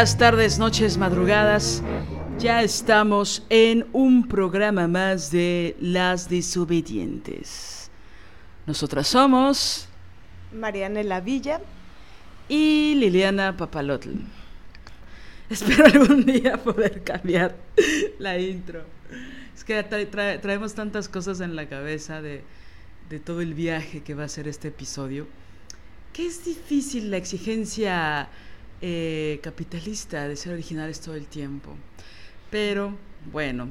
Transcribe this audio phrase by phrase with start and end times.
[0.00, 1.82] Días, tardes, noches, madrugadas.
[2.38, 7.90] Ya estamos en un programa más de Las Desobedientes.
[8.66, 9.88] Nosotras somos
[10.54, 11.60] Marianela Villa
[12.48, 14.08] y Liliana Papalotl.
[15.50, 17.54] Espero algún día poder cambiar
[18.18, 18.84] la intro.
[19.54, 22.42] Es que traemos tantas cosas en la cabeza de,
[23.10, 25.26] de todo el viaje que va a ser este episodio,
[26.14, 28.30] que es difícil la exigencia
[28.82, 31.74] eh, capitalista de ser originales todo el tiempo.
[32.50, 32.96] Pero
[33.30, 33.68] bueno,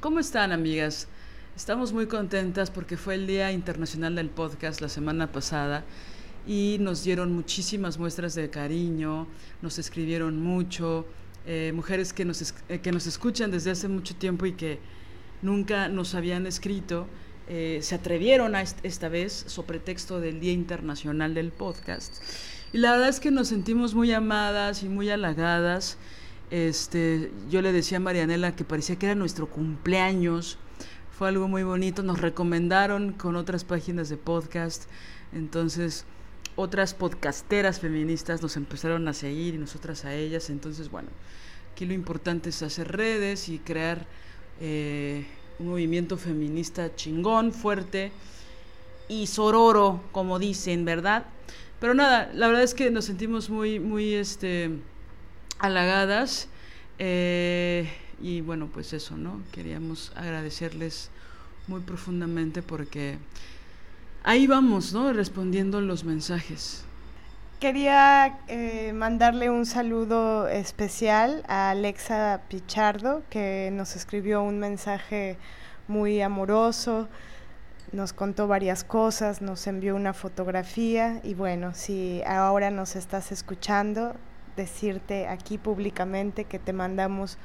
[0.00, 1.08] ¿cómo están amigas?
[1.54, 5.84] Estamos muy contentas porque fue el Día Internacional del Podcast la semana pasada
[6.46, 9.26] y nos dieron muchísimas muestras de cariño,
[9.60, 11.06] nos escribieron mucho,
[11.46, 14.78] eh, mujeres que nos, eh, que nos escuchan desde hace mucho tiempo y que
[15.42, 17.06] nunca nos habían escrito.
[17.46, 22.22] se atrevieron a esta vez, sobre texto del Día Internacional del Podcast.
[22.74, 25.96] Y la verdad es que nos sentimos muy amadas y muy halagadas.
[26.50, 30.58] Este, yo le decía a Marianela que parecía que era nuestro cumpleaños.
[31.16, 32.02] Fue algo muy bonito.
[32.02, 34.86] Nos recomendaron con otras páginas de podcast.
[35.32, 36.04] Entonces,
[36.56, 40.50] otras podcasteras feministas nos empezaron a seguir y nosotras a ellas.
[40.50, 41.10] Entonces, bueno,
[41.72, 44.04] aquí lo importante es hacer redes y crear
[44.60, 45.24] eh,
[45.60, 48.10] un movimiento feminista chingón, fuerte
[49.06, 51.26] y sororo, como dicen, ¿verdad?
[51.84, 54.70] Pero nada, la verdad es que nos sentimos muy, muy este,
[55.58, 56.48] halagadas.
[56.98, 57.86] Eh,
[58.22, 59.42] y bueno, pues eso, ¿no?
[59.52, 61.10] Queríamos agradecerles
[61.66, 63.18] muy profundamente porque
[64.22, 65.12] ahí vamos, ¿no?
[65.12, 66.86] Respondiendo los mensajes.
[67.60, 75.36] Quería eh, mandarle un saludo especial a Alexa Pichardo, que nos escribió un mensaje
[75.86, 77.10] muy amoroso
[77.92, 84.14] nos contó varias cosas, nos envió una fotografía y bueno, si ahora nos estás escuchando,
[84.56, 87.38] decirte aquí públicamente que te mandamos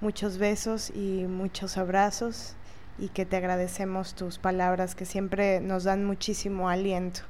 [0.00, 2.56] muchos besos y muchos abrazos
[2.98, 7.22] y que te agradecemos tus palabras que siempre nos dan muchísimo aliento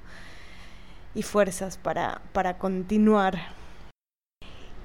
[1.14, 3.38] y fuerzas para, para continuar.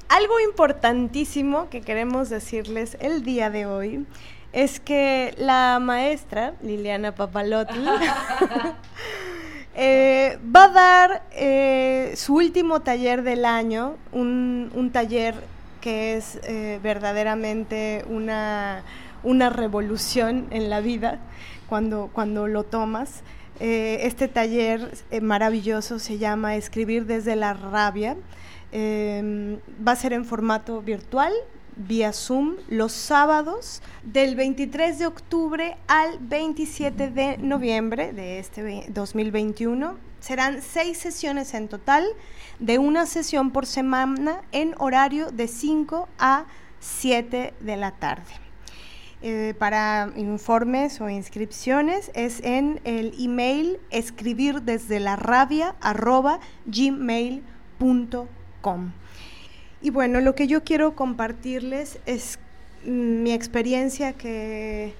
[0.09, 4.05] Algo importantísimo que queremos decirles el día de hoy
[4.53, 7.79] es que la maestra, Liliana Papalotti,
[9.75, 15.35] eh, va a dar eh, su último taller del año, un, taller
[15.81, 18.83] que es eh, verdaderamente una,
[19.23, 21.19] revolución en la vida
[21.67, 23.23] cuando, cuando lo tomas.
[23.59, 24.91] este taller
[25.21, 28.15] maravilloso se llama Escribir desde la rabia.
[28.73, 31.33] va a ser en formato virtual,
[31.77, 39.95] vía Zoom los sábados del 23 de octubre al 27 de noviembre de este 2021.
[40.19, 42.05] Serán seis sesiones en total,
[42.59, 46.45] de una sesión por semana en horario de 5 a
[46.79, 48.47] 7 de la tarde.
[49.21, 55.75] Eh, para informes o inscripciones es en el email escribir desde la rabia
[56.67, 57.41] gmail.com.
[59.81, 62.39] Y bueno, lo que yo quiero compartirles es
[62.85, 64.93] mm, mi experiencia que,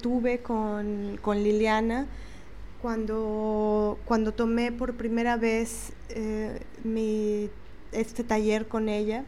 [0.00, 2.06] tuve con, Liliana
[2.82, 7.50] cuando, cuando tomé por primera vez eh, mi,
[7.92, 9.24] este taller con ella,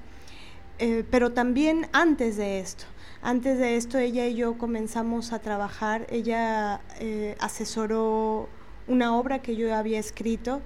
[0.78, 2.84] eh, pero también antes de esto.
[3.22, 8.48] Antes de esto ella y yo comenzamos a trabajar, ella eh, asesoró
[8.88, 10.62] una obra que yo había escrito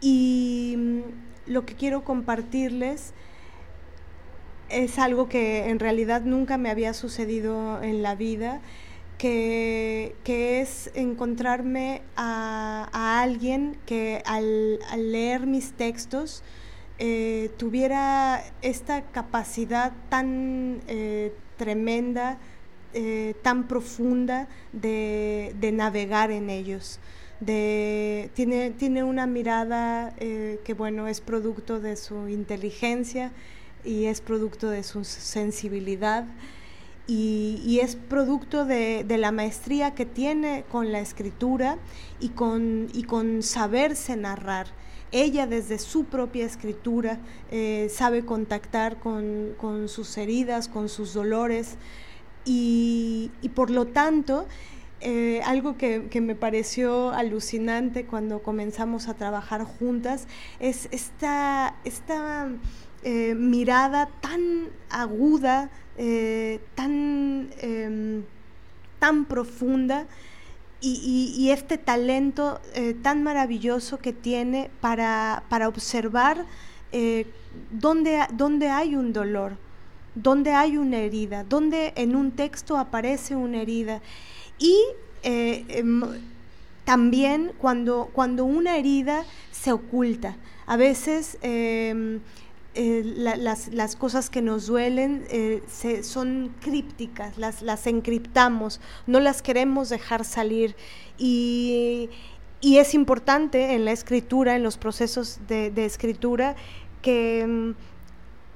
[0.00, 1.02] y
[1.46, 3.12] lo que quiero compartirles
[4.68, 8.60] es algo que en realidad nunca me había sucedido en la vida
[9.20, 16.42] que, es encontrarme a, alguien que al, leer mis textos
[16.98, 22.38] eh, tuviera esta capacidad tan eh, tremenda,
[22.94, 26.98] eh, tan profunda de, navegar en ellos.
[27.40, 33.32] De, tiene, tiene una mirada que, bueno, es producto de su inteligencia
[33.82, 36.26] y es producto de su sensibilidad
[37.12, 41.76] y, es producto de, la maestría que tiene con la escritura
[42.20, 44.68] y con, y con saberse narrar.
[45.10, 47.18] Ella desde su propia escritura
[47.50, 51.78] eh, sabe contactar con, sus heridas, con sus dolores
[52.44, 54.46] y, por lo tanto
[55.02, 60.26] eh, algo que, me pareció alucinante cuando comenzamos a trabajar juntas
[60.58, 62.48] es esta, esta
[63.02, 68.24] eh, mirada tan aguda, eh, tan, em,
[68.98, 70.06] tan profunda
[70.82, 72.60] y, este talento
[73.02, 76.46] tan maravilloso que tiene para, observar
[77.70, 79.56] dónde, dónde hay un dolor,
[80.14, 84.00] dónde hay una herida, dónde en un texto aparece una herida.
[84.60, 84.76] Y
[85.24, 86.02] em,
[86.84, 90.36] también cuando, cuando una herida se oculta.
[90.66, 92.20] A veces em,
[92.74, 95.62] eh, las, cosas que nos duelen eh,
[96.04, 100.76] son crípticas, las, las encriptamos, no las queremos dejar salir.
[101.18, 102.10] Y,
[102.62, 106.54] es importante en la escritura, en los procesos de, escritura,
[107.02, 107.70] que, mm,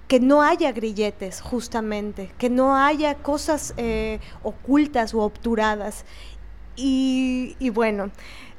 [0.09, 6.05] que, no haya grilletes, justamente, que no haya cosas eh, ocultas o obturadas.
[6.77, 8.11] y bueno,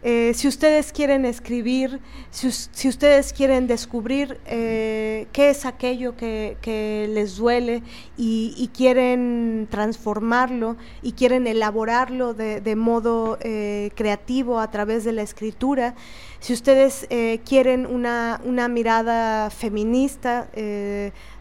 [0.08, 2.00] eh, si ustedes quieren escribir,
[2.30, 7.82] si, ustedes quieren descubrir eh, qué es aquello que, les duele
[8.16, 15.96] y, quieren transformarlo y quieren elaborarlo de, modo eh, creativo a través de la escritura,
[16.40, 17.08] si ustedes
[17.44, 18.40] quieren una,
[18.70, 20.48] mirada feminista,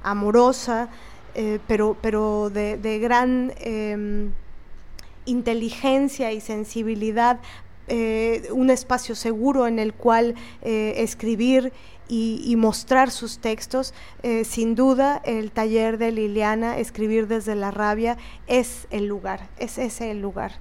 [0.04, 0.88] amorosa,
[1.66, 4.30] pero, pero de, gran em,
[5.24, 7.40] inteligencia y sensibilidad
[7.86, 11.70] eh, un espacio seguro en el cual eh, escribir
[12.08, 13.92] y, mostrar sus textos,
[14.22, 18.16] eh, sin duda el taller de Liliana, Escribir desde la rabia,
[18.46, 20.52] es el lugar, es ese el lugar.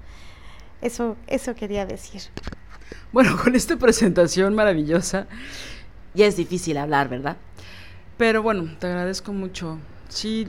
[0.82, 2.22] Eso, eso quería decir.
[3.12, 5.28] Bueno, con esta presentación maravillosa,
[6.14, 7.38] ya es difícil hablar, ¿verdad?
[8.18, 9.80] Pero bueno, te agradezco mucho.
[10.10, 10.48] Sí,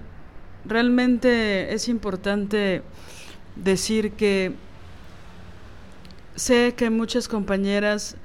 [0.65, 2.83] realmente es importante
[3.57, 4.55] decir que
[6.37, 8.17] Sé que muchas compañeras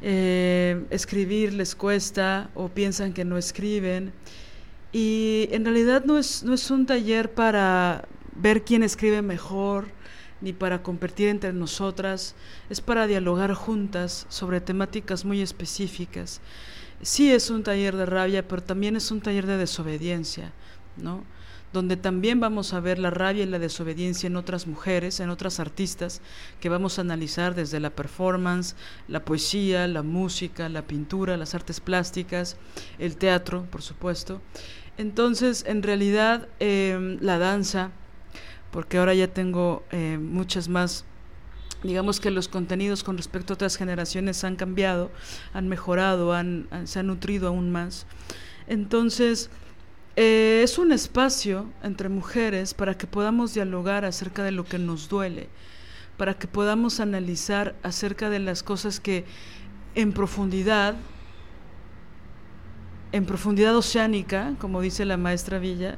[0.00, 4.14] eh, escribir les cuesta o piensan que no escriben.
[4.92, 9.88] Y en realidad no es, no es un taller para ver quién escribe mejor
[10.40, 12.34] ni para competir entre nosotras,
[12.70, 16.40] es para dialogar juntas sobre temáticas muy específicas.
[17.02, 20.52] Sí es un taller de rabia, pero también es un taller de desobediencia,
[20.96, 21.24] ¿no?
[21.72, 25.60] donde también vamos a ver la rabia y la desobediencia en otras mujeres, en otras
[25.60, 26.22] artistas,
[26.60, 28.74] que vamos a analizar desde la performance,
[29.06, 32.56] la poesía, la música, la pintura, las artes plásticas,
[32.98, 34.40] el teatro, por supuesto.
[34.96, 37.90] Entonces, en realidad, em, la danza,
[38.70, 41.04] porque ahora ya tengo eh, muchas más
[41.82, 45.10] digamos que los contenidos con respecto a otras generaciones han cambiado,
[45.52, 48.06] han mejorado, han, se han nutrido aún más.
[48.66, 49.50] Entonces,
[50.16, 55.08] eh, es un espacio entre mujeres para que podamos dialogar acerca de lo que nos
[55.08, 55.48] duele,
[56.16, 59.24] para que podamos analizar acerca de las cosas que
[59.94, 60.96] en profundidad,
[63.12, 65.96] en profundidad oceánica, como dice la maestra Villa,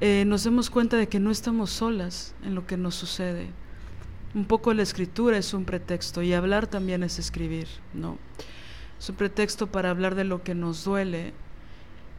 [0.00, 3.48] eh, nos demos cuenta de que no estamos solas en lo que nos sucede.
[4.34, 8.18] Un poco la escritura es un pretexto y hablar también es escribir, ¿no?
[8.98, 11.32] Es un pretexto para hablar de lo que nos duele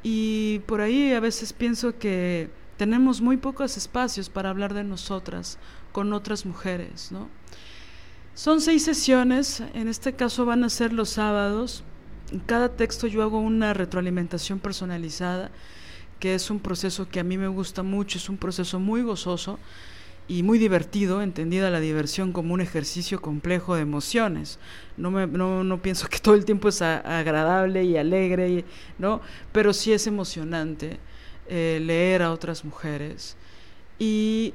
[0.07, 5.57] y por ahí a veces pienso que tenemos muy pocos espacios para hablar de nosotras
[5.91, 7.27] con otras mujeres, ¿no?
[8.35, 11.83] Son seis sesiones, en este caso van a ser los sábados.
[12.31, 15.49] En cada texto yo hago una retroalimentación personalizada,
[16.19, 19.57] que es un proceso que a mí me gusta mucho, es un proceso muy gozoso
[20.27, 24.57] y muy divertido, entendida la diversión como un ejercicio complejo de emociones.
[24.97, 28.65] No, me, no, no pienso que todo el tiempo es agradable y alegre,
[28.97, 29.21] ¿no?
[29.51, 30.99] pero sí es emocionante
[31.47, 33.37] eh, leer a otras mujeres.
[33.99, 34.53] Y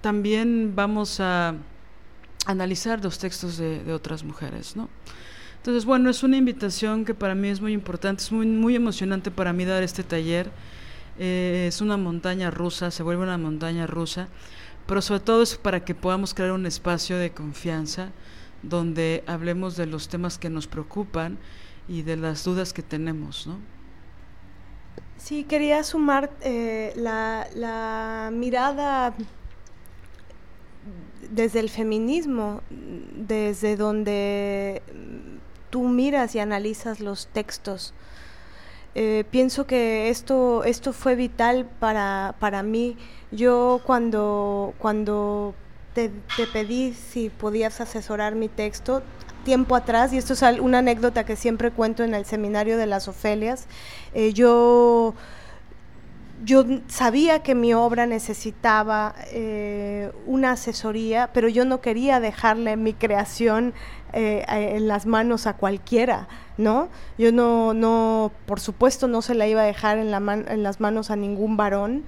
[0.00, 1.54] también vamos a
[2.46, 4.76] analizar los textos de, de otras mujeres.
[4.76, 4.88] ¿no?
[5.56, 9.32] Entonces, bueno, es una invitación que para mí es muy importante, es muy, muy emocionante
[9.32, 10.52] para mí dar este taller.
[11.18, 14.28] Eh, es una montaña rusa, se vuelve una montaña rusa,
[14.86, 18.10] pero sobre todo es para que podamos crear un espacio de confianza
[18.62, 21.38] donde hablemos de los temas que nos preocupan
[21.88, 23.58] y de las dudas que tenemos, ¿no?
[25.16, 29.14] Sí, quería sumar eh, la, la mirada
[31.30, 34.82] desde el feminismo, desde donde
[35.70, 37.94] tú miras y analizas los textos.
[38.98, 42.96] Eh, pienso que esto, esto fue vital para, para mí.
[43.30, 45.54] Yo cuando, cuando
[45.92, 46.10] te,
[46.50, 49.02] pedí si podías asesorar mi texto,
[49.44, 53.06] tiempo atrás, y esto es una anécdota que siempre cuento en el seminario de las
[53.06, 53.66] Ofelias,
[54.14, 55.12] eh, yo
[56.44, 62.92] yo sabía que mi obra necesitaba eh, una asesoría, pero yo no quería dejarle mi
[62.92, 63.74] creación
[64.18, 66.88] eh, en las manos a cualquiera, ¿no?
[67.18, 70.16] Yo no, no, por supuesto, no se la iba a dejar en, la
[70.48, 72.02] en las manos a ningún varón,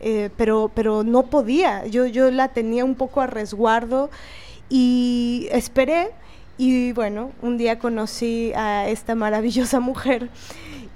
[0.00, 1.86] eh, pero, pero no podía.
[1.86, 4.10] Yo, yo la tenía un poco a resguardo
[4.68, 6.10] y esperé.
[6.58, 10.28] Y bueno, un día conocí a esta maravillosa mujer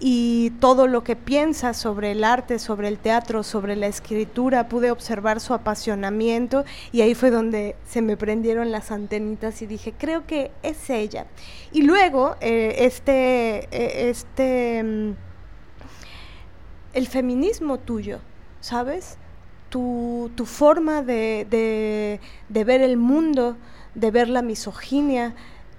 [0.00, 4.90] y todo lo que piensa sobre el arte, sobre el teatro, sobre la escritura, pude
[4.90, 10.26] observar su apasionamiento y ahí fue donde se me prendieron las antenitas y dije, creo
[10.26, 11.26] que es ella.
[11.72, 15.10] Y luego, eh, este, eh, este, mm,
[16.92, 18.20] el feminismo tuyo,
[18.60, 19.18] ¿sabes?
[19.68, 23.56] Tu, tu forma de, de, de ver el mundo,
[23.94, 25.34] de ver la misoginia,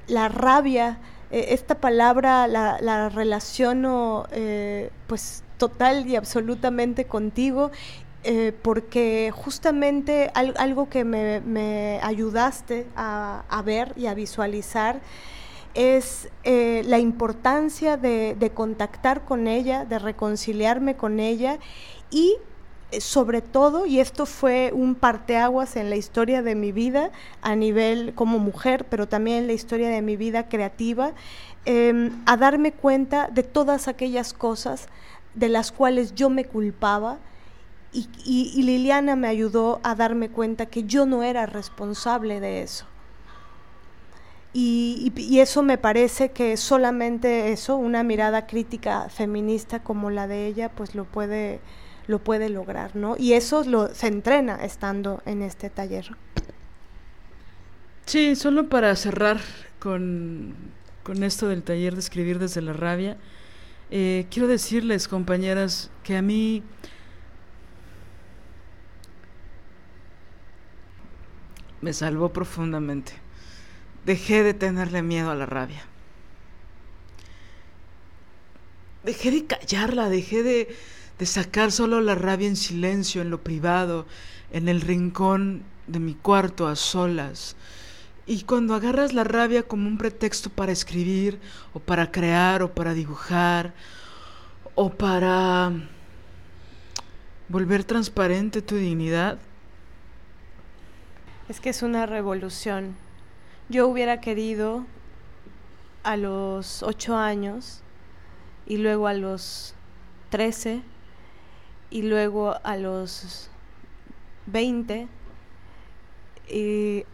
[0.07, 0.99] la rabia,
[1.31, 7.71] eh, esta palabra la, la relaciono eh, pues total y absolutamente contigo
[8.23, 14.99] eh, porque justamente algo que me, ayudaste a, ver y a visualizar
[15.73, 21.59] es la importancia de, de, contactar con ella, de reconciliarme con ella
[22.11, 22.37] y
[22.99, 28.13] sobre todo, y esto fue un parteaguas en la historia de mi vida a nivel
[28.15, 31.13] como mujer, pero también en la historia de mi vida creativa,
[31.65, 34.87] em, a darme cuenta de todas aquellas cosas
[35.35, 37.19] de las cuales yo me culpaba
[37.91, 42.85] y, Liliana me ayudó a darme cuenta que yo no era responsable de eso.
[44.53, 50.47] Y, y, eso me parece que solamente eso, una mirada crítica feminista como la de
[50.47, 51.61] ella, pues lo puede
[52.09, 53.15] lo puede lograr, ¿no?
[53.19, 56.17] Y eso lo, se entrena estando en este taller.
[58.07, 59.39] Sí, solo para cerrar
[59.77, 60.55] con,
[61.03, 63.17] con esto del taller de escribir desde la rabia,
[63.91, 66.63] eh, quiero decirles, compañeras, que a mí
[71.79, 73.11] me salvó profundamente.
[74.03, 75.83] Dejé de tenerle miedo a la rabia.
[79.03, 80.75] Dejé de callarla, dejé de,
[81.19, 84.07] de sacar solo la rabia en silencio, en lo privado,
[84.51, 87.57] en el rincón de mi cuarto a solas.
[88.25, 91.39] Y cuando agarras la rabia como un pretexto para escribir,
[91.73, 93.73] o para crear, o para dibujar,
[94.75, 95.73] o para
[97.49, 99.39] volver transparente tu dignidad.
[101.49, 102.95] Es que es una revolución.
[103.67, 104.85] Yo hubiera querido
[106.03, 107.81] a los ocho años
[108.65, 109.73] y luego a los
[110.29, 110.81] trece
[111.89, 113.49] y luego a los
[114.47, 115.07] 20
[116.49, 117.05] y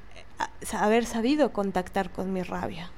[0.74, 2.92] haber sabido contactar con mi rabia,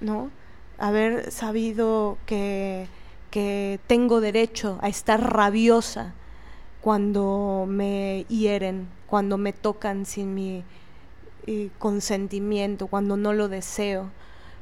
[0.00, 0.30] ¿no?
[0.78, 2.88] Haber sabido que,
[3.30, 6.14] que tengo derecho a estar rabiosa
[6.80, 10.64] cuando me hieren, cuando me tocan sin mi
[11.46, 14.10] eh, consentimiento, cuando no lo deseo,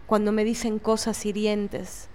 [0.07, 2.09] cuando me dicen cosas hirientes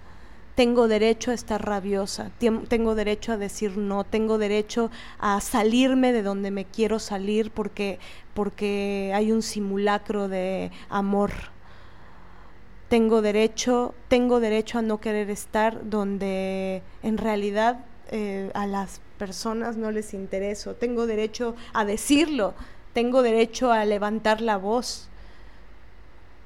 [0.58, 6.24] tengo derecho a estar rabiosa, tengo derecho a decir no, tengo derecho a salirme de
[6.24, 8.00] donde me quiero salir porque,
[8.34, 11.30] porque hay un simulacro de amor.
[12.88, 19.76] Tengo derecho, tengo derecho a no querer estar donde en realidad eh, a las personas
[19.76, 20.74] no les intereso.
[20.74, 22.54] Tengo derecho a decirlo,
[22.94, 25.08] tengo derecho a levantar la voz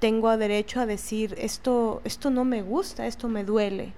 [0.00, 3.92] tengo derecho a decir esto esto no me gusta, esto me duele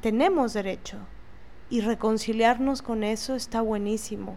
[0.00, 0.98] tenemos derecho
[1.70, 4.36] y reconciliarnos con eso está buenísimo.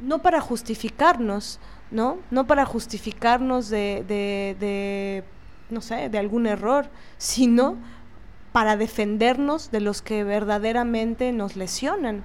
[0.00, 2.18] No para justificarnos, ¿no?
[2.30, 5.24] No para justificarnos de, de, de,
[5.70, 7.76] no sé, de algún error, sino
[8.52, 12.24] para defendernos de los que verdaderamente nos lesionan.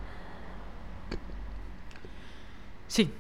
[2.88, 3.12] Sí,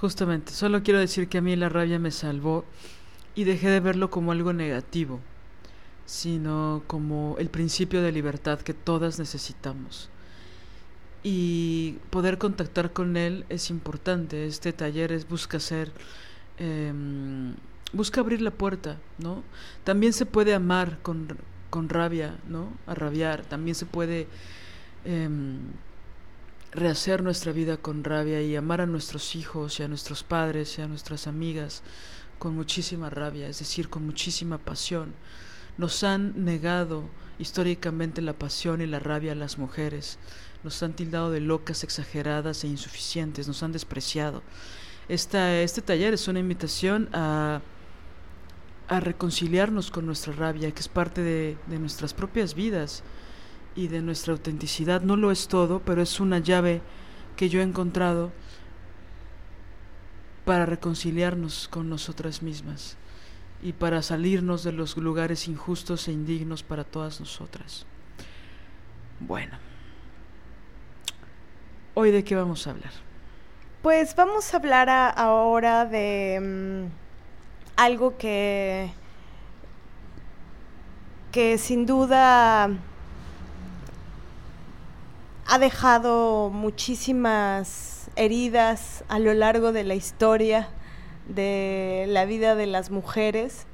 [0.00, 0.52] justamente.
[0.52, 2.64] Solo quiero decir que a mí la rabia me salvó
[3.34, 5.20] y dejé de verlo como algo negativo
[6.06, 10.10] sino como el principio de libertad que todas necesitamos.
[11.26, 14.46] y poder contactar con él es importante.
[14.46, 15.90] Este taller es, busca ser,
[16.58, 17.54] em,
[17.94, 19.42] busca abrir la puerta, ¿no?
[19.84, 21.38] También se puede amar con,
[21.70, 22.68] con rabia, ¿no?
[22.86, 23.42] A rabiar.
[23.42, 24.28] También se puede
[25.06, 25.60] em,
[26.72, 30.82] rehacer nuestra vida con rabia y amar a nuestros hijos y a nuestros padres y
[30.82, 31.82] a nuestras amigas
[32.38, 35.14] con muchísima rabia, es decir, con muchísima pasión.
[35.76, 37.04] Nos han negado
[37.38, 40.18] históricamente la pasión y la rabia a las mujeres
[40.64, 44.42] nos han tildado de locas, exageradas e insuficientes, nos han despreciado.
[45.08, 47.60] Esta, este taller es una invitación a,
[48.88, 53.02] a reconciliarnos con nuestra rabia, que es parte de, de nuestras propias vidas
[53.76, 55.02] y de nuestra autenticidad.
[55.02, 56.80] No lo es todo, pero es una llave
[57.36, 58.32] que yo he encontrado
[60.46, 62.96] para reconciliarnos con nosotras mismas
[63.64, 67.86] y para salirnos de los lugares injustos e indignos para todas nosotras.
[69.20, 69.56] Bueno.
[71.94, 72.92] ¿Hoy de qué vamos a hablar?
[73.80, 78.90] Pues vamos a hablar ahora de mm, algo que,
[81.32, 82.68] que sin duda
[85.46, 90.68] ha dejado muchísimas heridas a lo largo de la historia
[91.28, 93.66] de la vida de las mujeres.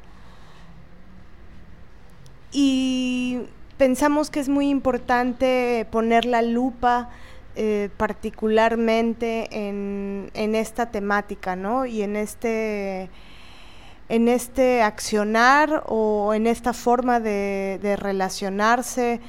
[2.52, 3.40] Y
[3.76, 7.10] pensamos que es muy importante poner la lupa
[7.56, 11.84] eh, particularmente en, esta temática, ¿no?
[11.84, 13.10] Y en este,
[14.08, 19.20] en este accionar o en esta forma de, relacionarse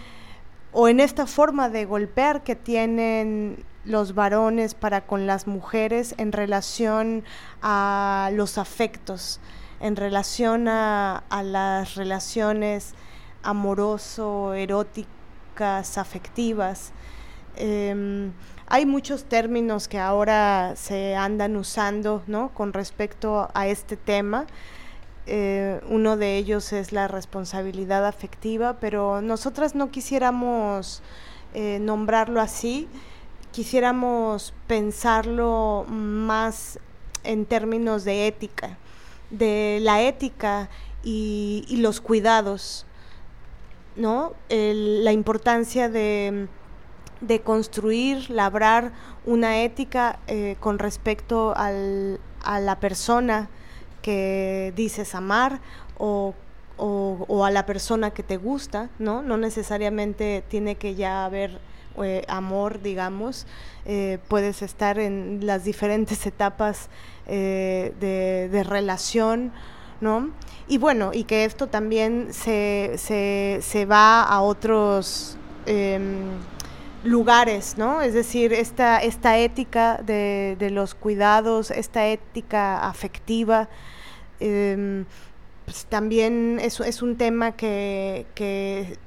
[0.72, 6.32] o en esta forma de golpear que tienen los varones para con las mujeres en
[6.32, 7.24] relación
[7.62, 9.40] a los afectos,
[9.80, 12.94] en relación a, las relaciones
[13.44, 16.92] amoroso, eróticas, afectivas.
[17.56, 18.32] Em,
[18.68, 22.50] hay muchos términos que ahora se andan usando ¿no?
[22.54, 24.46] con respecto a este tema.
[25.28, 31.02] Eh, uno de ellos es la responsabilidad afectiva, pero nosotras no quisiéramos
[31.54, 32.88] eh, nombrarlo así,
[33.52, 36.80] quisiéramos pensarlo más
[37.24, 38.78] en términos de ética,
[39.30, 40.70] de la ética
[41.04, 42.86] y, los cuidados,
[43.96, 44.34] ¿no?
[44.50, 46.48] la importancia de
[47.22, 48.92] de construir, labrar
[49.26, 53.50] una ética eh, con respecto al, a la persona
[54.02, 55.60] que dices amar
[55.98, 56.34] o,
[56.78, 59.22] o, a la persona que te gusta, ¿no?
[59.22, 61.60] No necesariamente tiene que ya haber
[62.04, 63.46] eh, amor, digamos,
[63.86, 66.90] eh, puedes estar en las diferentes etapas
[67.28, 69.54] de, de, relación,
[70.02, 70.32] ¿no?
[70.68, 75.38] Y bueno, y que esto también se, se, se va a otros...
[75.66, 76.40] Em,
[77.04, 78.02] lugares, ¿no?
[78.02, 83.70] Es decir, esta, esta ética de, de los cuidados, esta ética afectiva,
[84.40, 85.06] em,
[85.66, 88.98] pues también es, es, un tema que, que,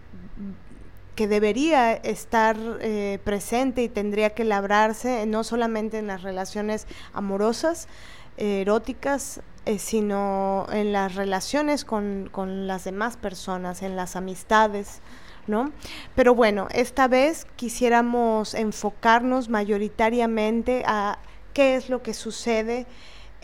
[1.14, 7.88] que debería estar eh, presente y tendría que labrarse no solamente en las relaciones amorosas,
[8.36, 15.00] eróticas, eh, sino en las relaciones con, con las demás personas, en las amistades.
[15.46, 15.72] ¿no?
[16.14, 21.18] Pero bueno, esta vez quisiéramos enfocarnos mayoritariamente a
[21.52, 22.86] qué es lo que sucede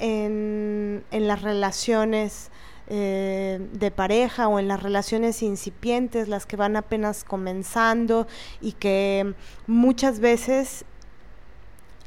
[0.00, 2.50] en, las relaciones
[2.92, 8.26] eh, de pareja o en las relaciones incipientes, las que van apenas comenzando
[8.60, 9.34] y que
[9.68, 10.84] muchas veces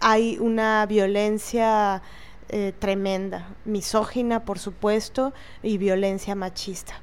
[0.02, 2.02] hay una violencia
[2.50, 7.00] eh, tremenda, misógina por supuesto y violencia machista.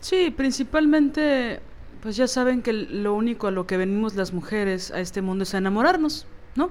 [0.00, 1.58] Sí, principalmente,
[2.00, 5.42] pues ya saben que lo único a lo que venimos las mujeres a este mundo
[5.42, 6.70] es a enamorarnos, ¿no?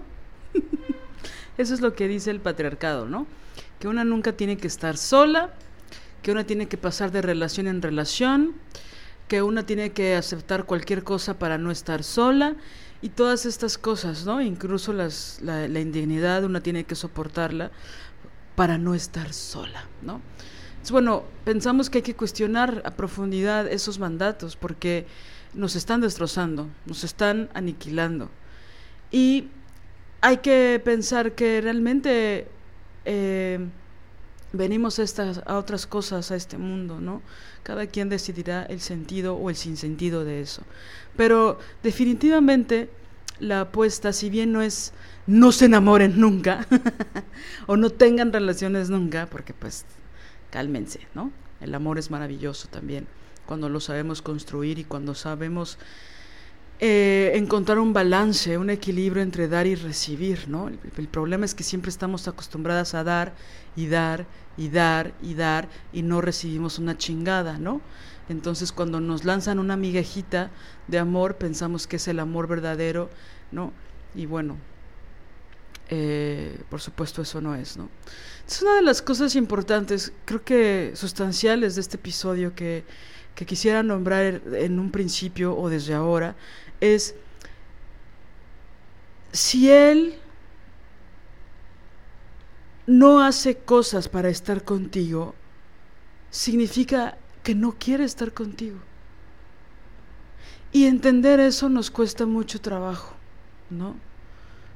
[1.58, 3.28] Eso es lo que dice el patriarcado, ¿no?
[3.80, 5.54] Que una nunca tiene que estar sola,
[6.22, 8.56] que una tiene que pasar de relación en relación,
[9.28, 12.56] que una tiene que aceptar cualquier cosa para no estar sola
[13.02, 14.42] y todas estas cosas, ¿no?
[14.42, 15.10] Incluso la,
[15.42, 17.72] la indignidad una tiene que soportarla
[18.56, 20.22] para no estar sola, ¿no?
[20.92, 25.06] bueno, pensamos que hay que cuestionar a profundidad esos mandatos porque
[25.54, 28.30] nos están destrozando, nos están aniquilando.
[29.12, 29.50] Y
[30.22, 32.48] hay que pensar que realmente
[33.10, 33.60] eh,
[34.52, 37.22] venimos a, estas, a otras cosas, a este mundo, ¿no?
[37.64, 40.64] Cada quien decidirá el sentido o el sinsentido de eso.
[41.16, 42.90] Pero definitivamente
[43.40, 44.94] la apuesta, si bien no es
[45.26, 46.66] no se enamoren nunca
[47.68, 49.86] o no tengan relaciones nunca, porque pues
[50.50, 51.32] cálmense, ¿no?
[51.62, 53.08] El amor es maravilloso también,
[53.46, 55.78] cuando lo sabemos construir y cuando sabemos
[56.80, 60.68] eh, encontrar un balance, un equilibrio entre dar y recibir, ¿no?
[60.68, 63.34] El, problema es que siempre estamos acostumbradas a dar
[63.76, 67.82] y dar y dar y dar y no recibimos una chingada, ¿no?
[68.30, 70.52] Entonces cuando nos lanzan una migajita
[70.88, 73.10] de amor pensamos que es el amor verdadero,
[73.52, 73.74] ¿no?
[74.14, 74.58] Y bueno,
[75.90, 77.90] eh, por supuesto eso no es, ¿no?
[78.48, 82.84] Es una de las cosas importantes, creo que sustanciales de este episodio que,
[83.38, 86.36] que quisiera nombrar en un principio o desde ahora,
[86.82, 87.16] es
[89.32, 90.16] si él
[92.88, 95.36] no hace cosas para estar contigo,
[96.30, 98.80] significa que no quiere estar contigo.
[100.72, 103.14] Y entender eso nos cuesta mucho trabajo,
[103.70, 103.96] ¿no?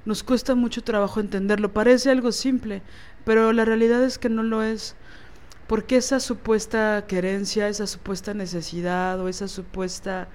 [0.06, 1.74] Nos cuesta mucho trabajo entenderlo.
[1.74, 2.82] Parece algo simple,
[3.24, 4.96] pero la realidad es que no lo es.
[5.68, 10.28] Porque esa supuesta querencia, esa supuesta necesidad o esa supuesta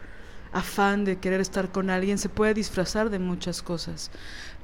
[0.56, 4.10] afán de querer estar con alguien se puede disfrazar de muchas cosas.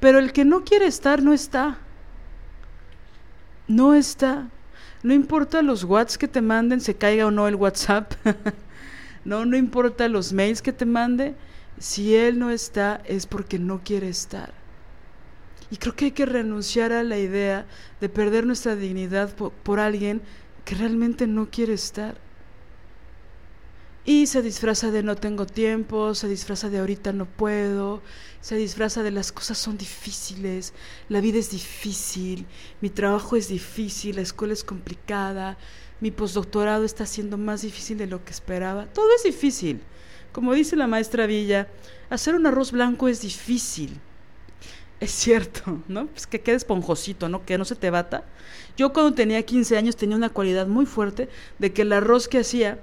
[0.00, 1.78] Pero el que no quiere estar no está.
[3.68, 4.48] No está.
[5.02, 8.12] No importa los WhatsApp que te manden, se caiga o no el WhatsApp.
[9.24, 11.34] no, no importa los mails que te mande.
[11.78, 14.54] Si él no está es porque no quiere estar.
[15.70, 17.66] Y creo que hay que renunciar a la idea
[18.00, 20.22] de perder nuestra dignidad por, alguien
[20.64, 22.16] que realmente no quiere estar.
[24.04, 28.02] Y se disfraza de no tengo tiempo, se disfraza de ahorita no puedo,
[28.40, 30.74] se disfraza de las cosas son difíciles,
[31.08, 32.46] la vida es difícil,
[32.80, 35.56] mi trabajo es difícil, la escuela es complicada,
[36.00, 38.86] mi postdoctorado está siendo más difícil de lo que esperaba.
[38.86, 39.80] Todo es difícil.
[40.32, 41.68] Como dice la maestra Villa,
[42.10, 44.00] hacer un arroz blanco es difícil.
[44.98, 46.08] Es cierto, ¿no?
[46.08, 47.44] Pues que quede esponjosito, ¿no?
[47.44, 48.24] Que no se te bata.
[48.76, 51.28] Yo cuando tenía 15 años tenía una cualidad muy fuerte
[51.60, 52.80] de que el arroz que hacía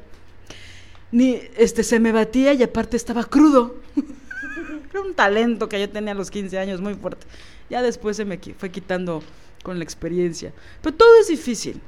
[1.12, 3.76] ni este se me batía y aparte estaba crudo.
[4.90, 7.28] Era un talento que yo tenía a los 15 años muy fuerte.
[7.70, 9.22] Ya después se me fue quitando
[9.64, 10.54] con la experiencia.
[10.82, 11.82] Pero todo es difícil.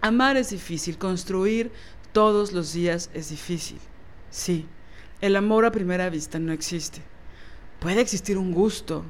[0.00, 1.70] Amar es difícil, construir
[2.12, 3.78] todos los días es difícil.
[4.30, 4.66] Sí,
[5.20, 7.00] el amor a primera vista no existe.
[7.80, 9.04] Puede existir un gusto,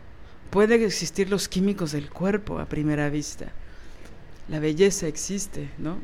[0.51, 3.53] Pueden existir los químicos del cuerpo a primera vista.
[4.49, 5.99] La belleza existe, ¿no?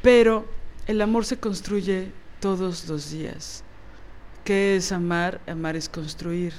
[0.00, 0.46] Pero
[0.86, 3.62] el amor se construye todos los días.
[4.44, 5.40] ¿Qué es amar?
[5.46, 6.52] Amar es construir.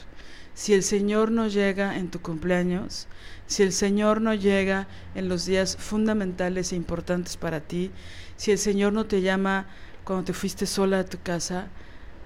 [0.54, 3.08] Si el Señor no llega en tu cumpleaños,
[3.48, 7.92] si el Señor no llega en los días fundamentales e importantes para ti,
[8.38, 9.68] si el Señor no te llama
[10.06, 11.68] cuando te fuiste sola a tu casa,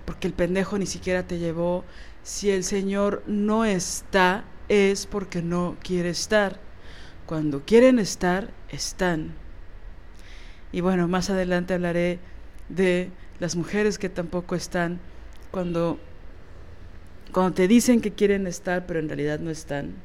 [0.06, 1.84] porque el pendejo ni siquiera te llevó,
[2.22, 6.60] si el Señor no está, es porque no quiere estar.
[7.26, 9.34] Cuando quieren estar, están.
[10.72, 12.20] Y bueno, más adelante hablaré
[12.70, 13.10] de
[13.40, 15.00] las mujeres que tampoco están
[15.52, 16.00] cuando,
[17.32, 19.96] cuando te dicen que quieren estar, pero en realidad no están.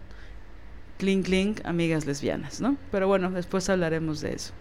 [0.98, 2.76] Clink, clink, amigas lesbianas, ¿no?
[2.90, 4.52] Pero bueno, después hablaremos de eso.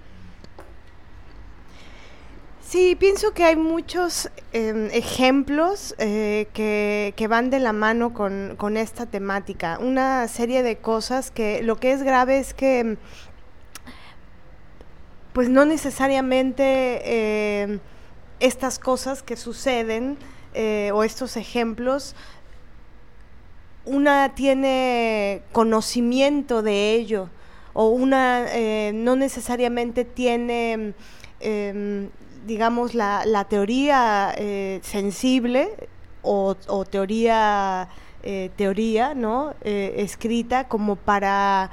[2.72, 9.06] Sí, pienso que hay muchos em, ejemplos eh, que, van de la mano con, esta
[9.06, 9.78] temática.
[9.78, 12.96] Una serie de cosas que lo que es grave es que,
[15.34, 17.82] pues no necesariamente em,
[18.42, 20.18] estas cosas que suceden
[20.54, 22.16] eh, o estos ejemplos,
[23.86, 27.30] una tiene conocimiento de ello
[27.74, 30.94] o una eh, no necesariamente tiene
[31.40, 32.10] em,
[32.46, 35.70] digamos, la, la teoría eh, sensible
[36.24, 36.56] o,
[36.90, 37.88] teoría,
[38.56, 39.56] teoría ¿no?
[39.62, 41.72] Escrita como para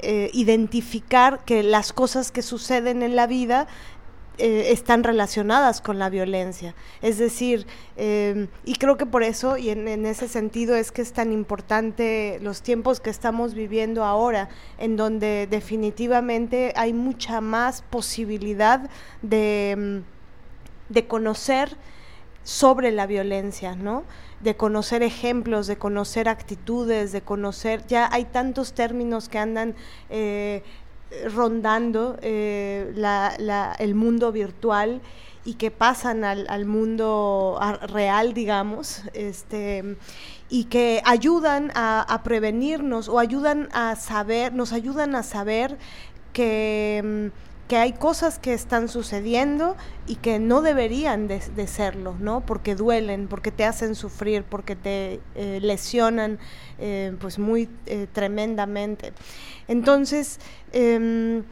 [0.00, 3.66] identificar que las cosas que suceden en la vida
[4.38, 6.74] están relacionadas con la violencia.
[7.02, 11.32] Es decir, y creo que por eso, y en, ese sentido, es que es tan
[11.32, 14.48] importante los tiempos que estamos viviendo ahora,
[14.78, 18.88] en donde definitivamente hay mucha más posibilidad
[19.22, 20.02] de
[20.88, 21.76] de conocer
[22.44, 24.04] sobre la violencia, ¿no?
[24.40, 29.74] De conocer ejemplos, de conocer actitudes, de conocer, ya hay tantos términos que andan
[30.08, 30.62] eh,
[31.34, 32.92] rondando eh,
[33.78, 35.00] el mundo virtual
[35.44, 39.96] y que pasan al, mundo real, digamos, este,
[40.50, 45.78] y que ayudan a, a, prevenirnos o ayudan a saber, nos ayudan a saber
[46.34, 49.76] que mm, que hay cosas que están sucediendo
[50.06, 52.40] y que no deberían de, serlo, ¿no?
[52.40, 56.38] Porque duelen, porque te hacen sufrir, porque te eh, lesionan,
[56.78, 59.12] eh, pues muy eh, tremendamente.
[59.68, 60.40] Entonces,
[60.72, 61.44] em,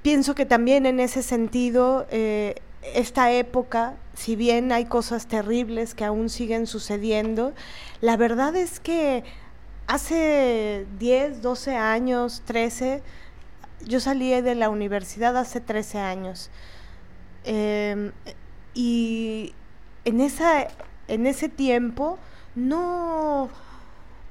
[0.00, 2.06] pienso que también en ese sentido
[2.94, 7.52] esta época, si bien hay cosas terribles que aún siguen sucediendo,
[8.00, 9.22] la verdad es que
[9.86, 13.02] hace 10, 12 años, 13,
[13.84, 16.50] yo salí de la universidad hace 13 años.
[17.44, 18.12] Em,
[18.74, 19.54] y
[20.04, 20.68] en, esa,
[21.08, 22.18] en ese tiempo
[22.54, 23.50] no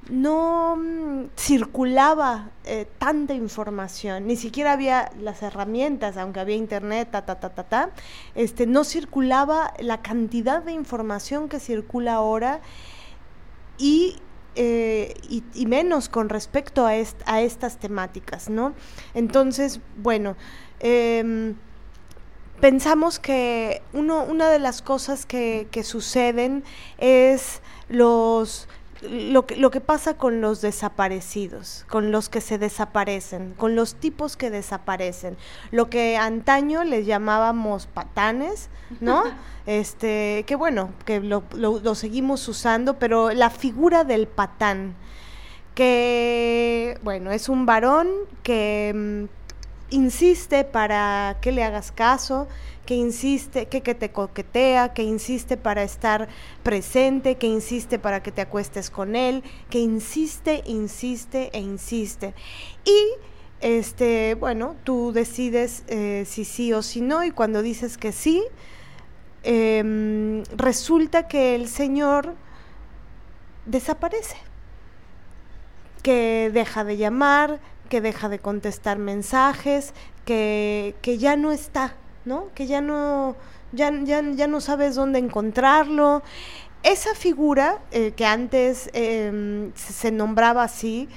[0.08, 7.24] no mm, circulaba eh, tanta información, ni siquiera había las herramientas, aunque había internet, ta,
[7.24, 7.90] ta, ta, ta, ta,
[8.34, 12.60] este, no circulaba la cantidad de información que circula ahora
[13.78, 14.16] y,
[14.56, 18.74] eh, y, menos con respecto a, estas temáticas, ¿no?
[19.14, 20.36] Entonces, bueno,
[20.80, 21.54] em,
[22.60, 26.64] pensamos que uno, una de las cosas que suceden
[26.98, 28.68] es los
[29.02, 33.96] lo que, lo que pasa con los desaparecidos, con los que se desaparecen, con los
[33.96, 35.36] tipos que desaparecen,
[35.70, 38.68] lo que antaño les llamábamos patanes,
[39.00, 39.24] ¿no?
[39.66, 44.94] este, que bueno, que lo, lo, seguimos usando, pero la figura del patán,
[45.74, 48.08] que bueno, es un varón
[48.42, 52.48] que mm, insiste para que le hagas caso,
[52.86, 56.28] que insiste, que, que, te coquetea, que insiste para estar
[56.62, 62.32] presente, que insiste para que te acuestes con él, que insiste, insiste e insiste.
[62.84, 62.98] Y
[63.60, 68.42] este, bueno, tú decides eh, si sí o si no, y cuando dices que sí,
[69.42, 72.34] em, resulta que el Señor
[73.66, 74.36] desaparece,
[76.02, 79.92] que deja de llamar, que deja de contestar mensajes,
[80.24, 82.48] que, que ya no está ¿no?
[82.54, 83.36] Que ya no,
[83.72, 86.22] ya, ya, ya no sabes dónde encontrarlo.
[86.82, 91.08] Esa figura eh, que antes em, se nombraba así,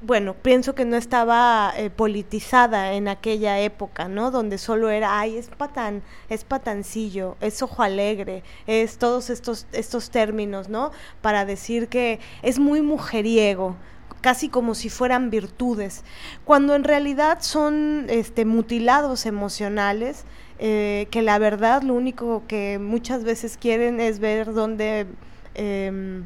[0.00, 4.30] bueno, pienso que no estaba eh, politizada en aquella época, ¿no?
[4.30, 10.10] Donde solo era, ay, es patán, es patancillo, es ojo alegre, es todos estos, estos
[10.10, 10.92] términos, ¿no?
[11.20, 13.74] Para decir que es muy mujeriego,
[14.20, 16.04] casi como si fueran virtudes,
[16.44, 20.24] cuando en realidad son este, mutilados emocionales,
[20.58, 25.06] eh, que la verdad lo único que muchas veces quieren es ver dónde,
[25.54, 26.24] em,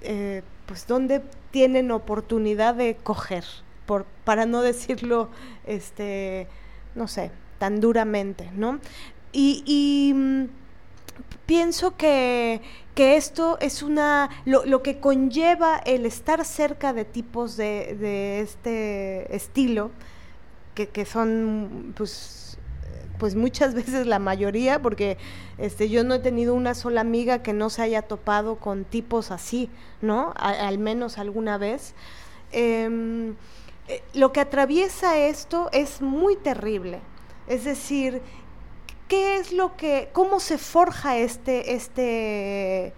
[0.00, 3.44] eh, pues dónde tienen oportunidad de coger,
[3.84, 5.28] por, para no decirlo,
[5.66, 6.48] este,
[6.94, 8.80] no sé, tan duramente, ¿no?
[9.32, 10.44] Y, mm,
[11.44, 12.62] pienso que,
[12.96, 18.40] que esto es una, lo, lo, que conlleva el estar cerca de tipos de, de
[18.40, 19.90] este estilo,
[20.74, 22.56] que, que, son pues,
[23.18, 25.18] pues muchas veces la mayoría, porque
[25.58, 29.30] este, yo no he tenido una sola amiga que no se haya topado con tipos
[29.30, 29.68] así,
[30.00, 30.32] ¿no?
[30.34, 31.92] al menos alguna vez.
[32.50, 33.34] Em,
[33.88, 37.00] eh, lo que atraviesa esto es muy terrible.
[37.46, 38.22] Es decir,
[39.08, 42.92] ¿qué es lo que, cómo se forja este, este,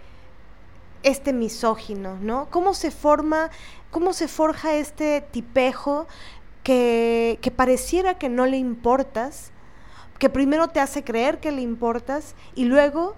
[1.03, 2.47] este misógino, ¿no?
[2.49, 3.49] ¿Cómo se forma,
[3.91, 6.07] cómo se forja este tipejo
[6.63, 9.51] que, que pareciera que no le importas,
[10.17, 13.15] que primero te hace creer que le importas y luego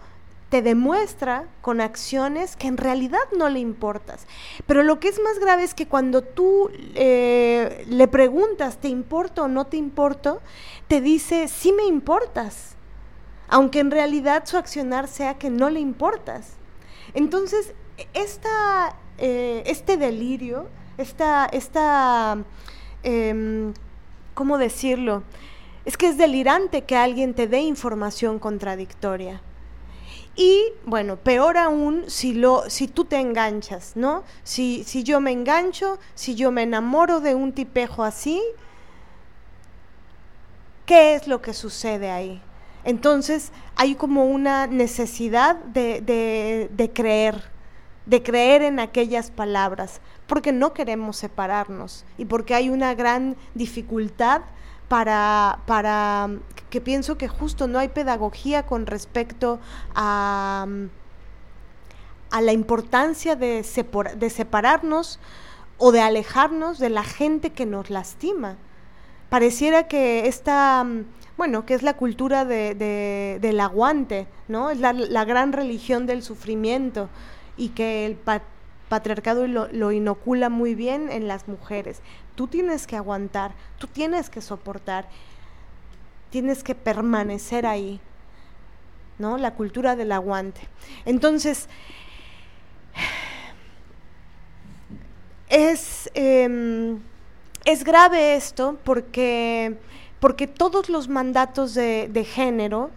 [0.50, 4.28] te demuestra con acciones que en realidad no le importas.
[4.68, 9.44] Pero lo que es más grave es que cuando tú eh, le preguntas, ¿te importo
[9.44, 10.42] o no te importo?
[10.90, 12.76] Te dice, sí me importas
[13.52, 16.54] aunque en realidad su accionar sea que no le importas.
[17.14, 17.74] Entonces,
[18.14, 22.38] esta, eh, este delirio, esta, esta
[23.04, 23.74] em,
[24.34, 25.24] ¿cómo decirlo?
[25.84, 29.42] Es que es delirante que alguien te dé información contradictoria.
[30.34, 34.24] Y bueno, peor aún si, lo, si tú te enganchas, ¿no?
[34.44, 38.42] Si, si yo me engancho, si yo me enamoro de un tipejo así,
[40.86, 42.42] ¿qué es lo que sucede ahí?
[42.84, 47.44] Entonces hay como una necesidad de, creer,
[48.06, 54.41] de creer en aquellas palabras, porque no queremos separarnos y porque hay una gran dificultad
[54.88, 56.30] para, para
[56.70, 59.60] que pienso que justo no hay pedagogía con respecto
[59.94, 60.65] a,
[62.32, 63.65] a la importancia de,
[64.15, 65.20] de separarnos
[65.78, 68.58] o de alejarnos de la gente que nos lastima.
[69.30, 70.86] Pareciera que esta
[71.42, 74.70] bueno, que es la cultura de, del aguante, ¿no?
[74.70, 77.10] Es la, gran religión del sufrimiento
[77.58, 78.16] y que el
[78.90, 82.04] patriarcado lo, lo, inocula muy bien en las mujeres.
[82.36, 85.08] Tú tienes que aguantar, tú tienes que soportar,
[86.30, 88.00] tienes que permanecer ahí,
[89.18, 89.40] ¿no?
[89.40, 90.62] La cultura del aguante.
[91.06, 91.68] Entonces,
[95.50, 97.00] es, em,
[97.66, 99.80] es grave esto porque
[100.22, 102.92] porque todos los mandatos de, género,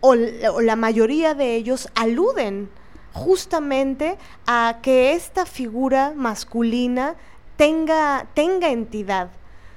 [0.00, 2.68] o, la mayoría de ellos, aluden
[3.12, 7.14] justamente a que esta figura masculina
[7.56, 9.30] tenga, tenga entidad.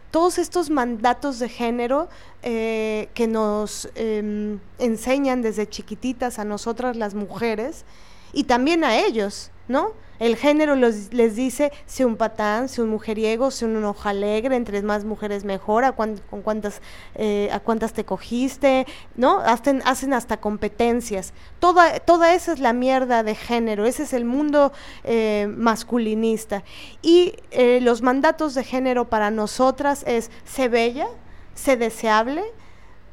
[0.09, 2.09] Todos estos mandatos de género
[2.41, 7.85] eh, que nos em, enseñan desde chiquititas a nosotras las mujeres
[8.33, 9.93] y también a ellos, ¿no?
[10.17, 14.81] El género les dice, sé un patán, sé un mujeriego, sé un hoja alegre, entre
[14.81, 16.81] más mujeres mejor, a, con cuántas,
[17.15, 19.39] eh, a cuántas te cogiste, ¿no?
[19.39, 21.33] Hacen, hacen hasta competencias.
[21.59, 24.71] Toda, toda esa es la mierda de género, ese es el mundo
[25.03, 26.63] eh, masculinista.
[27.01, 31.07] Y eh, los mandatos de género para nosotras es, sé bella,
[31.55, 32.43] sé deseable,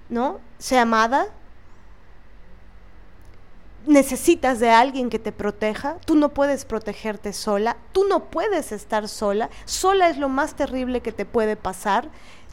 [0.08, 0.38] ¿no?
[0.58, 1.26] Sé amada,
[3.86, 9.08] necesitas de alguien que te proteja, tú no puedes protegerte sola, tú no puedes estar
[9.08, 12.08] sola, sola es lo más terrible que te puede pasar.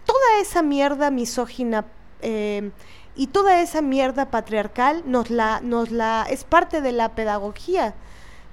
[0.05, 1.85] Toda esa mierda misógina
[2.21, 2.71] eh,
[3.15, 7.93] y toda esa mierda patriarcal nos la, nos la, es parte de la pedagogía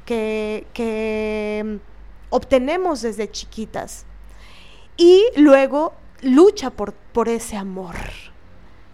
[0.05, 1.77] que, que mm,
[2.31, 4.05] obtenemos desde chiquitas.
[4.97, 7.97] Y luego lucha por, por ese amor,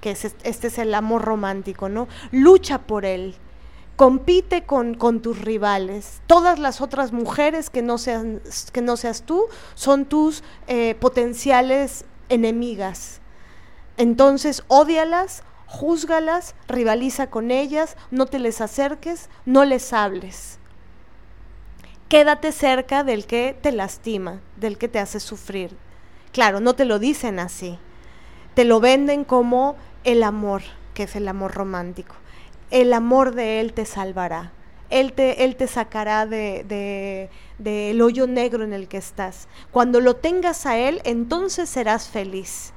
[0.00, 2.08] que es, este es el amor romántico, ¿no?
[2.30, 3.36] Lucha por él
[3.96, 6.22] compite con, tus rivales.
[6.26, 8.40] Todas las otras mujeres que no, sean,
[8.72, 13.20] que no seas tú son tus eh, potenciales enemigas.
[13.96, 20.58] Entonces, odialas, júzgalas, rivaliza con ellas, no te les acerques, no les hables.
[22.08, 25.76] Quédate cerca del que te lastima, del que te hace sufrir.
[26.32, 27.78] Claro, no te lo dicen así.
[28.54, 30.62] Te lo venden como el amor,
[30.94, 32.14] que es el amor romántico
[32.72, 34.50] el amor de Él te salvará.
[34.88, 39.48] Él te, él te sacará del de, hoyo negro en el que estás.
[39.70, 42.72] Cuando lo tengas a Él, entonces serás feliz.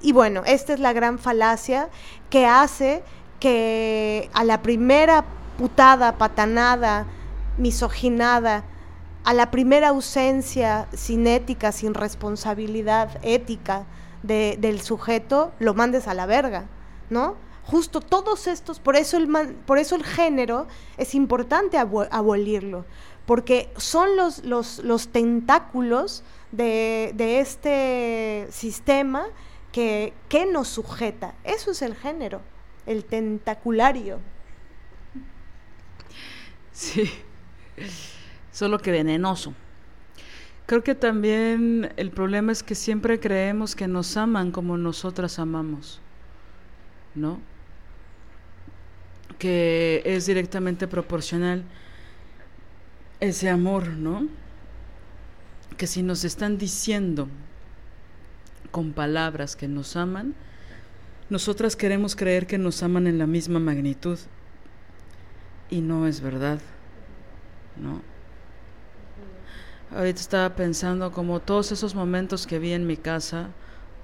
[0.00, 1.88] Y bueno, esta es la gran falacia
[2.30, 3.02] que hace
[3.40, 5.24] que a la primera
[5.58, 7.06] putada, patanada,
[7.58, 8.64] misoginada,
[9.24, 13.86] a la primera ausencia sin ética, sin responsabilidad ética
[14.22, 16.66] del sujeto, lo mandes a la verga,
[17.10, 17.36] ¿no?
[17.64, 19.28] Justo todos estos, por eso el,
[19.66, 22.84] por eso el género es importante abolirlo,
[23.26, 29.26] porque son los, los, tentáculos de, este sistema
[29.70, 31.34] que, que nos sujeta.
[31.44, 32.40] Eso es el género,
[32.86, 34.18] el tentaculario.
[36.72, 37.10] Sí,
[38.50, 39.54] solo que venenoso.
[40.66, 46.00] Creo que también el problema es que siempre creemos que nos aman como nosotras amamos,
[47.14, 47.40] ¿no?
[49.42, 51.64] Que es directamente proporcional
[53.18, 54.28] ese amor, ¿no?
[55.76, 57.26] Que si nos están diciendo
[58.70, 60.36] con palabras que nos aman,
[61.28, 64.16] nosotras queremos creer que nos aman en la misma magnitud.
[65.70, 66.60] Y no es verdad,
[67.76, 68.00] ¿no?
[69.90, 73.48] Ahorita estaba pensando como todos esos momentos que vi en mi casa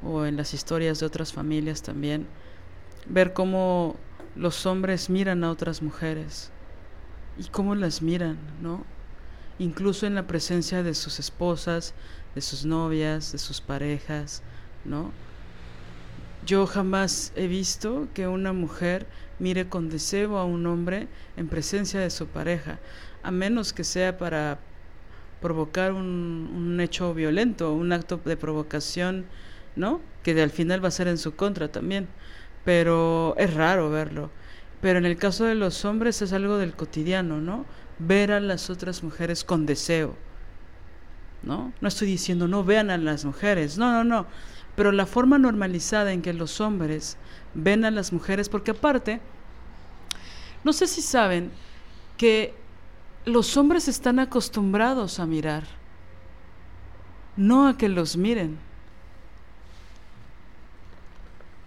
[0.03, 2.27] o en las historias de otras familias también,
[3.07, 3.95] ver cómo
[4.39, 6.53] los hombres miran a otras mujeres
[7.37, 8.85] y cómo las miran, ¿no?
[9.59, 11.93] Incluso en la presencia de sus esposas,
[12.37, 14.43] de sus novias, de sus parejas,
[14.85, 15.11] ¿no?
[16.47, 19.09] Yo jamás he visto que una mujer
[19.41, 22.79] mire con deseo a un hombre en presencia de su pareja,
[23.25, 24.61] a menos que sea para
[25.41, 29.27] provocar un, hecho violento, un acto de provocación,
[29.75, 30.01] ¿no?
[30.23, 32.07] Que al final va a ser en su contra también
[32.69, 34.29] pero es raro verlo.
[34.83, 37.65] Pero en el caso de los hombres es algo del cotidiano, ¿no?
[37.99, 40.15] Ver a las otras mujeres con deseo.
[41.43, 41.73] ¿No?
[41.81, 44.27] No estoy diciendo no vean a las mujeres, no, no, no.
[44.77, 47.17] Pero la forma normalizada en que los hombres
[47.55, 49.23] ven a las mujeres, porque aparte,
[50.63, 51.51] no sé si saben
[52.19, 52.55] que
[53.25, 55.65] los hombres están acostumbrados a mirar,
[57.35, 58.68] no a que los miren.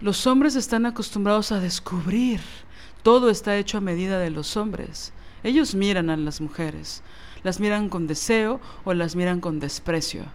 [0.01, 2.41] Los hombres están acostumbrados a descubrir.
[3.03, 5.13] Todo está hecho a medida de los hombres.
[5.43, 7.03] Ellos miran a las mujeres.
[7.43, 10.25] Las miran con deseo o las miran con desprecio.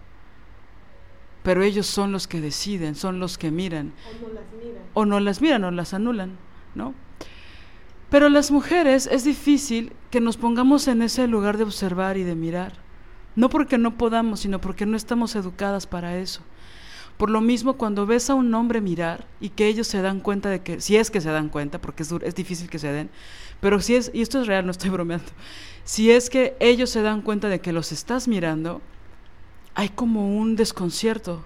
[1.43, 3.93] Pero ellos son los que deciden, son los que miran.
[4.09, 4.83] O no las miran.
[4.93, 6.37] O no las miran o las anulan,
[6.73, 6.93] ¿no?
[8.09, 12.35] Pero las mujeres es difícil que nos pongamos en ese lugar de observar y de
[12.35, 12.73] mirar.
[13.35, 16.41] No porque no podamos, sino porque no estamos educadas para eso.
[17.17, 20.49] Por lo mismo, cuando ves a un hombre mirar y que ellos se dan cuenta
[20.49, 23.09] de que, si es que se dan cuenta, porque es, es difícil que se den,
[23.59, 25.31] pero si es, y esto es real, no estoy bromeando,
[25.83, 28.81] si es que ellos se dan cuenta de que los estás mirando,
[29.73, 31.45] hay como un desconcierto.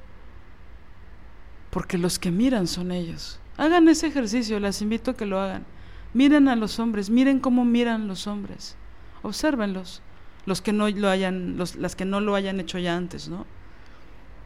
[1.70, 3.40] porque los que miran son ellos.
[3.58, 5.66] Hagan ese ejercicio, les invito a que lo hagan.
[6.14, 8.76] Miren a los hombres, miren cómo miran los hombres.
[9.22, 10.02] Obsérvenlos,
[10.46, 13.46] los que no lo hayan, los, las que no lo hayan hecho ya antes, ¿no?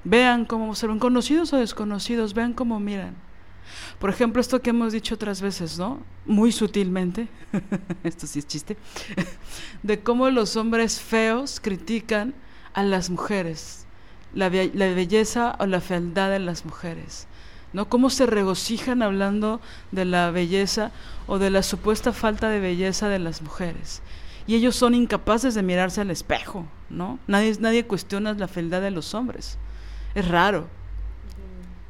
[0.05, 3.15] Vean cómo observan, conocidos o desconocidos, vean cómo miran.
[3.99, 5.99] Por ejemplo, esto que hemos dicho otras veces, ¿no?
[6.25, 7.27] Muy sutilmente,
[8.03, 8.77] esto sí es chiste,
[9.83, 12.35] de cómo los hombres feos critican
[12.73, 13.87] a las mujeres,
[14.33, 17.27] la, belleza o la fealdad de las mujeres.
[17.73, 17.89] ¿no?
[17.89, 19.59] Cómo se regocijan hablando
[19.91, 20.91] de la belleza
[21.27, 24.01] o de la supuesta falta de belleza de las mujeres.
[24.47, 27.17] Y ellos son incapaces de mirarse al espejo, ¿no?
[27.27, 29.57] Nadie cuestiona la fealdad de los hombres.
[30.15, 30.67] Es raro.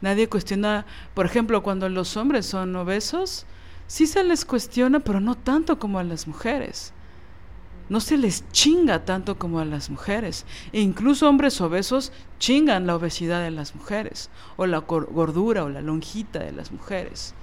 [0.01, 3.45] Nadie cuestiona, por ejemplo, cuando los hombres son obesos,
[3.88, 6.93] sí se les cuestiona, pero no tanto como a las mujeres
[7.89, 10.45] no se les chinga tanto como a las mujeres.
[10.73, 15.82] E incluso hombres obesos chingan la obesidad de las mujeres, o la gordura o la
[15.82, 17.34] lonjita de las mujeres,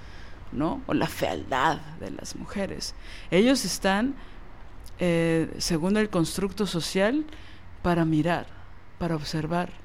[0.51, 0.81] ¿no?
[0.87, 2.93] O la fealdad de las mujeres.
[3.31, 4.15] Ellos están,
[4.99, 7.25] eh, según el constructo social,
[7.81, 8.47] para mirar,
[8.99, 9.82] para observar.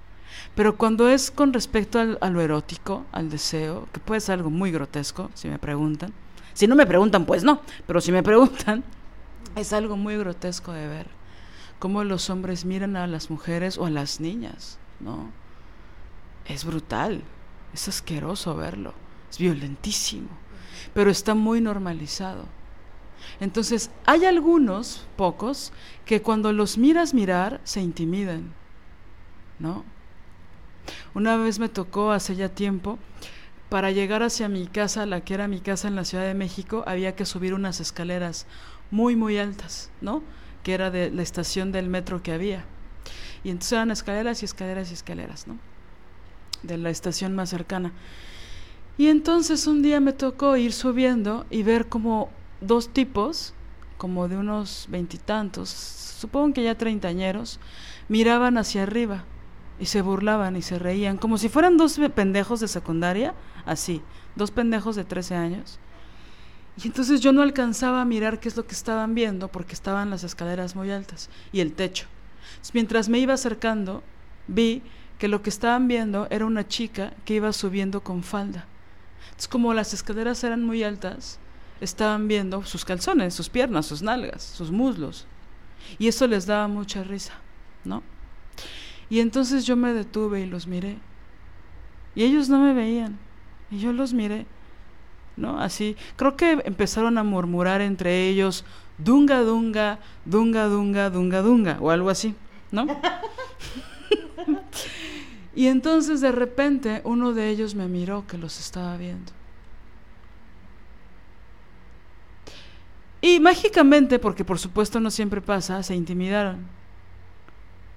[0.54, 4.50] Pero cuando es con respecto al, a lo erótico, al deseo, que puede ser algo
[4.50, 6.12] muy grotesco, si me preguntan,
[6.54, 8.82] si no me preguntan, pues no, pero si me preguntan,
[9.56, 11.06] es algo muy grotesco de ver
[11.78, 15.30] cómo los hombres miran a las mujeres o a las niñas, ¿no?
[16.46, 17.22] Es brutal,
[17.72, 18.94] es asqueroso verlo,
[19.30, 20.28] es violentísimo,
[20.94, 22.46] pero está muy normalizado.
[23.40, 25.72] Entonces, hay algunos, pocos,
[26.04, 28.52] que cuando los miras mirar se intimidan,
[29.58, 29.84] ¿no?
[31.14, 32.98] Una vez me tocó hace ya tiempo,
[33.68, 36.84] para llegar hacia mi casa, la que era mi casa en la Ciudad de México,
[36.86, 38.46] había que subir unas escaleras
[38.90, 40.22] muy, muy altas, ¿no?
[40.62, 42.64] Que era de la estación del metro que había.
[43.44, 45.58] Y entonces eran escaleras y escaleras y escaleras, ¿no?
[46.62, 47.92] De la estación más cercana.
[48.96, 52.30] Y entonces un día me tocó ir subiendo y ver como
[52.60, 53.52] dos tipos,
[53.98, 57.60] como de unos veintitantos, supongo que ya treintañeros,
[58.08, 59.24] miraban hacia arriba
[59.78, 64.02] y se burlaban y se reían, como si fueran dos pendejos de secundaria, así,
[64.36, 65.78] dos pendejos de 13 años,
[66.82, 70.10] y entonces yo no alcanzaba a mirar qué es lo que estaban viendo porque estaban
[70.10, 72.06] las escaleras muy altas y el techo.
[72.72, 74.02] mientras me iba acercando,
[74.46, 74.82] vi
[75.18, 78.66] que lo que estaban viendo era una chica que iba subiendo con falda.
[79.24, 81.40] Entonces, como las escaleras eran muy altas,
[81.80, 85.26] estaban viendo sus calzones, sus piernas, sus nalgas, sus muslos.
[85.98, 87.32] Y eso les daba mucha risa,
[87.84, 88.02] ¿no?
[89.10, 90.98] Y entonces yo me detuve y los miré.
[92.14, 93.18] Y ellos no me veían.
[93.70, 94.46] Y yo los miré.
[95.38, 95.60] ¿no?
[95.60, 98.64] Así, creo que empezaron a murmurar entre ellos,
[98.98, 102.34] dunga, dunga, dunga, dunga, dunga, dunga, o algo así,
[102.70, 102.86] ¿no?
[105.54, 109.32] y entonces de repente uno de ellos me miró que los estaba viendo.
[113.20, 116.77] Y mágicamente, porque por supuesto no siempre pasa, se intimidaron.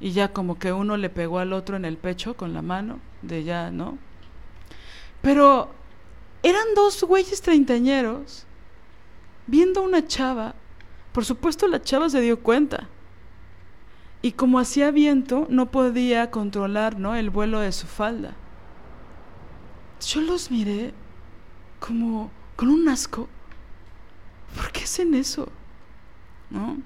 [0.02, 3.00] Y ya como que uno le pegó al otro en el pecho con la mano,
[3.22, 3.98] de ya, ¿no?
[5.22, 5.70] Pero
[6.44, 8.46] eran dos güeyes treintañeros
[9.46, 10.56] viendo una chava.
[11.14, 12.90] Por supuesto la chava se dio cuenta.
[14.24, 17.16] Y como hacía viento, no podía controlar ¿no?
[17.16, 18.36] el vuelo de su falda.
[20.06, 20.94] Yo los miré
[21.80, 23.28] como con un asco.
[24.56, 25.48] ¿Por qué hacen eso?
[26.50, 26.78] ¿No?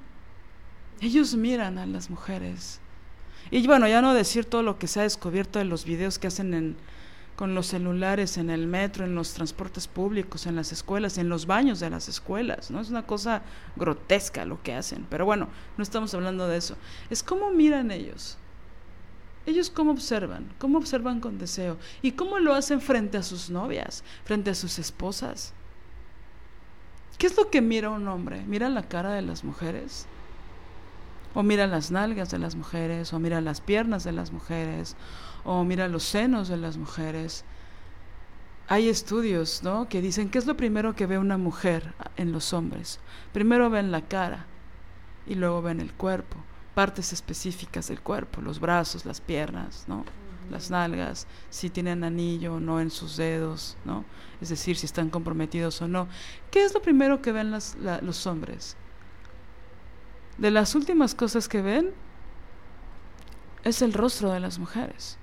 [1.01, 2.80] Ellos miran a las mujeres.
[3.52, 6.28] Y bueno, ya no decir todo lo que se ha descubierto de los videos que
[6.28, 6.78] hacen en,
[7.36, 11.46] con los celulares en el metro, en los transportes públicos, en las escuelas, en los
[11.46, 12.80] baños de las escuelas, ¿no?
[12.80, 13.43] Es una cosa
[13.76, 16.78] grotesca lo que hacen, pero bueno, no estamos hablando de eso.
[17.10, 18.38] Es cómo miran ellos.
[19.46, 24.04] Ellos cómo observan, cómo observan con deseo y cómo lo hacen frente a sus novias,
[24.24, 25.54] frente a sus esposas.
[27.20, 28.43] ¿Qué es lo que mira un hombre?
[28.48, 30.08] ¿Mira la cara de las mujeres?
[31.36, 33.14] ¿O mira las nalgas de las mujeres?
[33.14, 34.96] ¿O mira las piernas de las mujeres?
[35.46, 37.46] o mira los senos de las mujeres.
[38.68, 39.88] Hay estudios, ¿no?
[39.88, 43.00] Que dicen que es lo primero que ve una mujer en los hombres.
[43.32, 44.48] Primero ven la cara
[45.28, 46.38] y luego ven el cuerpo,
[46.74, 50.04] partes específicas del cuerpo, los brazos, las piernas, ¿no?
[50.50, 54.04] Las nalgas, si tienen anillo o no en sus dedos, ¿no?
[54.42, 56.08] Es decir, si están comprometidos o no.
[56.50, 58.78] ¿Qué es lo primero que ven los hombres?
[60.38, 61.92] De las últimas cosas que ven
[63.64, 65.18] es el rostro de las mujeres.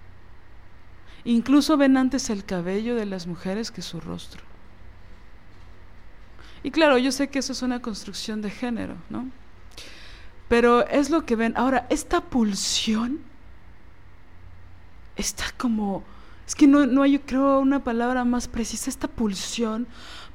[1.24, 4.42] Incluso ven antes el cabello de las mujeres que su rostro.
[6.64, 9.28] Y claro, yo sé que eso es una construcción de género, ¿no?
[10.48, 11.54] Pero es lo que ven.
[11.56, 13.20] Ahora, esta pulsión
[15.16, 16.04] está como
[16.46, 19.86] Es que no, no hay, creo, una palabra más precisa, esta pulsión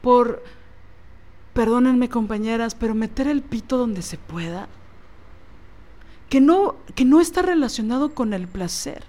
[0.02, 0.44] por,
[1.58, 4.68] perdónenme compañeras, pero meter el pito donde se pueda,
[6.30, 9.04] que no, que no está relacionado con el placer.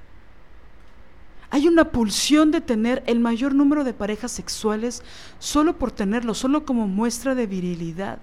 [1.50, 5.02] Hay una pulsión de tener el mayor número de parejas sexuales
[5.38, 8.18] solo por tenerlo, solo como muestra de virilidad.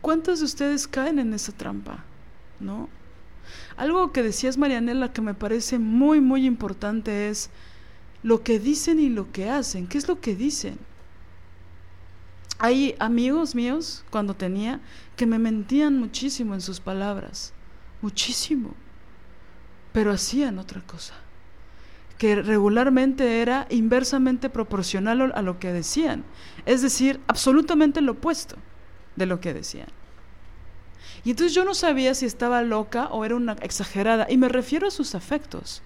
[0.00, 2.02] ¿Cuántos de ustedes caen en esa trampa?
[2.60, 2.88] ¿No?
[3.76, 7.50] Algo que decías, Marianela, que me parece muy, muy importante es
[8.22, 9.86] lo que dicen y lo que hacen.
[9.86, 10.78] ¿Qué es lo que dicen?
[12.62, 14.80] Hay amigos míos, cuando tenía,
[15.16, 17.54] que me mentían muchísimo en sus palabras.
[18.02, 18.74] Muchísimo.
[19.92, 21.14] Pero hacían otra cosa.
[22.18, 26.22] Que regularmente era inversamente proporcional a lo que decían.
[26.66, 28.56] Es decir, absolutamente lo opuesto
[29.16, 29.88] de lo que decían.
[31.24, 34.26] Y entonces yo no sabía si estaba loca o era una exagerada.
[34.28, 35.82] Y me refiero a sus afectos.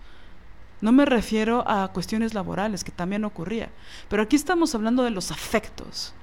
[0.81, 3.70] No me refiero a cuestiones laborales, que también ocurría.
[4.09, 6.14] Pero aquí estamos hablando de los afectos.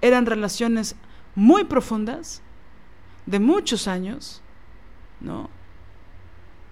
[0.00, 0.96] Eran relaciones
[1.34, 2.42] muy profundas,
[3.28, 4.40] de muchos años,
[5.20, 5.50] ¿no?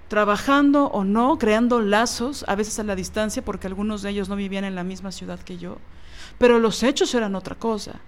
[0.08, 4.36] Trabajando o no, creando lazos, a veces a la distancia, porque algunos de ellos no
[4.36, 5.78] vivían en la misma ciudad que yo.
[6.38, 8.00] Pero los hechos eran otra cosa.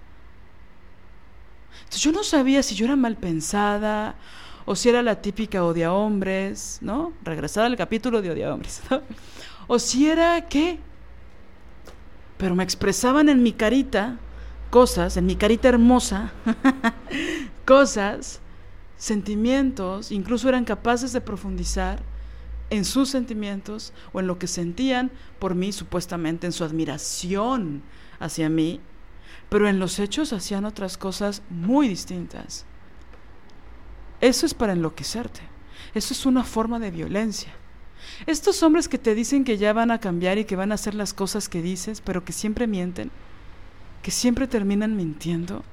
[1.79, 4.15] Entonces yo no sabía si yo era mal pensada
[4.65, 7.13] o si era la típica odia hombres, ¿no?
[7.23, 9.01] Regresar al capítulo de odia hombres, ¿no?
[9.67, 10.79] O si era qué.
[12.37, 14.17] Pero me expresaban en mi carita
[14.69, 16.31] cosas, en mi carita hermosa,
[17.65, 18.39] cosas,
[18.97, 22.01] sentimientos, incluso eran capaces de profundizar
[22.69, 27.81] en sus sentimientos o en lo que sentían por mí, supuestamente en su admiración
[28.19, 28.79] hacia mí,
[29.49, 32.65] pero en los hechos hacían otras cosas muy distintas.
[34.21, 35.41] Eso es para enloquecerte.
[35.93, 37.51] Eso es una forma de violencia.
[38.27, 40.93] Estos hombres que te dicen que ya van a cambiar y que van a hacer
[40.93, 43.11] las cosas que dices, pero que siempre mienten,
[44.01, 45.63] que siempre terminan mintiendo,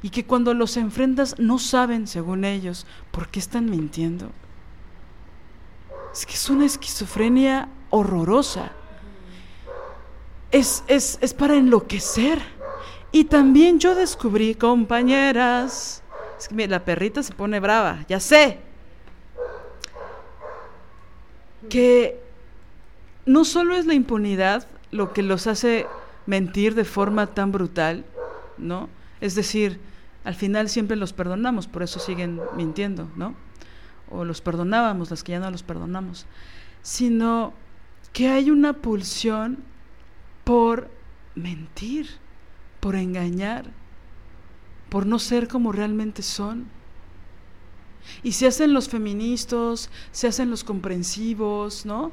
[0.00, 4.30] y que cuando los enfrentas no saben, según ellos, por qué están mintiendo.
[6.12, 8.72] Es que es una esquizofrenia horrorosa.
[10.50, 12.40] Es, es, es para enloquecer.
[13.10, 16.02] Y también yo descubrí, compañeras,
[16.38, 18.58] es que la perrita se pone brava, ya sé,
[21.68, 22.20] que
[23.26, 25.86] no solo es la impunidad lo que los hace
[26.26, 28.04] mentir de forma tan brutal,
[28.58, 28.88] ¿no?
[29.20, 29.80] Es decir,
[30.24, 33.34] al final siempre los perdonamos, por eso siguen mintiendo, ¿no?
[34.10, 36.26] O los perdonábamos, las que ya no los perdonamos,
[36.82, 37.54] sino
[38.12, 39.58] que hay una pulsión
[40.44, 40.90] por
[41.34, 42.08] mentir
[42.82, 43.70] por engañar,
[44.88, 46.66] por no ser como realmente son.
[48.24, 52.10] Y se hacen los feministas, se hacen los comprensivos, ¿no?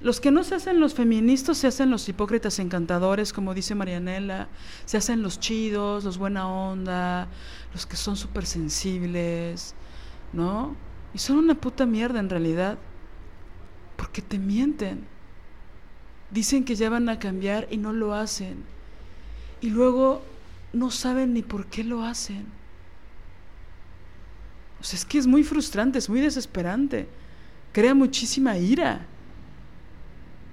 [0.00, 4.48] Los que no se hacen los feministas se hacen los hipócritas encantadores, como dice Marianela,
[4.86, 7.28] se hacen los chidos, los buena onda,
[7.74, 9.74] los que son súper sensibles,
[10.32, 10.74] ¿no?
[11.12, 12.78] Y son una puta mierda en realidad,
[13.96, 15.06] porque te mienten.
[16.30, 18.64] Dicen que ya van a cambiar y no lo hacen
[19.60, 20.22] y luego
[20.72, 22.46] no saben ni por qué lo hacen.
[24.80, 27.06] O sea, es que es muy frustrante, es muy desesperante.
[27.72, 29.06] Crea muchísima ira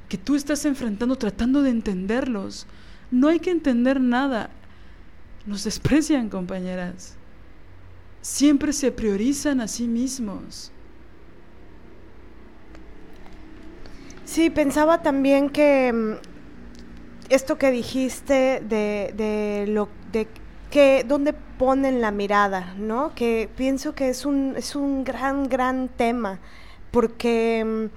[0.07, 2.67] que tú estás enfrentando tratando de entenderlos.
[3.11, 4.49] No hay que entender nada.
[5.45, 7.15] Nos desprecian, compañeras.
[8.21, 10.71] Siempre se priorizan a sí mismos.
[14.25, 16.13] Sí, pensaba también que mm,
[17.29, 20.27] esto que dijiste de, de lo de
[20.69, 23.13] que dónde ponen la mirada, ¿no?
[23.15, 26.39] Que pienso que es un, es un gran, gran tema,
[26.91, 27.89] porque,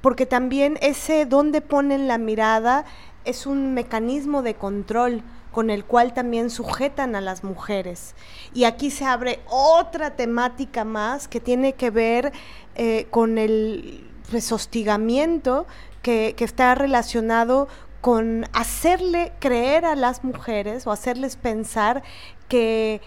[0.00, 2.84] porque también ese dónde ponen la mirada
[3.24, 5.22] es un mecanismo de control
[5.52, 8.14] con el cual también sujetan a las mujeres.
[8.54, 12.32] Y aquí se abre otra temática más que tiene que ver
[12.76, 14.08] eh, con el
[14.52, 15.66] hostigamiento
[16.02, 17.66] que, que, está relacionado
[18.00, 22.02] con hacerle creer a las mujeres o hacerles pensar
[22.48, 23.00] que,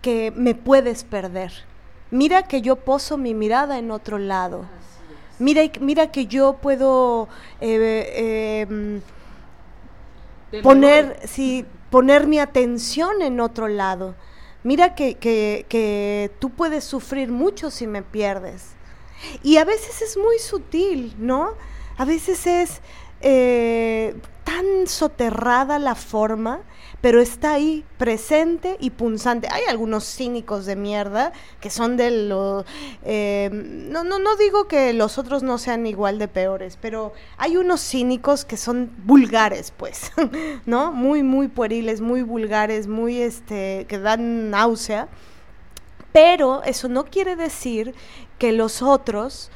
[0.00, 1.52] que me puedes perder.
[2.10, 4.64] Mira que yo poso mi mirada en otro lado.
[5.38, 7.28] Mira, mira que yo puedo
[7.60, 9.00] eh, em,
[10.62, 14.14] poner, sí, poner mi atención en otro lado.
[14.64, 18.72] Mira que, que, que tú puedes sufrir mucho si me pierdes.
[19.42, 21.54] Y a veces es muy sutil, ¿no?
[21.96, 22.80] A veces es,
[23.20, 24.14] eh,
[24.44, 26.60] tan soterrada la forma,
[27.00, 29.48] pero está ahí, presente y punzante.
[29.52, 32.64] Hay algunos cínicos de mierda que son de los...
[33.04, 37.56] Eh, no, no, no digo que los otros no sean igual de peores, pero hay
[37.56, 40.10] unos cínicos que son vulgares, pues,
[40.66, 40.90] ¿no?
[40.92, 45.08] Muy, muy pueriles, muy vulgares, muy, este, que dan náusea.
[46.12, 47.94] Pero eso no quiere decir
[48.38, 49.52] que los otros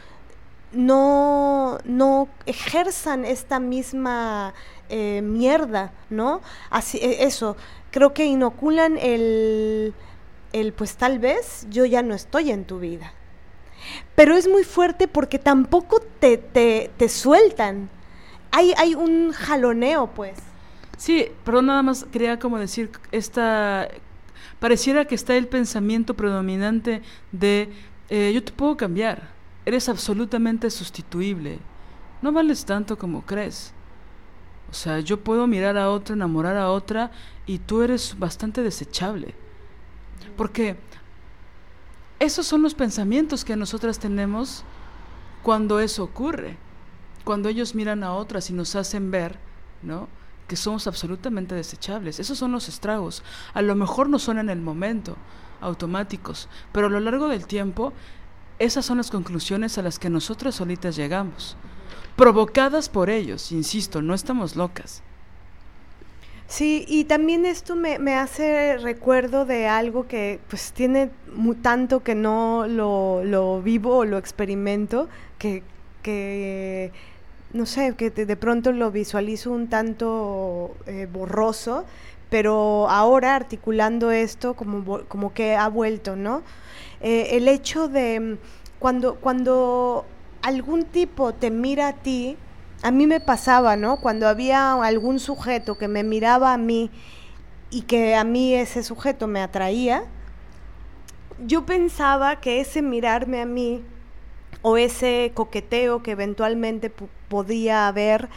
[0.73, 4.55] no, no ejerzan esta misma
[4.95, 6.43] eh, mierda, ¿no?
[6.69, 7.57] Así, e, eso,
[7.91, 9.95] creo que inoculan el,
[10.53, 13.15] el, pues tal vez yo ya no estoy en tu vida.
[14.15, 17.89] Pero es muy fuerte porque tampoco te, te, te sueltan.
[18.51, 20.39] Hay, hay un jaloneo, pues.
[20.99, 23.89] Sí, pero nada más quería como decir, esta,
[24.61, 27.01] pareciera que está el pensamiento predominante
[27.33, 27.71] de
[28.11, 29.31] eh, yo te puedo cambiar,
[29.65, 31.61] eres absolutamente sustituible,
[32.21, 33.73] no vales tanto como crees.
[34.73, 37.11] O sea, yo puedo mirar a otra, enamorar a otra
[37.45, 39.35] y tú eres bastante desechable.
[40.35, 40.79] Porque
[42.19, 44.65] esos son los pensamientos que nosotras tenemos
[45.43, 46.57] cuando eso ocurre.
[47.23, 49.39] Cuando ellos miran a otras y nos hacen ver,
[49.83, 50.09] ¿no?
[50.49, 52.19] Que somos absolutamente desechables.
[52.19, 53.23] Esos son los estragos.
[53.53, 55.19] A lo mejor no son en el momento
[55.61, 57.93] automáticos, pero a lo largo del tiempo
[58.59, 61.59] esas son las conclusiones a las que nosotras solitas llegamos
[62.17, 65.03] provocadas por ellos, insisto, no estamos locas.
[66.53, 71.09] Sí, y también esto me, hace recuerdo de algo que pues tiene
[71.63, 75.09] tanto que no lo, vivo o lo experimento,
[75.39, 75.63] que,
[76.03, 76.93] que
[77.55, 81.87] no sé, que de, pronto lo visualizo un tanto eh, borroso,
[82.29, 86.43] pero ahora articulando esto como, como que ha vuelto, ¿no?
[87.01, 88.37] Eh, el hecho de
[88.79, 90.05] cuando, cuando
[90.43, 92.37] algún tipo te mira a ti,
[92.83, 93.99] a mí me pasaba, ¿no?
[93.99, 96.91] Cuando había algún sujeto que me miraba a mí
[97.71, 100.05] y que a mí ese sujeto me atraía,
[101.47, 103.83] yo pensaba que ese mirarme a mí
[104.63, 106.93] o ese coqueteo que eventualmente
[107.29, 108.29] podía haber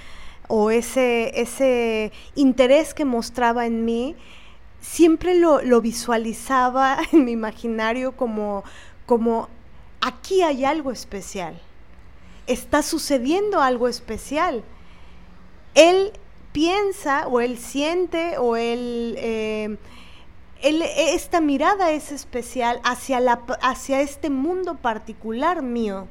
[0.47, 4.15] o ese, ese interés que mostraba en mí,
[4.79, 8.63] siempre lo, lo visualizaba en mi imaginario como,
[9.07, 9.49] como
[10.01, 11.59] aquí hay algo especial
[12.47, 14.63] está sucediendo algo especial.
[15.73, 16.13] Él
[16.51, 19.77] piensa o él siente o él, eh,
[20.61, 26.07] esta mirada es especial hacia, la, hacia este mundo particular mío.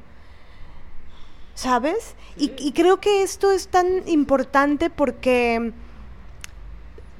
[1.55, 2.15] ¿Sabes?
[2.37, 5.71] Y, creo que esto es tan importante porque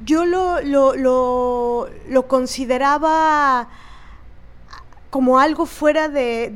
[0.03, 3.69] yo lo, lo, consideraba
[5.09, 6.51] como algo fuera de,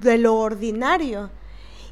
[0.00, 1.30] de, lo ordinario.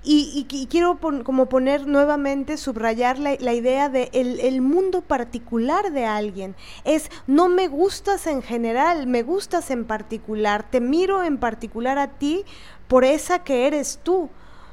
[0.07, 6.55] Y, quiero como poner nuevamente, subrayar la, idea de el, mundo particular de alguien.
[6.85, 12.09] Es, no me gustas en general, me gustas en particular, te miro en particular a
[12.09, 12.45] ti
[12.87, 14.29] por esa que eres tú,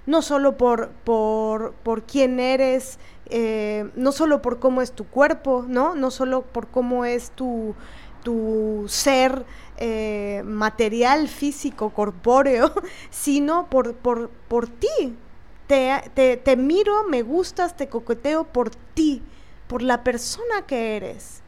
[0.06, 3.00] no solo por, por, por quién eres,
[3.34, 5.96] eh, no solo por cómo es tu cuerpo, ¿no?
[5.96, 7.74] No solo por cómo es tu,
[8.22, 9.46] tu ser
[9.78, 12.72] eh, material, físico, corpóreo,
[13.10, 15.16] sino por, por, por ti.
[15.68, 19.24] Te, te, miro, me gustas, te coqueteo por ti,
[19.68, 21.42] por la persona que eres.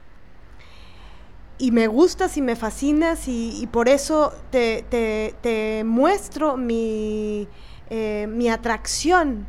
[1.57, 7.49] Y me gustas y me fascinas y, por eso te, te muestro mi,
[7.89, 9.45] eh, mi atracción.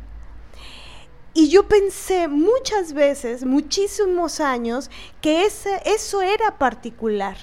[1.35, 4.89] Y yo pensé muchas veces, muchísimos años,
[5.21, 7.37] que ese, eso era particular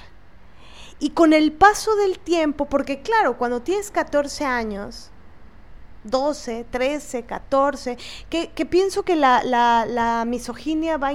[1.02, 5.10] y con el paso del tiempo, porque claro, cuando tienes 14 años,
[6.04, 7.98] 12, 13, 14,
[8.30, 11.10] que, pienso que la, la, misoginia va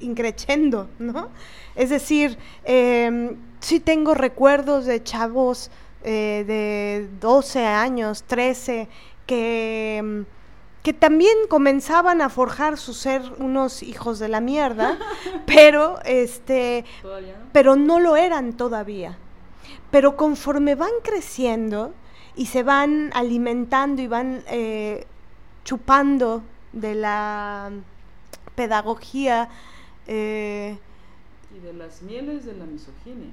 [0.00, 1.28] increciendo, ¿no?
[1.76, 5.70] Es decir, eh, sí tengo recuerdos de chavos
[6.02, 8.88] eh, de 12 años, 13,
[9.24, 10.24] que em,
[10.86, 14.96] que también comenzaban a forjar su ser unos hijos de la mierda,
[15.44, 16.84] pero este
[17.52, 19.18] pero no lo eran todavía.
[19.90, 21.92] Pero conforme van creciendo
[22.36, 25.08] y se van alimentando y van eh,
[25.64, 27.72] chupando de la
[28.54, 29.48] pedagogía
[30.06, 30.78] eh,
[31.52, 33.32] y de las mieles de la misoginia.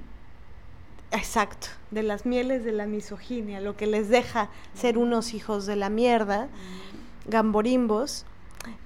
[1.12, 5.76] Exacto, de las mieles de la misoginia, lo que les deja ser unos hijos de
[5.76, 6.48] la mierda
[7.26, 8.24] gamborimbos.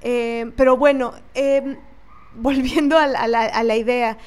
[0.03, 1.77] Eh, pero bueno, em,
[2.35, 4.19] volviendo a la, idea,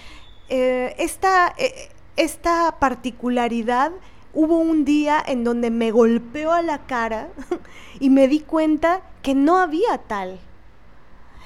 [0.49, 3.91] eh, esta, eh, esta particularidad
[4.33, 7.29] hubo un día en donde me golpeó a la cara
[7.99, 10.39] y me di cuenta que no había tal.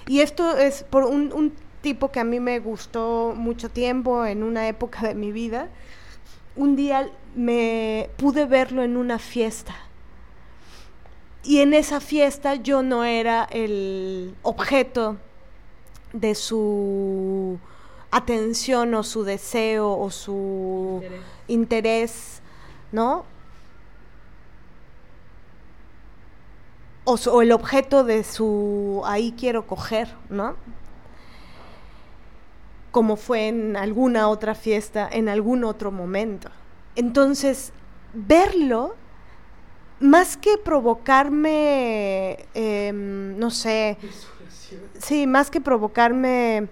[0.07, 4.43] Y esto es por un, un tipo que a mí me gustó mucho tiempo en
[4.43, 5.69] una época de mi vida.
[6.55, 9.75] Un día me pude verlo en una fiesta.
[11.45, 15.17] Y en esa fiesta yo no era el objeto
[16.11, 17.59] de su
[18.09, 21.03] atención o su deseo o su
[21.47, 22.41] interés,
[22.91, 23.25] ¿no?
[27.03, 30.55] O, el objeto de su ahí quiero coger, ¿no?
[32.89, 36.49] Como fue en alguna otra fiesta, en algún otro momento.
[36.95, 37.71] Entonces,
[38.13, 38.95] verlo,
[39.99, 43.97] más que provocarme, em, no sé,
[44.99, 46.67] sí, más que provocarme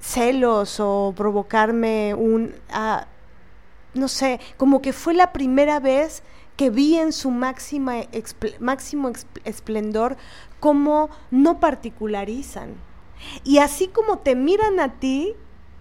[0.00, 3.06] celos o provocarme un, ah,
[3.94, 6.22] no sé, como que fue la primera vez
[6.56, 7.94] que vi en su máxima
[8.60, 9.10] máximo
[9.44, 10.16] esplendor
[10.60, 12.74] cómo no particularizan.
[13.42, 15.34] Y así como te miran a ti,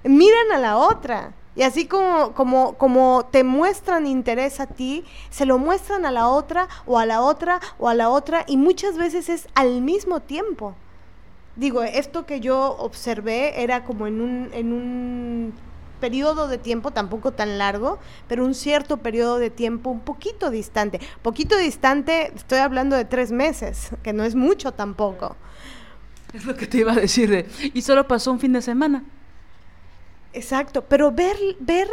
[0.04, 1.34] miran a la otra.
[1.56, 6.28] Y así como, como, como te muestran interés a ti, se lo muestran a la
[6.28, 10.20] otra o a la otra o a la otra y muchas veces es al mismo
[10.20, 10.76] tiempo.
[11.56, 15.54] Digo, esto que yo observé era como en un, en un
[16.00, 21.00] periodo de tiempo, tampoco tan largo, pero un cierto periodo de tiempo un poquito distante.
[21.22, 25.38] Poquito distante, estoy hablando de tres meses, que no es mucho tampoco.
[26.34, 29.04] Es lo que te iba a decir, y solo pasó un fin de semana.
[30.34, 31.88] Exacto, pero ver, ver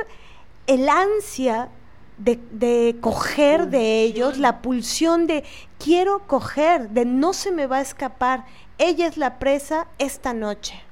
[0.67, 1.69] el ansia
[2.17, 5.45] de, de, coger de ellos, la pulsión de
[5.79, 8.45] quiero coger, de no se me va a escapar,
[8.79, 10.83] ella es la presa esta noche.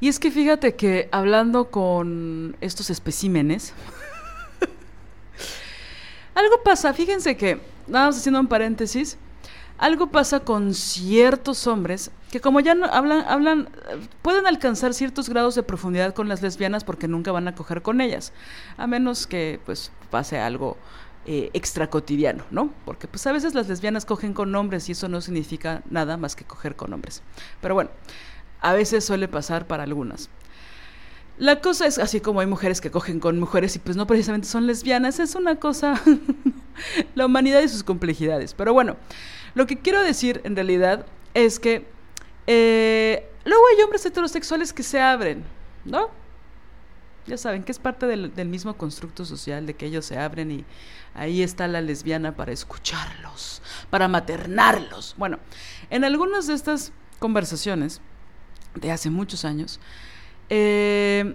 [0.00, 3.74] Y es que fíjate que hablando con estos especímenes,
[6.34, 9.18] algo pasa, fíjense que, nada más haciendo un paréntesis,
[9.80, 13.70] algo pasa con ciertos hombres que como ya no hablan, hablan,
[14.20, 18.02] pueden alcanzar ciertos grados de profundidad con las lesbianas porque nunca van a coger con
[18.02, 18.34] ellas,
[18.76, 20.76] a menos que pues pase algo
[21.24, 22.70] eh, extra cotidiano, ¿no?
[22.84, 26.36] Porque pues a veces las lesbianas cogen con hombres y eso no significa nada más
[26.36, 27.22] que coger con hombres.
[27.62, 27.90] Pero bueno,
[28.60, 30.28] a veces suele pasar para algunas.
[31.38, 34.46] La cosa es así como hay mujeres que cogen con mujeres y pues no precisamente
[34.46, 35.98] son lesbianas, es una cosa,
[37.14, 38.52] la humanidad y sus complejidades.
[38.52, 38.98] Pero bueno,
[39.54, 41.86] lo que quiero decir en realidad es que
[42.46, 45.44] eh, luego hay hombres heterosexuales que se abren,
[45.84, 46.10] ¿no?
[47.26, 50.50] Ya saben que es parte del, del mismo constructo social de que ellos se abren
[50.50, 50.64] y
[51.14, 55.14] ahí está la lesbiana para escucharlos, para maternarlos.
[55.18, 55.38] Bueno,
[55.90, 58.00] en algunas de estas conversaciones,
[58.74, 59.80] de hace muchos años,
[60.48, 61.34] eh,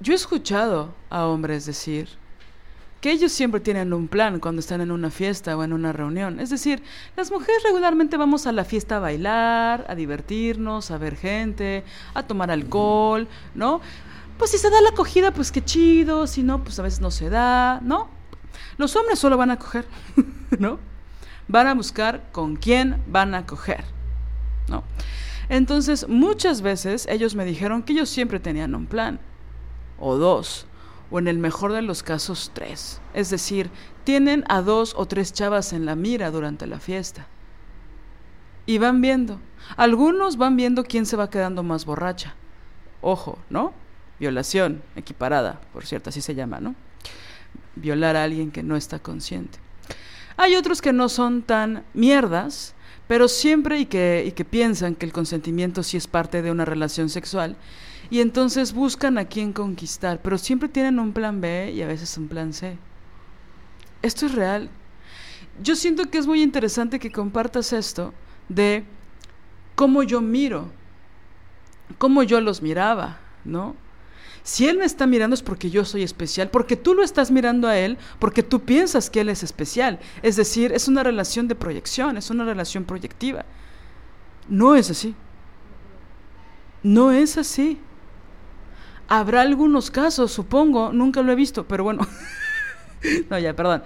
[0.00, 2.08] yo he escuchado a hombres decir
[3.00, 6.38] que ellos siempre tienen un plan cuando están en una fiesta o en una reunión.
[6.38, 6.82] Es decir,
[7.16, 12.22] las mujeres regularmente vamos a la fiesta a bailar, a divertirnos, a ver gente, a
[12.22, 13.80] tomar alcohol, ¿no?
[14.38, 17.10] Pues si se da la acogida, pues qué chido, si no, pues a veces no
[17.10, 18.08] se da, ¿no?
[18.76, 19.86] Los hombres solo van a coger,
[20.58, 20.78] ¿no?
[21.48, 23.84] Van a buscar con quién van a coger,
[24.68, 24.84] ¿no?
[25.48, 29.20] Entonces, muchas veces ellos me dijeron que ellos siempre tenían un plan,
[29.98, 30.66] o dos,
[31.10, 33.00] o en el mejor de los casos tres.
[33.14, 33.70] Es decir,
[34.04, 37.26] tienen a dos o tres chavas en la mira durante la fiesta.
[38.66, 39.40] Y van viendo.
[39.76, 42.34] Algunos van viendo quién se va quedando más borracha.
[43.00, 43.72] Ojo, ¿no?
[44.18, 46.74] Violación equiparada, por cierto, así se llama, ¿no?
[47.74, 49.58] Violar a alguien que no está consciente.
[50.36, 52.74] Hay otros que no son tan mierdas
[53.10, 56.64] pero siempre y que, y que piensan que el consentimiento sí es parte de una
[56.64, 57.56] relación sexual,
[58.10, 62.16] y entonces buscan a quién conquistar, pero siempre tienen un plan B y a veces
[62.18, 62.76] un plan C.
[64.02, 64.68] Esto es real.
[65.62, 68.12] Yo siento que es muy interesante que compartas esto
[68.48, 68.84] de
[69.74, 70.70] cómo yo miro,
[71.98, 73.76] cómo yo los miraba, ¿no?
[74.42, 77.68] Si él me está mirando es porque yo soy especial, porque tú lo estás mirando
[77.68, 80.00] a él, porque tú piensas que él es especial.
[80.22, 83.44] Es decir, es una relación de proyección, es una relación proyectiva.
[84.48, 85.14] No es así.
[86.82, 87.78] No es así.
[89.12, 92.06] Habrá algunos casos, supongo, nunca lo he visto, pero bueno.
[93.28, 93.82] no, ya, perdón.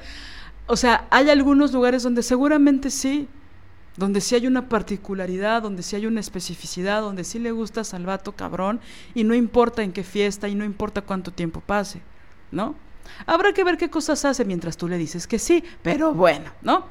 [0.67, 3.27] O sea, hay algunos lugares donde seguramente sí,
[3.97, 8.33] donde sí hay una particularidad, donde sí hay una especificidad, donde sí le gusta Salvato
[8.33, 8.81] cabrón
[9.15, 12.03] y no importa en qué fiesta y no importa cuánto tiempo pase,
[12.53, 12.75] ¿no?
[13.25, 16.85] Habrá que ver qué cosas hace mientras tú le dices que sí, pero bueno, ¿no?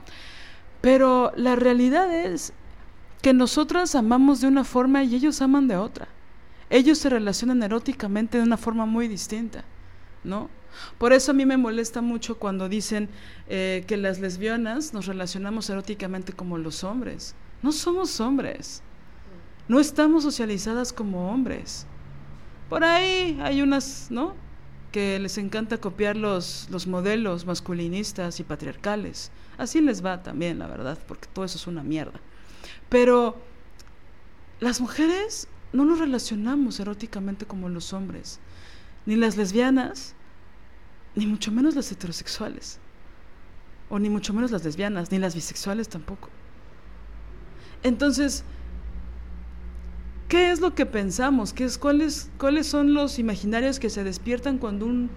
[0.81, 2.51] Pero la realidad es
[3.21, 6.07] que nosotras amamos de una forma y ellos aman de otra.
[6.73, 9.63] Ellos se relacionan eróticamente de una forma muy distinta,
[10.23, 10.49] ¿no?
[10.97, 13.09] Por eso a mí me molesta mucho cuando dicen
[13.47, 17.35] eh, que las lesbianas nos relacionamos eróticamente como los hombres.
[17.61, 18.81] No somos hombres.
[19.67, 21.85] No estamos socializadas como hombres.
[22.69, 24.33] Por ahí hay unas, ¿no?
[24.91, 29.31] Que les encanta copiar los, los modelos masculinistas y patriarcales.
[29.59, 32.19] Así les va también, la verdad, porque todo eso es una mierda.
[32.89, 33.37] Pero
[34.59, 38.39] las mujeres no nos relacionamos eróticamente como los hombres,
[39.05, 40.13] ni las lesbianas,
[41.15, 42.79] ni mucho menos las heterosexuales,
[43.89, 46.29] o ni mucho menos las lesbianas, ni las bisexuales tampoco.
[47.81, 48.43] Entonces,
[50.29, 51.53] ¿qué es lo que pensamos?
[51.53, 55.09] ¿Qué es, cuáles, ¿Cuáles son los imaginarios que se despiertan cuando un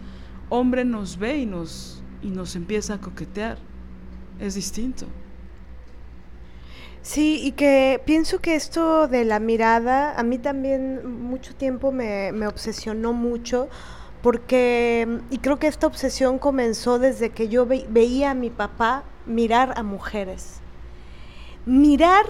[0.48, 3.58] hombre nos ve y nos, y nos empieza a coquetear?
[4.40, 5.06] Es distinto.
[7.06, 12.32] Sí, y que pienso que esto de la mirada, a mí también mucho tiempo me,
[12.32, 13.68] me obsesionó mucho,
[14.22, 19.74] porque, y creo que esta obsesión comenzó desde que yo veía a mi papá mirar
[19.76, 20.58] a mujeres.
[21.64, 22.26] Mirar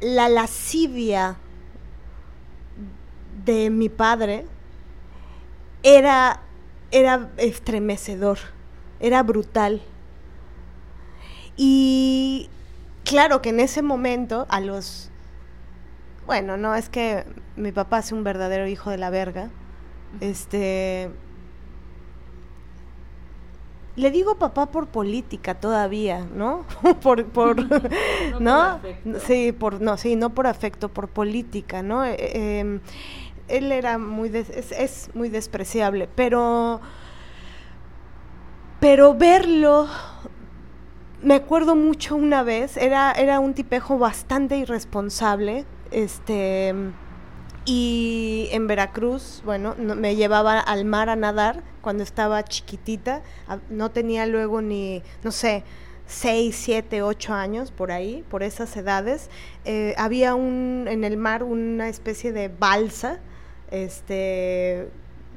[0.00, 1.36] la lascivia
[3.44, 4.46] de mi padre
[5.82, 6.40] era,
[6.90, 8.38] era estremecedor,
[8.98, 9.82] era brutal.
[11.58, 12.48] Y
[13.08, 15.10] claro que en ese momento, a los...
[16.26, 17.24] Bueno, no, es que
[17.56, 19.48] mi papá es un verdadero hijo de la verga.
[20.20, 21.10] Este...
[23.96, 26.64] Le digo papá por política todavía, ¿no?
[27.02, 27.56] por, por,
[28.40, 28.78] ¿no?
[29.26, 32.04] sí, por, no, sí, no por afecto, por política, ¿no?
[32.04, 32.80] Eh, em,
[33.48, 36.82] él era muy, es, es, muy despreciable, pero,
[38.78, 39.88] pero verlo
[41.22, 46.74] me acuerdo mucho una vez, era, era un tipejo bastante irresponsable, este,
[47.64, 53.22] y en Veracruz, bueno, me llevaba al mar a nadar cuando estaba chiquitita,
[53.68, 55.64] no tenía luego ni, no sé,
[56.06, 59.28] seis, siete, ocho años por ahí, por esas edades,
[59.64, 63.20] eh, había un, en el mar una especie de balsa,
[63.70, 64.88] este,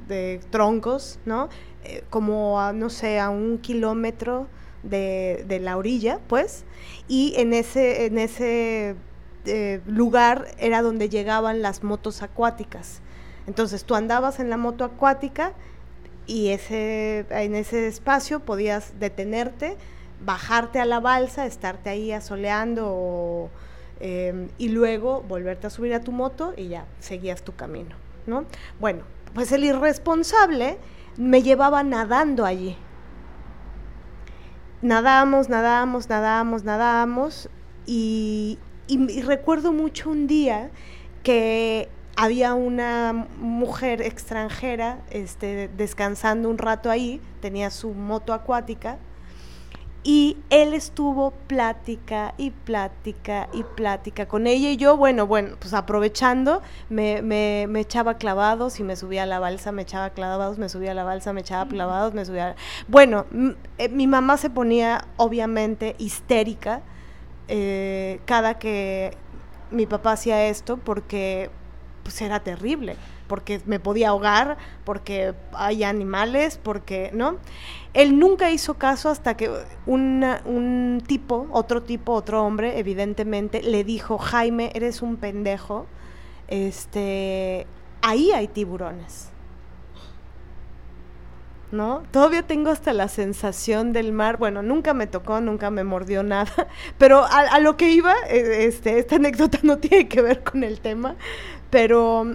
[0.07, 1.49] de troncos, ¿no?
[1.83, 4.47] Eh, como a, no sé, a un kilómetro
[4.83, 6.63] de, la orilla, pues,
[7.07, 8.95] y en ese, en ese
[9.45, 13.01] eh, lugar era donde llegaban las motos acuáticas.
[13.47, 15.53] Entonces tú andabas en la moto acuática
[16.27, 19.77] y ese, en ese espacio podías detenerte,
[20.23, 23.49] bajarte a la balsa, estarte ahí asoleando
[23.99, 27.95] em, y luego volverte a subir a tu moto y ya seguías tu camino,
[28.27, 28.45] ¿no?
[28.79, 29.01] Bueno,
[29.33, 30.77] pues el irresponsable
[31.17, 32.77] me llevaba nadando allí
[34.81, 37.49] nadábamos, nadábamos, nadábamos, nadábamos
[37.85, 38.59] y,
[39.23, 40.69] recuerdo mucho un día
[41.23, 48.97] que había una mujer extranjera este, descansando un rato ahí, tenía su moto acuática
[50.03, 55.73] y él estuvo plática y plática y plática con ella y yo, bueno, bueno, pues
[55.73, 60.57] aprovechando, me, me, me, echaba clavados y me subía a la balsa, me echaba clavados,
[60.57, 62.55] me subía a la balsa, me echaba clavados, me subía...
[62.87, 63.25] Bueno,
[63.77, 66.81] eh, mi mamá se ponía obviamente histérica
[67.53, 69.17] eh, cada que
[69.71, 71.49] mi papá hacía esto porque
[72.01, 72.95] pues era terrible,
[73.31, 77.37] porque me podía ahogar, porque hay animales, porque, ¿no?
[77.93, 79.49] Él nunca hizo caso hasta que
[79.85, 85.85] un tipo, otro tipo, otro hombre, evidentemente, le dijo, Jaime, eres un pendejo,
[86.49, 87.67] este,
[88.01, 89.31] ahí hay tiburones.
[91.71, 92.03] ¿no?
[92.11, 96.51] Todavía tengo hasta la sensación del mar, bueno, nunca me tocó, nunca me mordió nada,
[96.97, 100.81] pero a, lo que iba, e, este, esta anécdota no tiene que ver con el
[100.81, 101.15] tema,
[101.69, 102.27] pero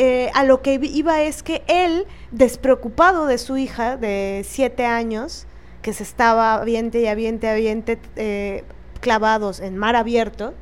[0.00, 5.48] eh, a lo que iba es que él, despreocupado de su hija de siete años,
[5.82, 8.62] que se estaba aviente y aviente, aviente, eh,
[9.00, 10.54] clavados en mar abierto,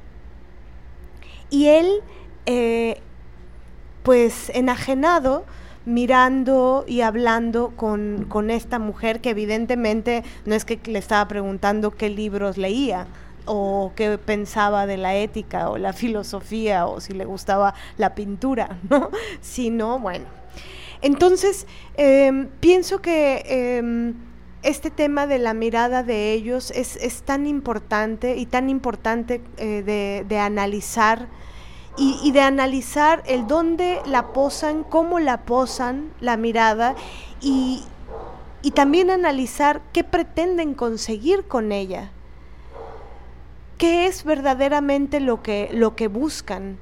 [1.50, 2.00] y él,
[2.46, 3.02] eh,
[4.02, 5.44] pues enajenado,
[5.84, 11.90] mirando y hablando con, con, esta mujer que evidentemente no es que le estaba preguntando
[11.90, 13.06] qué libros leía,
[13.46, 18.78] o qué pensaba de la ética o la filosofía o si le gustaba la pintura,
[18.90, 19.10] ¿no?
[19.40, 20.26] Sino, bueno.
[21.02, 21.66] Entonces,
[21.96, 24.14] em, pienso que em,
[24.62, 30.38] este tema de la mirada de ellos es, tan importante y tan importante eh, de,
[30.38, 31.28] analizar
[31.96, 36.94] y, y, de analizar el dónde la posan, cómo la posan la mirada
[37.40, 37.84] y,
[38.62, 42.10] y también analizar qué pretenden conseguir con ella
[43.78, 46.78] qué es verdaderamente lo que, lo que buscan.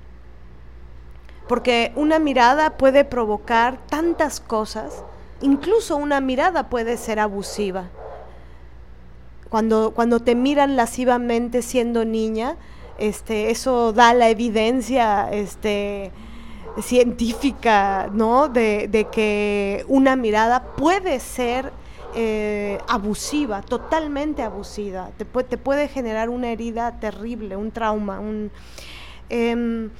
[1.49, 5.05] Porque una mirada puede provocar tantas cosas,
[5.41, 7.91] incluso una mirada puede ser abusiva.
[9.51, 12.57] Cuando, cuando te miran lascivamente siendo niña,
[12.99, 16.13] este, eso da la evidencia, este,
[16.83, 18.49] científica, ¿no?
[18.49, 21.73] De, que una mirada puede ser
[22.17, 28.53] eh, abusiva, totalmente abusiva, te, puede generar una herida terrible, un trauma, un...
[29.31, 29.91] Em,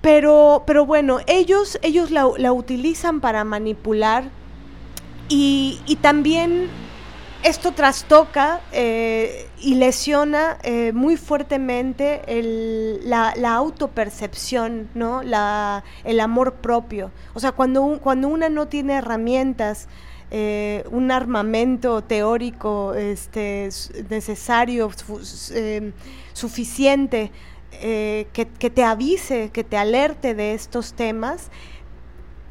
[0.00, 4.30] pero, pero bueno, ellos, ellos la, utilizan para manipular
[5.28, 6.68] y, también
[7.42, 12.22] esto trastoca eh, y lesiona eh, muy fuertemente
[13.04, 15.20] la, autopercepción, ¿no?
[15.22, 17.10] el amor propio.
[17.34, 19.88] O sea, cuando, cuando una no tiene herramientas,
[20.30, 23.68] eh, un armamento teórico este,
[24.10, 24.90] necesario,
[26.32, 27.30] suficiente,
[27.70, 31.50] que, que te avise, que te alerte de estos temas,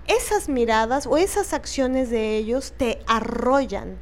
[0.08, 3.98] esas miradas o esas acciones de ellos te arrollan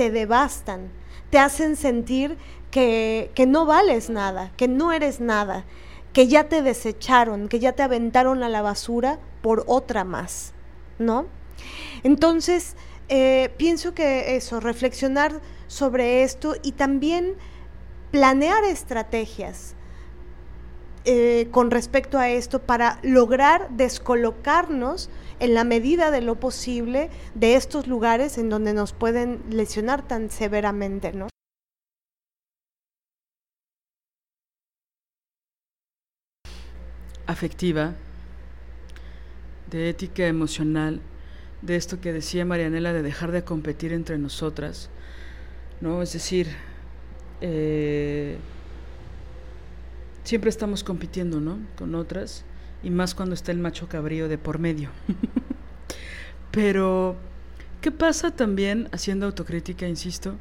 [0.00, 0.90] te devastan,
[1.28, 2.38] te hacen sentir
[2.70, 5.66] que, no vales nada, que no eres nada,
[6.14, 10.54] que ya te desecharon, que ya te aventaron a la basura por otra más,
[10.98, 11.26] ¿no?
[12.02, 12.76] Entonces,
[13.10, 17.34] eh, pienso que eso, reflexionar sobre esto y también
[18.10, 19.74] planear estrategias
[21.04, 27.56] eh, con respecto a esto para lograr descolocarnos en la medida de lo posible de
[27.56, 31.28] estos lugares en donde nos pueden lesionar tan severamente, ¿no?
[37.26, 37.94] afectiva,
[39.70, 41.00] de ética emocional,
[41.62, 44.88] de esto que decía Marianela de dejar de competir entre nosotras,
[45.80, 46.02] ¿no?
[46.02, 46.48] Es decir,
[47.40, 48.38] eh,
[50.24, 51.58] siempre estamos compitiendo, ¿no?
[51.76, 52.44] Con otras
[52.82, 54.90] y más cuando está el macho cabrío de por medio.
[56.50, 57.16] Pero,
[57.80, 60.36] ¿qué pasa también, haciendo autocrítica, insisto,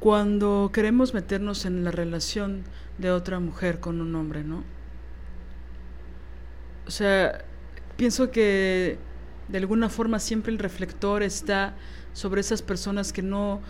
[0.00, 2.64] cuando queremos meternos en la relación
[2.98, 4.64] de otra mujer con un hombre, ¿no?
[6.86, 7.44] O sea,
[7.96, 8.98] pienso que
[9.48, 11.74] de alguna forma siempre el reflector está
[12.12, 13.60] sobre esas personas que no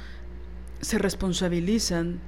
[0.81, 2.21] se responsabilizan,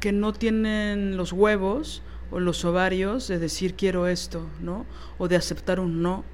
[0.00, 4.86] que no tienen los huevos o los ovarios de decir quiero esto, ¿no?
[5.18, 6.24] O de aceptar un no,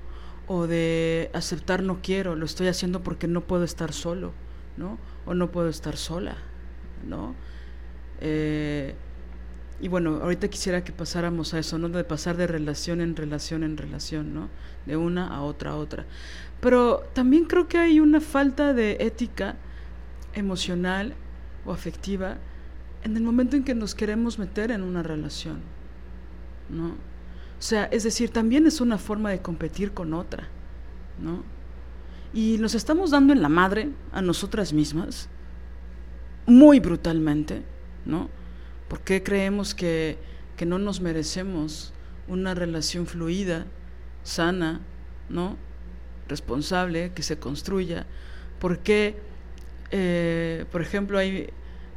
[0.47, 4.33] o de aceptar no quiero, lo estoy haciendo porque no puedo estar solo,
[4.77, 4.99] ¿no?
[5.27, 6.37] O no puedo estar sola,
[7.07, 7.35] ¿no?
[8.21, 8.95] Eh,
[9.81, 11.89] y bueno, ahorita quisiera que pasáramos a eso, ¿no?
[11.89, 14.49] De pasar de relación en relación en relación, ¿no?
[14.87, 16.07] De una a otra a otra.
[16.61, 19.57] Pero también creo que hay una falta de ética
[20.35, 21.15] emocional
[21.67, 22.39] o afectiva
[23.03, 25.61] en el momento en que nos queremos meter en una relación.
[26.69, 26.89] ¿no?
[26.89, 30.49] O sea, es decir, también es una forma de competir con otra,
[31.21, 31.43] ¿no?
[32.33, 35.29] Y nos estamos dando en la madre a nosotras mismas,
[36.47, 37.63] muy brutalmente,
[38.05, 38.29] ¿no?
[38.89, 40.19] Porque creemos que,
[40.57, 41.93] que no nos merecemos
[42.29, 43.67] una relación fluida,
[44.23, 44.81] sana,
[45.29, 45.57] ¿no?
[46.29, 48.07] Responsable, que se construya.
[48.59, 49.17] Porque,
[49.91, 51.51] eh, por ejemplo, hay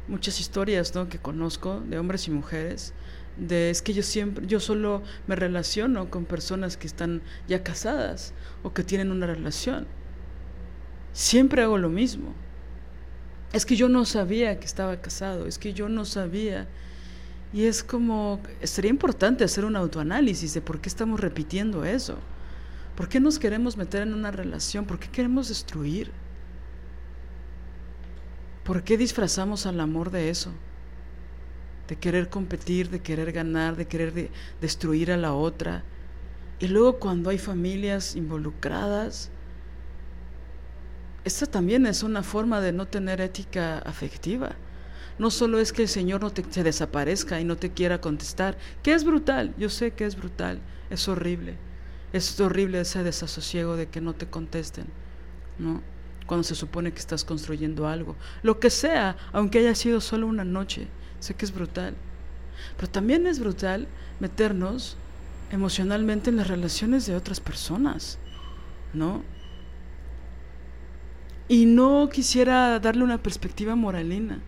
[0.06, 1.08] muchas historias ¿no?
[1.08, 2.94] que conozco de hombres y mujeres
[3.38, 8.34] de es que yo siempre, yo solo me relaciono con personas que están ya casadas
[8.62, 9.86] o que tienen una relación.
[11.12, 12.34] Siempre hago lo mismo.
[13.52, 16.68] Es que yo no sabía que estaba casado, es que yo no sabía.
[17.52, 22.18] Y es como, sería importante hacer un autoanálisis de por qué estamos repitiendo eso.
[22.94, 24.84] ¿Por qué nos queremos meter en una relación?
[24.84, 26.10] ¿Por qué queremos destruir?
[28.64, 30.52] ¿Por qué disfrazamos al amor de eso?
[31.88, 34.30] de querer competir, de querer ganar, de querer
[34.60, 35.82] destruir a la otra.
[36.60, 39.30] Y luego cuando hay familias involucradas,
[41.28, 44.56] esta también es una forma de no tener ética afectiva.
[45.18, 48.94] No solo es que el Señor no te, desaparezca y no te quiera contestar, que
[48.94, 50.60] es brutal, yo sé que es brutal,
[50.90, 51.56] es horrible.
[52.12, 54.86] Es horrible ese desasosiego de que no te contesten,
[55.58, 55.82] ¿no?
[56.26, 58.16] Cuando se supone que estás construyendo algo.
[58.42, 60.88] Lo que sea, aunque haya sido solo una noche.
[61.20, 61.94] Sé que es brutal.
[62.76, 63.86] Pero también es brutal
[64.20, 64.96] meternos
[65.50, 68.18] emocionalmente en las relaciones de otras personas,
[68.94, 69.22] ¿no?
[71.48, 74.40] Y no quisiera darle una perspectiva moralina,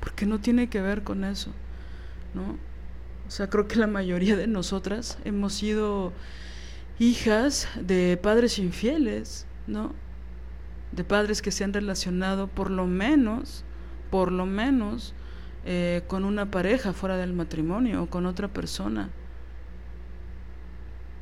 [0.00, 1.50] porque no tiene que ver con eso,
[2.32, 2.58] ¿no?
[3.26, 6.12] O sea, creo que la mayoría de nosotras hemos sido
[6.98, 9.92] hijas de padres infieles, ¿no?
[10.92, 13.64] De padres que se han relacionado por lo menos,
[14.10, 15.14] por lo menos,
[15.64, 19.10] eh, con una pareja fuera del matrimonio o con otra persona.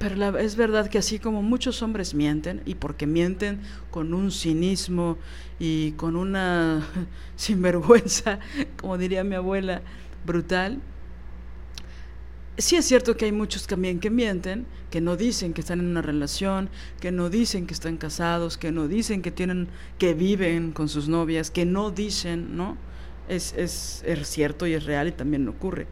[0.02, 3.60] Pero es verdad que así como muchos hombres mienten, y porque mienten
[3.92, 5.16] con un cinismo
[5.60, 6.84] y con una
[7.36, 8.40] sinvergüenza,
[8.80, 9.80] como diría mi abuela,
[10.26, 10.80] brutal,
[12.58, 15.86] sí es cierto que hay muchos también que mienten, que no dicen que están en
[15.86, 16.68] una relación,
[17.00, 21.08] que no dicen que están casados, que no dicen que tienen, que viven con sus
[21.08, 22.76] novias, que no dicen, ¿no?
[23.28, 25.86] Es, es, es cierto y es real y también ocurre.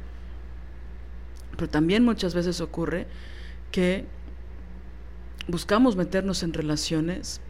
[1.52, 3.06] Pero también muchas veces ocurre
[3.70, 4.06] que
[5.48, 7.40] buscamos meternos en relaciones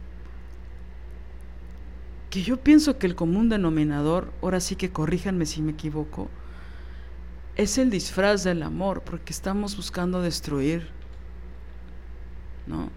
[2.29, 6.29] que yo pienso que el común denominador, ahora sí que corríjanme si me equivoco,
[7.57, 10.87] es el disfraz del amor, porque estamos buscando destruir,
[12.65, 12.89] ¿no?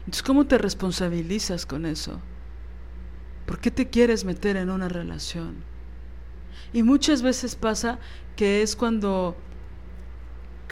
[0.00, 2.20] Entonces, ¿cómo te responsabilizas con eso?
[3.46, 5.56] ¿Por qué te quieres meter en una relación?
[6.72, 7.98] Y muchas veces pasa
[8.36, 9.36] que es cuando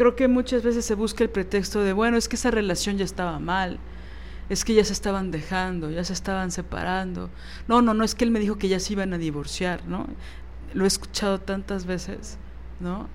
[0.01, 3.05] creo que muchas veces se busca el pretexto de, bueno, es que esa relación ya
[3.05, 3.79] estaba mal,
[4.49, 7.29] es que ya se estaban dejando, ya se estaban separando.
[7.69, 10.07] No, no, no, es que él me dijo que ya se iban a divorciar, ¿no?
[10.73, 12.39] Lo he escuchado tantas veces,
[12.81, 13.09] ¿no?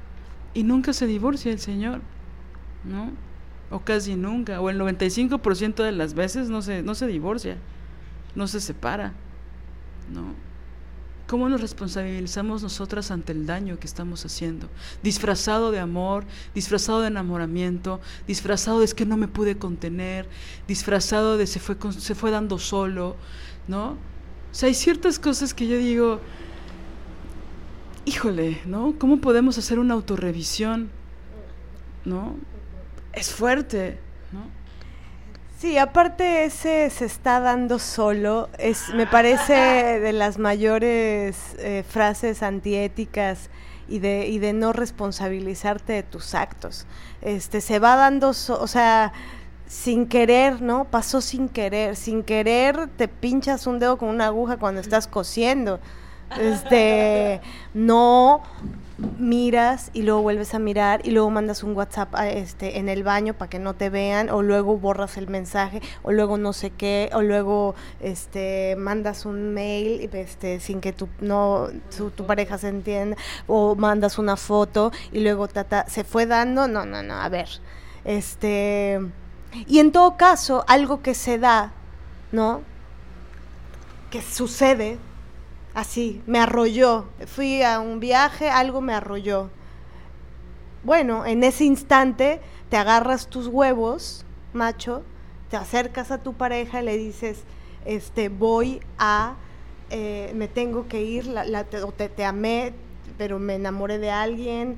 [0.53, 2.01] Y nunca se divorcia el Señor,
[2.83, 3.13] ¿no?
[3.71, 7.57] O casi nunca, o el 95% de las veces no se, no se divorcia,
[8.35, 9.13] no se separa,
[10.13, 10.35] ¿no?
[11.27, 14.69] ¿Cómo nos responsabilizamos nosotras ante el daño que estamos haciendo?
[15.01, 20.29] Disfrazado de amor, disfrazado de enamoramiento, disfrazado de es que no me pude contener,
[20.67, 23.15] disfrazado de se fue, se fue dando solo,
[23.67, 23.91] ¿no?
[23.91, 26.21] O sea, hay ciertas cosas que yo digo,
[28.05, 28.93] híjole, ¿no?
[28.99, 30.89] ¿Cómo podemos hacer una autorrevisión?
[32.05, 32.35] ¿No?
[33.13, 33.99] Es fuerte.
[35.65, 39.53] Sí, aparte ese se está dando solo, es, me parece
[39.99, 43.49] de las mayores eh, frases antiéticas
[43.87, 46.85] y de, y de no responsabilizarte de tus actos.
[47.23, 49.11] Este, se va dando, o sea,
[49.65, 50.85] sin querer, ¿no?
[50.85, 55.79] Pasó sin querer, sin querer te pinchas un dedo con una aguja cuando estás cosiendo.
[56.39, 57.41] Este,
[57.73, 58.43] no
[58.97, 63.33] miras y luego vuelves a mirar y luego mandas un WhatsApp este, en el baño
[63.33, 67.09] para que no te vean o luego borras el mensaje o luego no sé qué
[67.13, 71.67] o luego este, mandas un mail este, sin que tu, no,
[72.15, 73.17] tu, pareja se entienda
[73.47, 77.49] o mandas una foto y luego tata, se fue dando, no, no, no, a ver,
[78.05, 78.99] este,
[79.67, 81.73] y en todo caso algo que se da,
[82.31, 82.61] ¿no?
[84.09, 84.97] Que sucede
[85.75, 87.05] así, me arrolló.
[87.27, 89.51] Fui a un viaje, algo me arrolló.
[90.83, 95.03] Bueno, en ese instante te agarras tus huevos, macho,
[95.49, 97.43] te acercas a tu pareja y le dices,
[97.85, 99.35] este, voy a,
[99.89, 102.73] eh, me tengo que ir, la, te, te, amé,
[103.17, 104.77] pero me enamoré de alguien,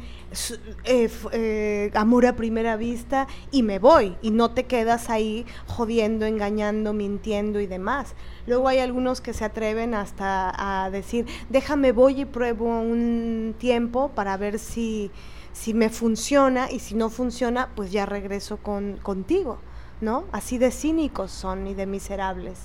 [0.85, 6.25] eh, eh, amor a primera vista, y me voy, y no te quedas ahí jodiendo,
[6.25, 8.15] engañando, mintiendo y demás.
[8.47, 10.53] Luego hay algunos que se atreven hasta
[10.85, 15.11] a decir, déjame voy y pruebo un tiempo para ver si,
[15.51, 19.59] si me funciona, y si no funciona, pues ya regreso con, contigo,
[19.99, 20.23] ¿no?
[20.31, 22.57] Así de cínicos son y de miserables.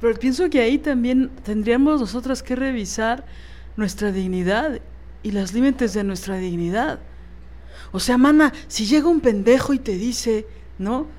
[0.00, 3.26] Pero pienso que ahí también tendríamos nosotras que revisar
[3.76, 4.80] nuestra dignidad
[5.22, 7.00] y los límites de nuestra dignidad.
[7.92, 10.46] O sea, mana, si llega un pendejo y te dice,
[10.78, 11.17] ¿no?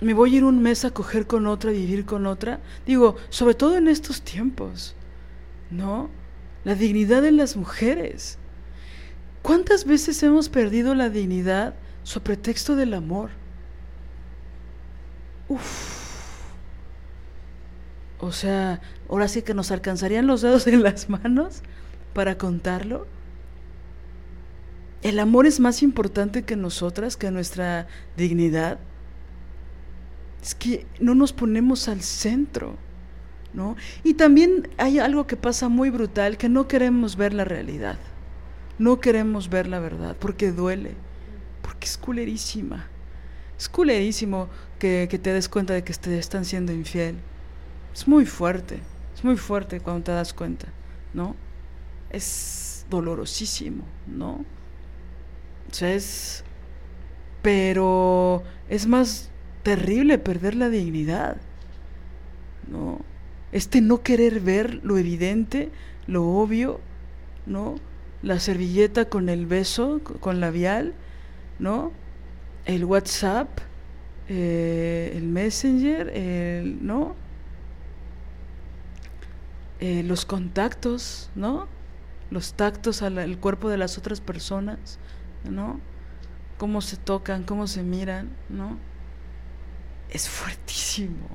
[0.00, 2.60] Me voy a ir un mes a coger con otra, a vivir con otra.
[2.86, 4.94] Digo, sobre todo en estos tiempos,
[5.70, 6.10] ¿no?
[6.64, 8.38] La dignidad de las mujeres.
[9.42, 13.30] ¿Cuántas veces hemos perdido la dignidad sobre pretexto del amor?
[15.48, 16.06] Uf.
[18.18, 21.62] O sea, ahora sí que nos alcanzarían los dedos en las manos
[22.12, 23.06] para contarlo.
[25.02, 28.78] El amor es más importante que nosotras, que nuestra dignidad.
[30.46, 32.76] Es que no nos ponemos al centro,
[33.52, 33.74] ¿no?
[34.04, 37.98] Y también hay algo que pasa muy brutal, que no queremos ver la realidad.
[38.78, 40.94] No queremos ver la verdad, porque duele,
[41.62, 42.86] porque es culerísima.
[43.58, 44.48] Es culerísimo
[44.78, 47.16] que, te des cuenta de que te están siendo infiel
[47.92, 48.78] es muy fuerte,
[49.16, 50.68] es muy fuerte cuando te das cuenta,
[51.12, 51.34] ¿no?
[52.10, 54.44] Es dolorosísimo, ¿no?
[55.68, 56.44] O sea, es...
[57.42, 59.30] Pero es más
[59.66, 61.38] terrible perder la dignidad,
[62.70, 63.00] ¿no?
[63.50, 65.72] Este no querer ver lo evidente,
[66.06, 66.78] lo obvio,
[67.46, 67.74] ¿no?
[68.22, 70.94] La servilleta con el beso, con labial,
[71.58, 71.90] ¿no?
[72.64, 73.58] El WhatsApp,
[74.28, 77.16] eh, el Messenger, el, ¿no?
[79.80, 81.66] Eh, los contactos, ¿no?
[82.30, 85.00] Los tactos al cuerpo de las otras personas,
[85.50, 85.80] ¿no?
[86.56, 88.78] Cómo se tocan, cómo se miran, ¿no?
[90.10, 91.28] Es fuertísimo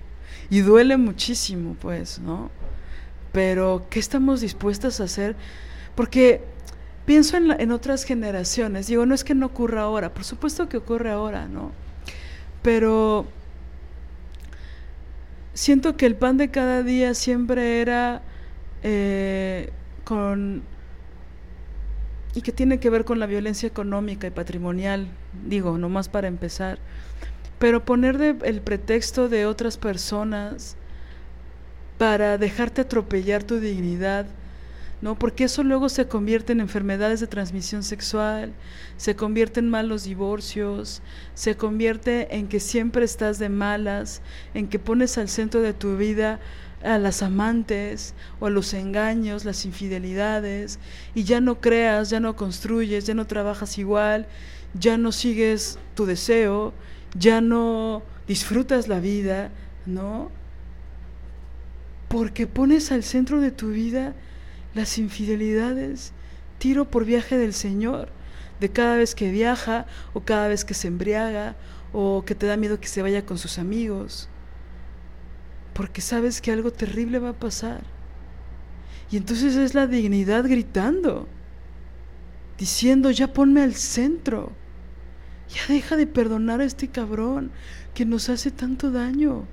[0.49, 2.49] y duele muchísimo, pues, ¿no?
[3.31, 5.35] Pero, ¿qué estamos dispuestas a hacer?
[5.95, 6.41] Porque
[7.05, 10.77] pienso en, en, otras generaciones, digo, no es que no ocurra ahora, por supuesto que
[10.77, 11.71] ocurre ahora, ¿no?
[12.61, 13.25] Pero
[15.53, 18.21] siento que el pan de cada día siempre era
[18.83, 19.71] eh,
[20.03, 20.63] con
[22.33, 25.07] y que tiene que ver con la violencia económica y patrimonial,
[25.45, 26.79] digo, nomás para empezar,
[27.61, 30.75] pero poner de, el pretexto de otras personas
[31.99, 34.25] para dejarte atropellar tu dignidad,
[34.99, 35.13] ¿no?
[35.13, 38.51] Porque eso luego se convierte en enfermedades de transmisión sexual,
[38.97, 41.03] se convierte en malos divorcios,
[41.35, 44.23] se convierte en que siempre estás de malas,
[44.55, 46.39] en que pones al centro de tu vida
[46.83, 50.79] a las amantes o a los engaños, las infidelidades,
[51.13, 54.25] y ya no creas, ya no construyes, ya no trabajas igual,
[54.73, 56.73] ya no sigues tu deseo,
[57.13, 59.51] ya no disfrutas la vida,
[59.85, 60.31] ¿no?
[62.07, 64.13] Porque pones al centro de tu vida
[64.73, 66.13] las infidelidades,
[66.57, 68.09] tiro por viaje del Señor,
[68.59, 71.55] de cada vez que viaja o cada vez que se embriaga
[71.93, 74.29] o que te da miedo que se vaya con sus amigos
[75.73, 77.81] porque sabes que algo terrible va a pasar.
[79.09, 81.27] Y entonces es la dignidad gritando,
[82.57, 84.51] diciendo, ya ponme al centro,
[85.53, 87.51] ya deja de perdonar a este cabrón
[87.93, 89.45] que nos hace tanto daño,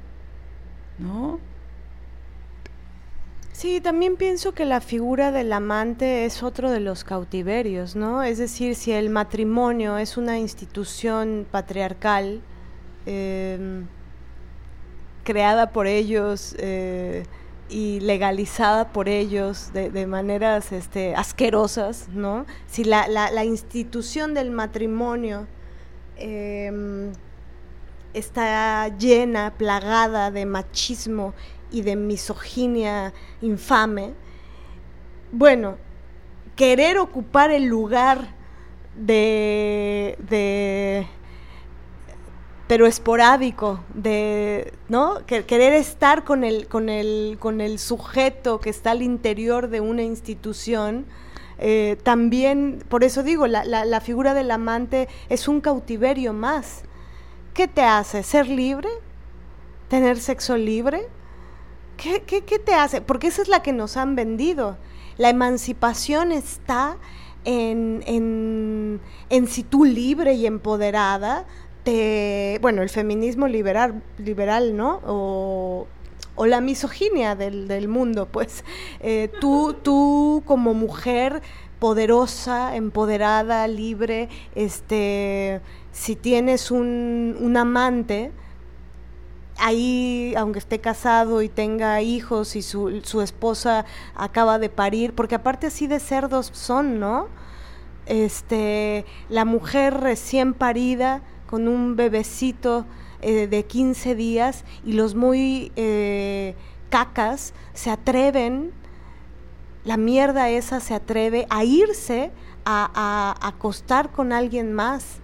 [0.98, 1.40] ¿no?
[3.52, 8.22] Sí, también pienso que la figura del amante es otro de los cautiverios, ¿no?
[8.22, 12.40] Es decir, si el matrimonio es una institución patriarcal,
[13.06, 13.82] eh,
[15.28, 17.24] creada por ellos eh,
[17.68, 22.46] y legalizada por ellos de, maneras este, asquerosas, ¿no?
[22.66, 25.46] Si la, institución del matrimonio
[26.18, 27.12] em,
[28.14, 31.34] está llena, plagada de machismo
[31.70, 33.12] y de misoginia
[33.42, 34.14] infame,
[35.32, 35.76] bueno,
[36.56, 38.34] querer ocupar el lugar
[38.96, 40.16] de
[42.68, 45.24] pero esporádico, de, ¿no?
[45.26, 50.02] querer estar con el, con, el, con el sujeto que está al interior de una
[50.02, 51.06] institución.
[51.58, 56.82] Eh, también, por eso digo, la, la, figura del amante es un cautiverio más.
[57.54, 58.22] ¿Qué te hace?
[58.22, 58.88] ¿Ser libre?
[59.88, 61.08] ¿Tener sexo libre?
[61.96, 63.00] ¿Qué, qué, qué te hace?
[63.00, 64.78] Porque esa es la que nos han vendido.
[65.16, 66.96] La emancipación está
[67.44, 71.46] en, en, en si tú libre y empoderada
[72.60, 75.00] bueno, el feminismo liberal, liberal ¿no?
[75.06, 75.86] O,
[76.46, 78.64] la misoginia del, mundo, pues
[79.00, 81.42] eh, tú, tú como mujer
[81.78, 85.60] poderosa, empoderada, libre, este,
[85.92, 88.32] si tienes un, amante,
[89.58, 93.84] ahí, aunque esté casado y tenga hijos y su, su, esposa
[94.14, 97.28] acaba de parir, porque aparte así de cerdos son, ¿no?
[98.06, 102.86] Este, la mujer recién parida con un bebecito
[103.20, 106.54] eh, de 15 días y los muy eh,
[106.88, 108.72] cacas se atreven,
[109.84, 112.30] la mierda esa se atreve a irse
[112.64, 115.20] a, acostar con alguien más.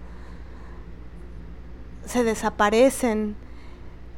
[2.05, 3.35] Se desaparecen.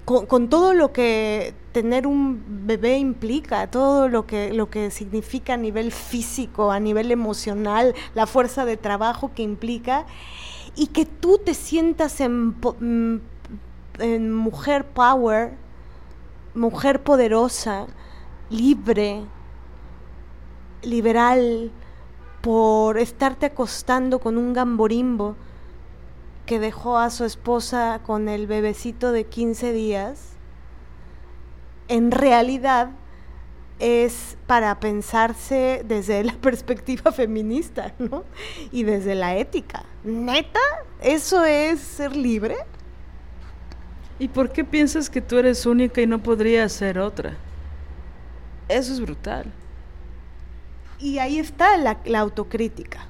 [0.06, 5.58] Con, todo lo que tener un bebé implica, todo lo que, lo que significa a
[5.58, 10.06] nivel físico, a nivel emocional, la fuerza de trabajo que implica,
[10.78, 13.20] y que tú te sientas en, mm,
[14.00, 15.54] en mujer power,
[16.54, 17.88] mujer poderosa,
[18.50, 19.24] libre,
[20.82, 21.72] liberal,
[22.42, 25.36] por estarte acostando con un gamborimbo
[26.46, 30.38] que dejó a su esposa con el bebecito de 15 días,
[31.90, 32.92] en realidad
[33.80, 38.24] es para pensarse desde la perspectiva feminista, ¿no?
[38.72, 39.84] Y desde la ética.
[40.04, 40.60] ¿Neta?
[41.02, 42.56] ¿Eso es ser libre?
[44.20, 47.36] ¿Y por qué piensas que tú eres única y no podría ser otra?
[48.68, 49.52] Eso es brutal.
[51.00, 53.08] Y ahí está la, autocrítica,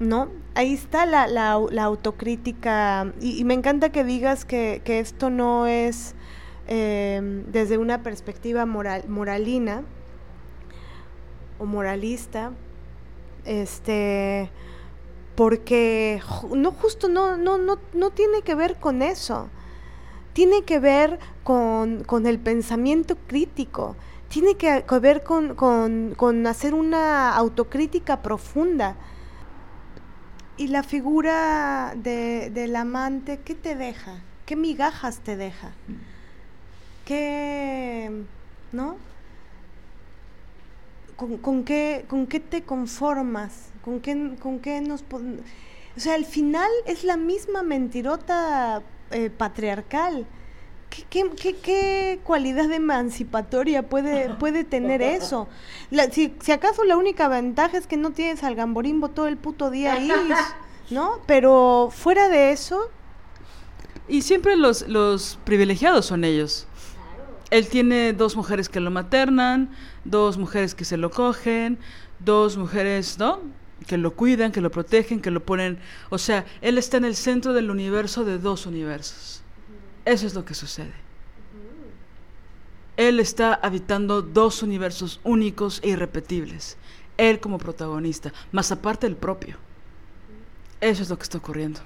[0.00, 0.28] ¿no?
[0.54, 3.12] Ahí está la, autocrítica.
[3.20, 6.14] Y, me encanta que digas que, que esto no es
[6.66, 9.82] Em, desde una perspectiva moral, moralina
[11.58, 12.52] o moralista,
[13.44, 14.50] este,
[15.34, 16.22] porque
[16.54, 19.50] no justo no, no, no, no tiene que ver con eso,
[20.34, 23.96] tiene que ver con, con el pensamiento crítico,
[24.28, 28.96] tiene que ver con, con, con hacer una autocrítica profunda.
[30.56, 34.20] Y la figura de, del amante, ¿qué te deja?
[34.44, 35.72] ¿Qué migajas te deja?
[37.04, 38.10] ¿Qué,
[38.72, 38.96] no?
[41.16, 43.70] con, qué, ¿con qué te conformas?
[43.84, 45.02] ¿Con qué, con qué nos...
[45.12, 50.26] O sea, al final es la misma mentirota eh, patriarcal.
[51.10, 55.48] ¿Qué, qué, qué, cualidad emancipatoria puede, puede tener eso?
[56.12, 59.70] si, si, acaso la única ventaja es que no tienes al gamborimbo todo el puto
[59.70, 60.10] día ahí,
[60.90, 61.20] ¿no?
[61.26, 62.90] Pero fuera de eso...
[64.06, 66.66] Y siempre los, los privilegiados son ellos.
[67.50, 69.70] Él tiene dos mujeres que lo maternan,
[70.04, 71.78] dos mujeres que se lo cogen,
[72.18, 73.40] dos mujeres, ¿no?
[73.86, 75.78] Que lo cuidan, que lo protegen, que lo ponen...
[76.10, 79.42] O sea, él está en el centro del universo de dos universos.
[80.04, 80.92] Eso es lo que sucede.
[82.96, 86.76] Él está habitando dos universos únicos e irrepetibles.
[87.16, 89.56] Él como protagonista, más aparte el propio.
[90.80, 91.80] Eso es lo que está ocurriendo.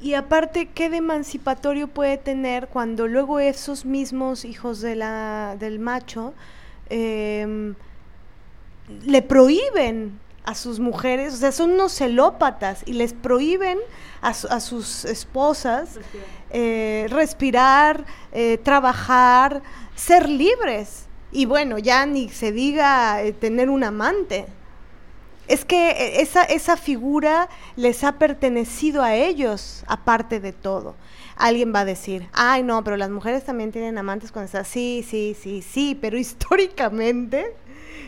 [0.00, 5.78] Y aparte, ¿qué de emancipatorio puede tener cuando luego esos mismos hijos de la, del
[5.78, 6.34] macho
[6.90, 7.74] em,
[9.06, 13.78] le prohíben a sus mujeres, o sea, son unos celópatas y les prohíben
[14.20, 15.98] a, sus esposas
[16.50, 19.62] eh, respirar, eh, trabajar,
[19.94, 21.06] ser libres.
[21.32, 24.46] Y bueno, ya ni se diga eh, tener un amante.
[25.48, 30.94] Es que esa, esa figura les ha pertenecido a ellos, aparte de todo.
[31.36, 34.64] Alguien va a decir, ay no, pero las mujeres también tienen amantes con esa.
[34.64, 37.56] Sí, sí, sí, sí, pero históricamente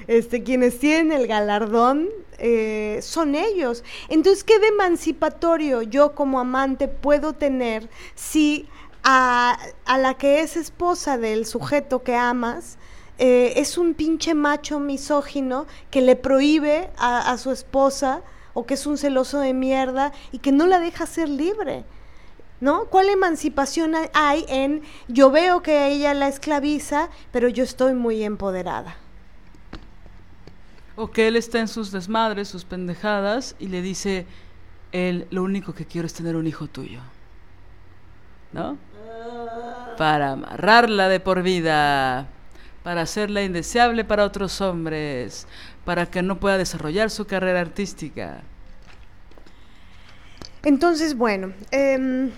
[0.08, 2.08] este, quienes tienen el galardón
[2.38, 3.82] eh, son ellos.
[4.08, 8.68] Entonces, ¿qué de emancipatorio yo como amante puedo tener si
[9.02, 9.56] a,
[9.86, 12.76] la que es esposa del sujeto que amas,
[13.18, 18.22] eh, es un pinche macho misógino que le prohíbe a, a, su esposa
[18.52, 21.84] o que es un celoso de mierda y que no la deja ser libre.
[22.58, 22.86] ¿No?
[22.86, 28.96] ¿Cuál emancipación hay en yo veo que ella la esclaviza, pero yo estoy muy empoderada?
[30.96, 34.26] O que él está en sus desmadres, sus pendejadas, y le dice,
[34.92, 37.00] él, lo único que quiero es tener un hijo tuyo.
[38.52, 38.78] ¿No?
[39.98, 42.28] Para amarrarla de por vida,
[42.82, 45.46] para hacerla indeseable para otros hombres,
[45.84, 48.42] para que no pueda desarrollar su carrera artística.
[50.62, 52.30] Entonces, bueno, eh,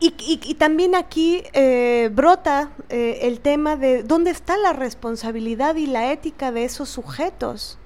[0.00, 6.10] y, también aquí eh, brota eh, el tema de dónde está la responsabilidad y la
[6.10, 7.78] ética de esos sujetos.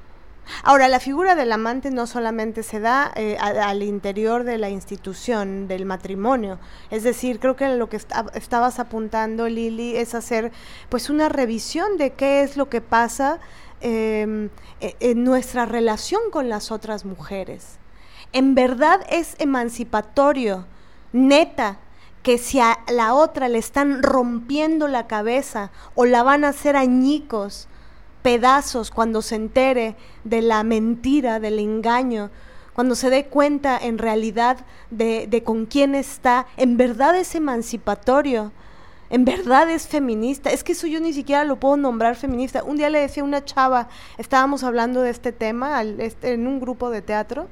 [0.62, 5.66] Ahora, la figura del amante no solamente se da eh, al interior de la institución
[5.68, 6.58] del matrimonio,
[6.90, 10.52] es decir, creo que lo que estabas apuntando, Lili, es hacer
[10.90, 13.40] pues una revisión de qué es lo que pasa
[13.80, 14.50] em,
[14.80, 17.78] e, en nuestra relación con las otras mujeres.
[18.32, 20.66] En verdad es emancipatorio,
[21.12, 21.78] neta,
[22.24, 26.74] que si a la otra le están rompiendo la cabeza o la van a hacer
[26.74, 27.68] añicos,
[28.22, 29.94] pedazos cuando se entere
[30.24, 32.30] de la mentira, del engaño,
[32.72, 38.52] cuando se dé cuenta en realidad de, con quién está, en verdad es emancipatorio,
[39.10, 40.48] en verdad es feminista.
[40.48, 42.64] Es que eso yo ni siquiera lo puedo nombrar feminista.
[42.64, 46.58] Un día le decía a una chava, estábamos hablando de este tema este, en un
[46.58, 47.48] grupo de teatro,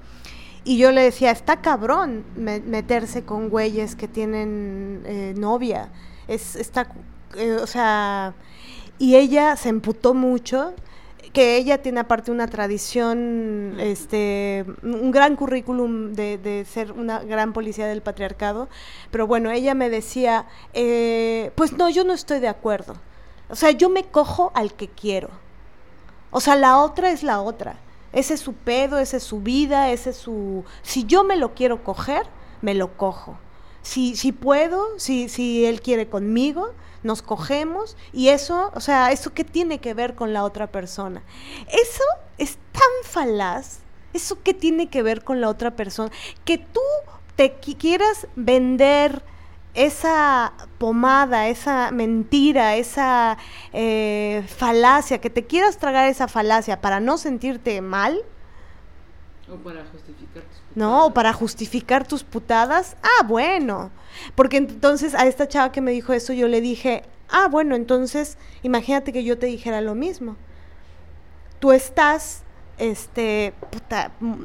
[0.64, 5.90] y yo le decía, está cabrón meterse con güeyes que tienen eh, novia.
[6.28, 6.88] Es, está,
[7.36, 8.34] eh, o sea,
[8.98, 10.74] y ella se emputó mucho
[11.32, 17.52] que ella tiene aparte una tradición, este, un gran currículum de, de, ser una gran
[17.52, 18.68] policía del patriarcado,
[19.10, 22.96] pero bueno, ella me decía, eh, pues no, yo no estoy de acuerdo.
[23.48, 25.30] O sea, yo me cojo al que quiero.
[26.30, 27.76] O sea, la otra es la otra.
[28.12, 30.64] Ese es su pedo, esa es su vida, ese es su...
[30.82, 32.26] Si yo me lo quiero coger,
[32.60, 33.38] me lo cojo.
[33.82, 36.72] Si, si puedo, si, si él quiere conmigo,
[37.02, 41.22] nos cogemos y eso, o sea, ¿eso qué tiene que ver con la otra persona?
[41.68, 42.04] Eso
[42.38, 43.80] es tan falaz,
[44.12, 46.12] ¿eso qué tiene que ver con la otra persona?
[46.44, 46.80] Que tú
[47.34, 49.22] te quieras vender
[49.74, 53.38] esa pomada, esa mentira, esa
[53.72, 58.20] eh, falacia, que te quieras tragar esa falacia para no sentirte mal.
[59.48, 60.74] O para justificar tus putadas.
[60.74, 62.96] No, o para justificar tus putadas.
[63.02, 63.90] Ah, bueno.
[64.34, 68.38] Porque entonces a esta chava que me dijo eso, yo le dije, ah, bueno, entonces
[68.62, 70.36] imagínate que yo te dijera lo mismo.
[71.60, 72.41] Tú estás
[72.82, 73.54] este,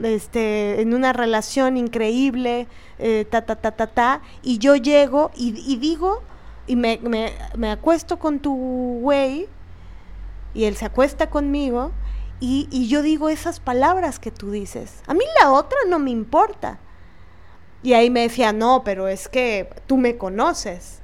[0.04, 2.68] este, en una relación increíble,
[3.00, 6.22] eh, ta, ta, ta, ta, ta, y yo llego y, digo,
[6.68, 9.48] y me, me, me, acuesto con tu güey,
[10.54, 11.92] y él se acuesta conmigo,
[12.40, 15.02] y, y yo digo esas palabras que tú dices.
[15.08, 16.78] A mí la otra no me importa.
[17.82, 21.02] Y ahí me decía, no, pero es que tú me conoces.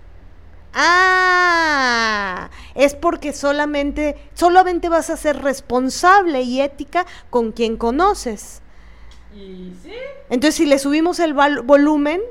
[0.73, 8.61] Ah, es porque solamente, solamente vas a ser responsable y ética con quien conoces.
[9.35, 9.93] ¿Y sí?
[10.29, 12.21] Entonces, si le subimos el volumen,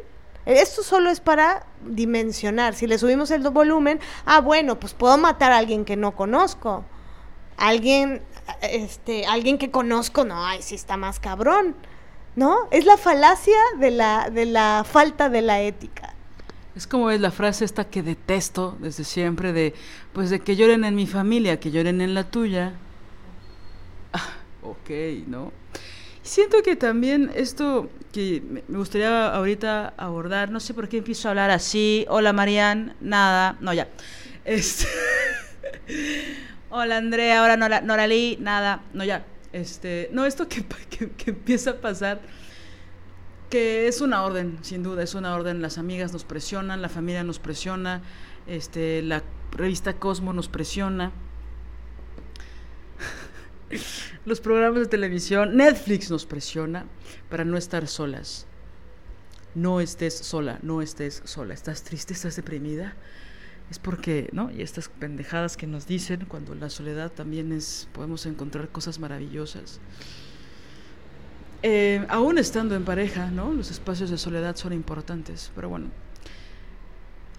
[0.45, 2.75] esto solo es para dimensionar.
[2.75, 6.85] Si le subimos el volumen, ah, bueno, pues puedo matar a alguien que no conozco.
[7.57, 8.23] Alguien,
[8.63, 11.77] este, alguien que conozco, no, ay, sí está más cabrón.
[12.35, 12.57] ¿No?
[12.71, 16.15] Es la falacia de la, de la falta de la ética.
[16.75, 19.75] Es como es la frase esta que detesto desde siempre de,
[20.13, 22.73] pues de que lloren en mi familia, que lloren en la tuya.
[24.13, 24.31] Ah,
[24.63, 24.91] ok,
[25.27, 25.53] ¿no?
[26.23, 31.31] Siento que también esto que me gustaría ahorita abordar, no sé por qué empiezo a
[31.33, 33.89] hablar así, hola Marian, nada, no ya.
[34.45, 34.87] Este,
[36.71, 39.25] hola Andrea, ahora Nora, Noralí, nada, no ya.
[39.53, 40.65] Este, no, esto que,
[41.17, 42.21] que, empieza a pasar,
[43.53, 45.61] que es una orden, sin duda, es una orden.
[45.61, 48.01] Las amigas nos presionan, la familia nos presiona,
[48.47, 51.13] este, la revista Cosmo nos presiona
[54.25, 56.87] los programas de televisión, Netflix nos presiona
[57.29, 58.47] para no estar solas.
[59.55, 61.53] No estés sola, no estés sola.
[61.53, 62.15] ¿Estás triste?
[62.15, 62.97] ¿Estás deprimida?
[63.71, 64.51] Es porque, ¿no?
[64.51, 69.79] Y estas pendejadas que nos dicen cuando la soledad también es, podemos encontrar cosas maravillosas.
[71.63, 73.53] Eh, aún estando en pareja, ¿no?
[73.53, 75.87] Los espacios de soledad son importantes, pero bueno,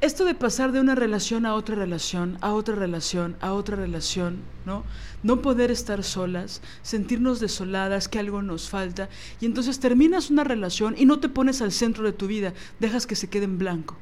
[0.03, 4.41] esto de pasar de una relación a otra relación, a otra relación, a otra relación,
[4.65, 4.83] ¿no?
[5.23, 9.07] No poder estar solas, sentirnos desoladas, que algo nos falta,
[9.39, 13.07] y entonces terminas una relación y no te pones al centro de tu vida, dejas
[13.07, 13.95] que se quede en blanco,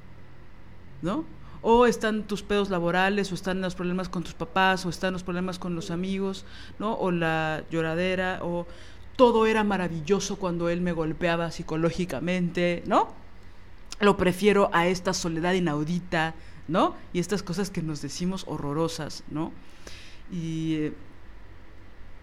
[1.03, 1.23] ¿no?
[1.61, 5.22] O están tus pedos laborales, o están los problemas con tus papás, o están los
[5.22, 6.45] problemas con los amigos,
[6.80, 6.95] ¿no?
[6.95, 8.65] O la lloradera, o
[9.15, 13.21] todo era maravilloso cuando él me golpeaba psicológicamente, ¿no?
[14.01, 16.33] lo prefiero a esta soledad inaudita,
[16.67, 16.95] ¿no?
[17.13, 19.53] Y estas cosas que nos decimos horrorosas, ¿no?
[20.31, 20.93] Y eh,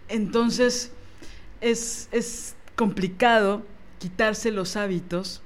[0.09, 0.91] entonces
[1.61, 3.65] es, es complicado
[3.97, 5.41] quitarse los hábitos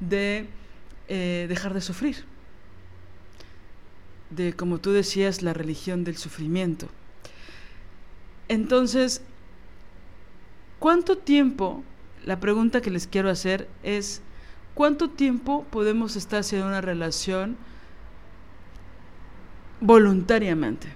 [0.00, 0.46] de
[1.08, 2.24] eh, dejar de sufrir,
[4.30, 6.88] de, como tú decías, la religión del sufrimiento.
[8.48, 9.22] Entonces,
[10.80, 11.84] ¿cuánto tiempo?
[12.26, 14.20] La pregunta que les quiero hacer es,
[14.74, 17.56] ¿Cuánto tiempo podemos estar en una relación
[19.80, 20.88] voluntariamente?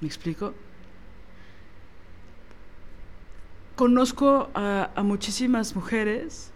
[0.00, 0.54] ¿Me explico?
[3.74, 6.52] Conozco a, a muchísimas mujeres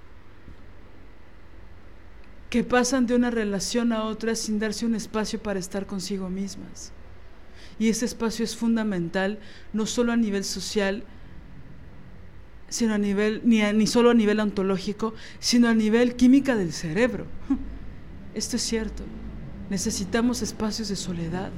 [2.50, 6.92] que pasan de una relación a otra sin darse un espacio para estar consigo mismas.
[7.78, 9.38] Y ese espacio es fundamental,
[9.72, 11.04] no solo a nivel social,
[12.68, 17.26] sino a nivel, ni, ni solo a nivel ontológico, sino a nivel química del cerebro.
[18.34, 19.04] Esto es cierto.
[19.70, 21.50] Necesitamos espacios de soledad,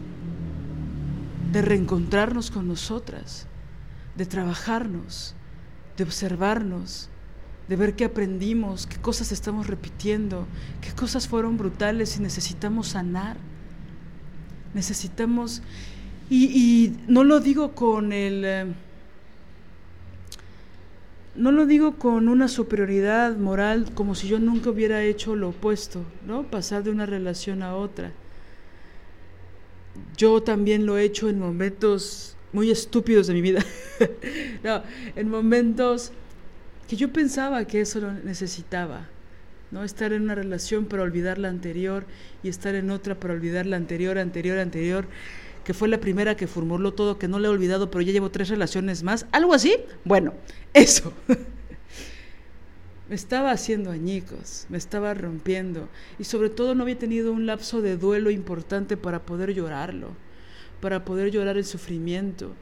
[1.52, 3.46] de reencontrarnos con nosotras,
[4.16, 5.34] de trabajarnos,
[5.96, 7.08] de observarnos,
[7.68, 10.46] de ver qué aprendimos, qué cosas estamos repitiendo,
[10.80, 13.36] qué cosas fueron brutales y necesitamos sanar.
[14.74, 15.62] Necesitamos,
[16.28, 18.44] y, no lo digo con el...
[18.44, 18.66] Eh,
[21.36, 26.02] no lo digo con una superioridad moral como si yo nunca hubiera hecho lo opuesto,
[26.26, 26.44] ¿no?
[26.44, 28.12] Pasar de una relación a otra.
[30.16, 33.62] Yo también lo he hecho en momentos muy estúpidos de mi vida.
[34.64, 34.82] no,
[35.14, 36.10] en momentos
[36.88, 39.08] que yo pensaba que eso lo necesitaba.
[39.70, 39.84] ¿no?
[39.84, 42.06] Estar en una relación para olvidar la anterior
[42.42, 45.06] y estar en otra para olvidar la anterior, anterior, anterior
[45.66, 48.30] que fue la primera que formuló todo, que no le he olvidado, pero ya llevo
[48.30, 49.74] tres relaciones más, algo así.
[50.04, 50.32] Bueno,
[50.72, 51.12] eso.
[53.08, 55.88] me estaba haciendo añicos, me estaba rompiendo
[56.20, 60.10] y sobre todo no había tenido un lapso de duelo importante para poder llorarlo,
[60.80, 62.52] para poder llorar el sufrimiento,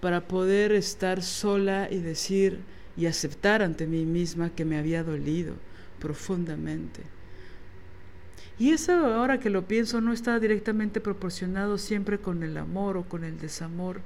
[0.00, 2.60] para poder estar sola y decir
[2.96, 5.56] y aceptar ante mí misma que me había dolido
[5.98, 7.00] profundamente.
[8.58, 13.08] Y eso ahora que lo pienso no está directamente proporcionado siempre con el amor o
[13.08, 14.00] con el desamor,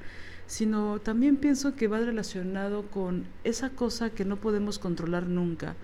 [0.46, 5.76] sino también pienso que va relacionado con esa cosa que no podemos controlar nunca.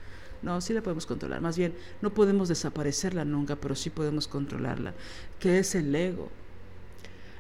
[0.43, 4.95] No, sí la podemos controlar, más bien no podemos desaparecerla nunca, pero sí podemos controlarla,
[5.41, 6.31] que es el ego.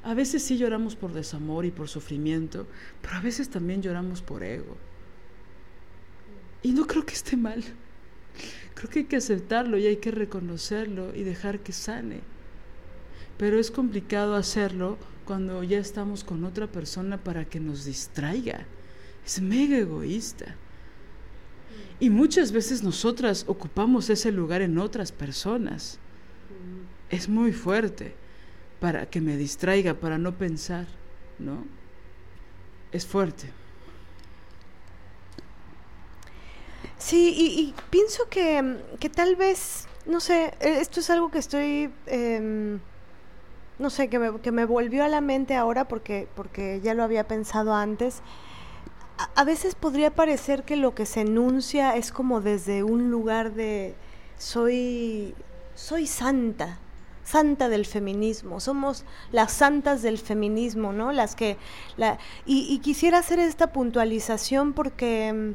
[0.02, 2.66] A veces sí lloramos por desamor y por sufrimiento,
[3.00, 4.76] pero a veces también lloramos por ego.
[6.62, 7.64] Y no creo que esté mal.
[8.84, 12.20] Creo que hay que aceptarlo y hay que reconocerlo y dejar que sane.
[13.38, 18.66] Pero es complicado hacerlo cuando ya estamos con otra persona para que nos distraiga.
[19.24, 20.54] Es mega egoísta.
[21.98, 25.98] Y muchas veces nosotras ocupamos ese lugar en otras personas.
[27.08, 28.14] Es muy fuerte
[28.80, 30.86] para que me distraiga, para no pensar,
[31.38, 31.64] ¿no?
[32.92, 33.48] Es fuerte.
[36.98, 41.90] Sí, y, pienso que, que, tal vez, no sé, e, esto es algo que estoy,
[42.06, 42.80] em,
[43.78, 47.02] no sé, que me, que me, volvió a la mente ahora porque, porque ya lo
[47.02, 48.22] había pensado antes.
[49.36, 53.94] A, veces podría parecer que lo que se enuncia es como desde un lugar de
[54.38, 55.34] soy,
[55.74, 56.78] soy santa,
[57.24, 61.12] santa del feminismo, somos las santas del feminismo, ¿no?
[61.12, 61.56] Las que,
[61.96, 65.54] la, y, y quisiera hacer esta puntualización porque em,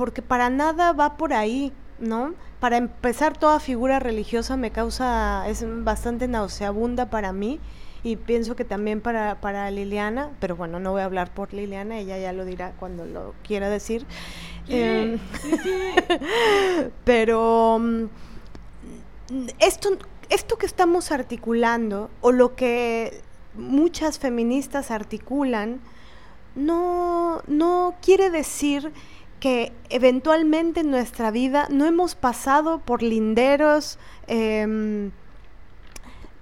[0.00, 2.32] porque para nada va por ahí, ¿no?
[2.58, 7.60] Para empezar, toda figura religiosa me causa, es bastante nauseabunda para mí
[8.02, 11.98] y pienso que también para, para Liliana, pero bueno, no voy a hablar por Liliana,
[11.98, 14.06] ella ya lo dirá cuando lo quiera decir.
[14.70, 15.18] Em,
[17.04, 18.04] pero mm,
[19.58, 19.90] esto,
[20.30, 23.20] esto que estamos articulando, o lo que
[23.52, 25.78] muchas feministas articulan,
[26.54, 28.92] no, no quiere decir
[29.40, 35.10] que eventualmente en nuestra vida no hemos pasado por linderos em,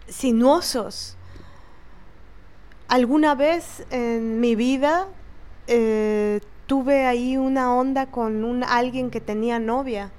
[0.08, 1.16] sinuosos.
[2.88, 5.06] Alguna vez en mi vida
[5.68, 10.10] eh, tuve ahí una onda con un, alguien que tenía novia.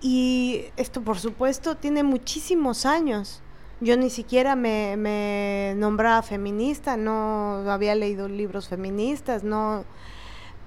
[0.00, 3.40] Y esto, por supuesto, tiene muchísimos años.
[3.80, 9.84] Yo ni siquiera me nombraba feminista, no había leído libros feministas, no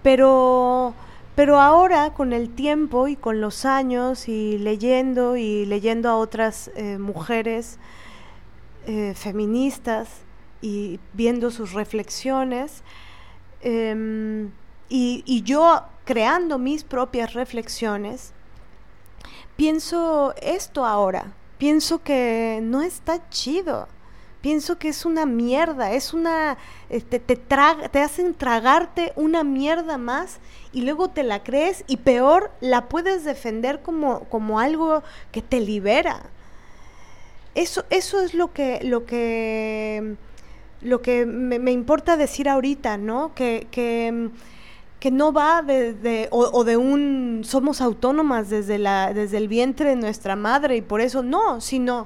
[0.06, 0.94] pero,
[1.36, 6.70] pero ahora con el tiempo y con los años y leyendo y leyendo a otras
[6.76, 7.80] eh, mujeres
[8.86, 10.08] eh, feministas
[10.62, 12.84] y viendo sus reflexiones
[13.62, 14.52] em,
[14.90, 18.32] y, y yo creando mis propias reflexiones,
[19.56, 23.88] pienso esto ahora, pienso que no está chido
[24.46, 26.60] pienso que es una mierda, es una,
[26.92, 30.38] este, te, te hacen tragarte una mierda más
[30.72, 35.02] y luego te la crees y peor, la puedes defender como, como algo
[35.32, 36.28] que te libera.
[37.56, 40.14] Eso, eso es lo que, lo que,
[40.82, 43.34] lo que me, importa decir ahorita, ¿no?
[43.34, 44.30] Que, que,
[45.00, 49.90] que no va de, o, o, de un somos autónomas desde, la, desde el vientre
[49.90, 52.06] de nuestra madre y por eso no, sino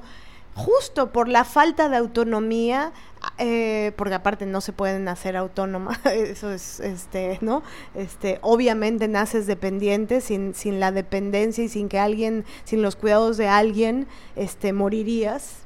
[0.59, 2.91] justo por la falta de autonomía,
[3.37, 7.63] eh, porque aparte no se pueden hacer autónomas, eso es, este, ¿no?
[7.95, 13.37] Este, obviamente naces dependiente, sin, sin la dependencia y sin que alguien, sin los cuidados
[13.37, 15.63] de alguien, este, morirías.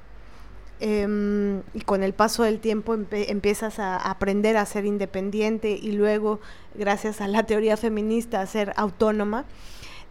[0.80, 6.40] Em, y con el paso del tiempo empiezas a aprender a ser independiente y luego,
[6.76, 9.46] gracias a la teoría feminista, a ser autónoma.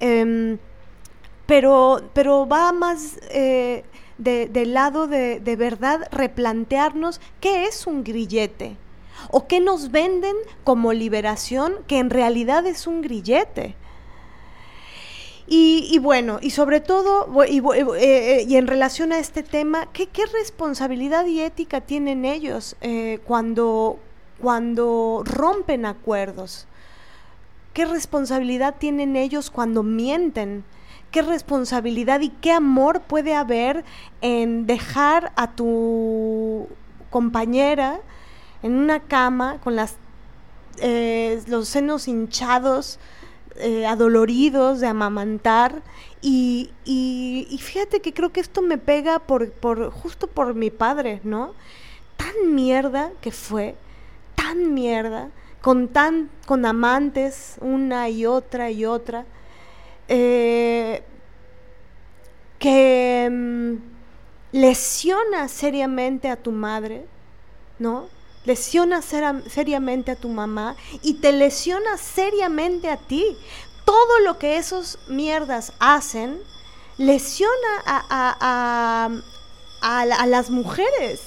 [0.00, 0.58] Em,
[1.46, 3.84] pero, pero va más eh,
[4.18, 8.76] del lado de, de verdad replantearnos qué es un grillete
[9.30, 13.76] o qué nos venden como liberación que en realidad es un grillete.
[15.54, 20.06] Y, bueno, y sobre todo, y, eh, eh, y, en relación a este tema, ¿qué,
[20.06, 23.98] qué responsabilidad y ética tienen ellos eh, cuando,
[24.40, 26.66] cuando rompen acuerdos?
[27.74, 30.64] ¿Qué responsabilidad tienen ellos cuando mienten?
[31.12, 33.84] Qué responsabilidad y qué amor puede haber
[34.22, 36.68] en dejar a tu
[37.10, 38.00] compañera
[38.62, 39.96] en una cama con las,
[40.78, 42.98] eh, los senos hinchados,
[43.56, 45.82] eh, adoloridos de amamantar.
[46.22, 51.20] Y, y, fíjate que creo que esto me pega por, por, justo por mi padre,
[51.24, 51.52] ¿no?
[52.16, 53.74] Tan mierda que fue,
[54.36, 55.28] tan mierda,
[55.60, 59.26] con, tan, con amantes una y otra y otra
[60.08, 61.02] eh,
[62.58, 63.74] que mm,
[64.52, 67.06] lesiona seriamente a tu madre,
[67.78, 68.08] ¿no?
[68.44, 73.24] Lesiona seriamente a tu mamá y te lesiona seriamente a ti.
[73.84, 76.40] Todo lo que esos mierdas hacen
[76.98, 79.08] lesiona a,
[79.80, 81.20] a las mujeres.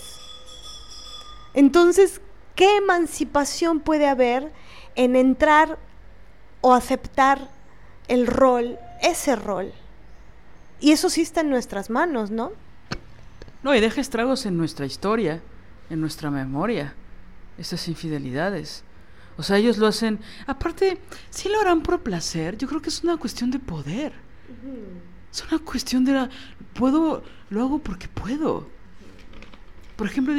[1.53, 2.21] Entonces,
[2.55, 4.51] ¿qué emancipación puede haber
[4.95, 5.77] en entrar
[6.61, 7.54] o aceptar
[8.07, 9.71] el rol, ese rol.
[10.79, 12.51] Y eso sí está en nuestras manos, ¿no?
[13.63, 15.41] No, y deja estragos en nuestra historia,
[15.89, 16.93] en nuestra memoria,
[17.57, 18.83] esas infidelidades.
[19.37, 20.99] O sea, ellos lo hacen, aparte,
[21.29, 24.13] sí lo harán por placer, yo creo que es una cuestión de poder.
[25.31, 26.29] Es una cuestión de la,
[26.73, 28.69] puedo, lo hago porque puedo.
[29.95, 30.33] Por ejemplo,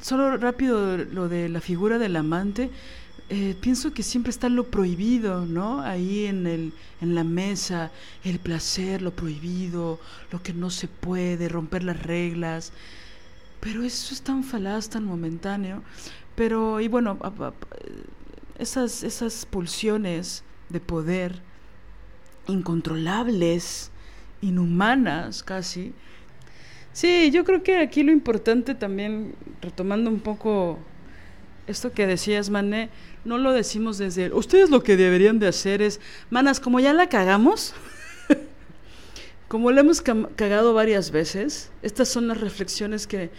[0.00, 2.70] solo rápido lo de la figura del amante,
[3.30, 5.82] eh, pienso que siempre está lo prohibido, ¿no?
[5.82, 6.72] Ahí en, el,
[7.02, 7.90] en la mesa,
[8.24, 10.00] el placer, lo prohibido,
[10.32, 12.72] lo que no se puede, romper las reglas.
[13.60, 15.82] Pero eso es tan falaz, tan momentáneo.
[16.36, 17.18] Pero, y bueno,
[18.58, 21.42] esas, esas pulsiones de poder
[22.46, 23.90] incontrolables,
[24.40, 25.92] inhumanas casi.
[26.92, 30.78] Sí, yo creo que aquí lo importante también, retomando un poco
[31.68, 32.88] esto que decías, Mané,
[33.28, 36.00] no lo decimos desde, ustedes lo que deberían de hacer es,
[36.30, 37.74] manas, como ya la cagamos,
[39.48, 43.30] como la hemos cagado varias veces, estas son las reflexiones que,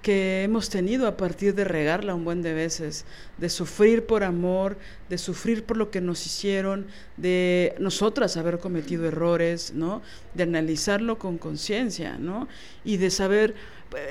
[0.00, 3.04] que hemos tenido a partir de regarla un buen de veces,
[3.38, 4.76] de sufrir por amor,
[5.08, 6.86] de sufrir por lo que nos hicieron,
[7.16, 10.02] de nosotras haber cometido errores, ¿no?
[10.34, 12.46] De analizarlo con conciencia, ¿no?
[12.84, 13.56] Y de saber,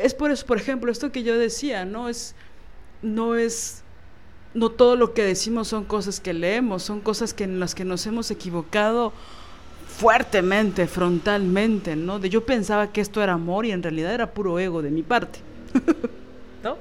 [0.03, 2.35] es por eso, por ejemplo, esto que yo decía, no es,
[3.01, 3.83] no es
[4.53, 7.85] no todo lo que decimos son cosas que leemos, son cosas que en las que
[7.85, 9.13] nos hemos equivocado
[9.87, 12.19] fuertemente, frontalmente, ¿no?
[12.19, 15.03] De yo pensaba que esto era amor y en realidad era puro ego de mi
[15.03, 15.39] parte.
[16.63, 16.77] ¿No?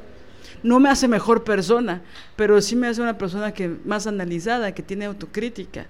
[0.63, 2.03] No me hace mejor persona,
[2.37, 5.87] pero sí me hace una persona que más analizada, que tiene autocrítica,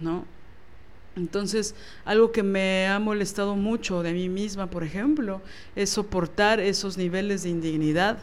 [0.00, 0.24] ¿no?
[1.16, 1.74] Entonces,
[2.04, 5.40] algo que me ha molestado mucho de mí misma, por ejemplo,
[5.74, 8.18] es soportar esos niveles de indignidad,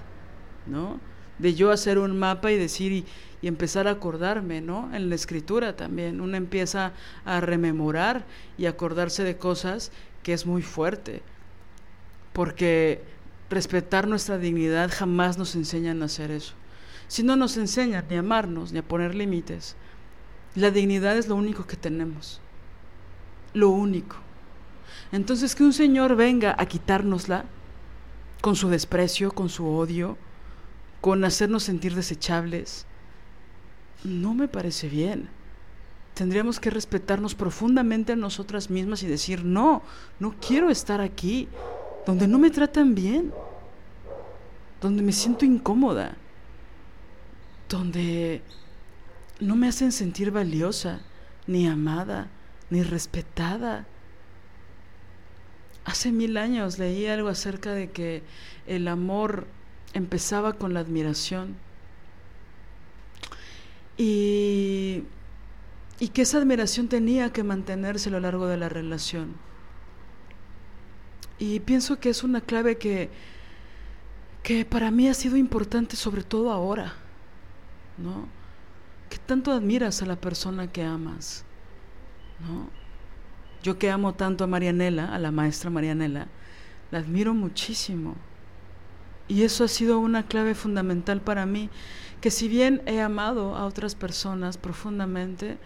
[0.65, 0.99] ¿no?
[1.39, 3.05] De yo hacer un mapa y decir y,
[3.47, 4.89] empezar a acordarme, ¿no?
[4.95, 6.93] En la escritura también, uno empieza
[7.25, 8.25] a rememorar
[8.57, 9.91] y acordarse de cosas
[10.23, 11.21] que es muy fuerte,
[12.33, 13.03] porque
[13.51, 16.55] respetar nuestra dignidad jamás nos enseñan a hacer eso.
[17.07, 19.75] Si no nos enseñan ni a amarnos ni a poner límites,
[20.55, 22.41] la dignidad es lo único que tenemos,
[23.53, 24.15] lo único.
[25.11, 27.45] Entonces que un Señor venga a quitárnosla
[28.41, 30.17] con su desprecio, con su odio,
[31.05, 32.87] con hacernos sentir desechables,
[34.03, 35.29] no me parece bien.
[36.15, 39.83] Tendríamos que respetarnos profundamente a nosotras mismas y decir, no,
[40.19, 41.47] no quiero estar aquí,
[42.07, 43.31] donde no me tratan bien,
[44.81, 46.17] donde me siento incómoda,
[47.69, 48.41] donde
[49.39, 51.01] no me hacen sentir valiosa,
[51.45, 52.29] ni amada,
[52.71, 53.85] ni respetada.
[55.85, 58.23] Hace mil años leí algo acerca de que
[58.65, 59.45] el amor
[59.95, 61.55] empezaba con la admiración
[63.97, 65.03] y,
[65.99, 69.33] y que esa admiración tenía que mantenerse a lo largo de la relación.
[71.39, 73.09] Y pienso que es una clave que,
[74.43, 76.93] que para mí ha sido importante, sobre todo ahora,
[77.97, 78.27] ¿no?
[79.09, 81.45] Que tanto admiras a la persona que amas,
[82.45, 82.69] ¿no?
[83.63, 86.27] Yo que amo tanto a Marianela, a la maestra Marianela,
[86.91, 88.15] la admiro muchísimo.
[89.27, 91.69] Y eso ha sido una clave fundamental para mí,
[92.21, 95.57] que si bien he amado a otras personas profundamente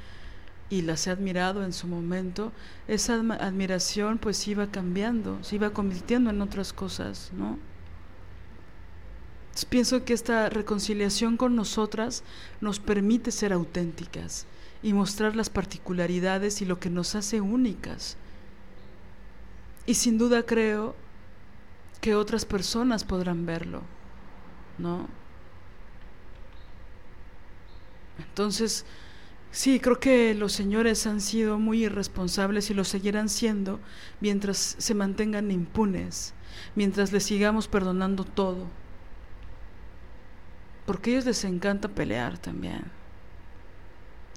[0.69, 2.51] y las he admirado en su momento,
[2.87, 7.57] esa admiración pues iba cambiando, se iba convirtiendo en otras cosas, ¿no?
[9.65, 12.23] pienso que esta reconciliación con nosotras
[12.61, 14.45] nos permite ser auténticas
[14.81, 18.17] y mostrar las particularidades y lo que nos hace únicas.
[19.85, 20.95] Y sin duda creo
[22.01, 23.81] que otras personas podrán verlo,
[24.77, 25.07] ¿no?
[28.17, 28.85] Entonces,
[29.51, 33.79] sí, creo que los señores han sido muy irresponsables y lo seguirán siendo
[34.21, 36.33] mientras se mantengan impunes,
[36.75, 38.67] mientras les sigamos perdonando todo.
[40.85, 42.83] Porque a ellos les encanta pelear también,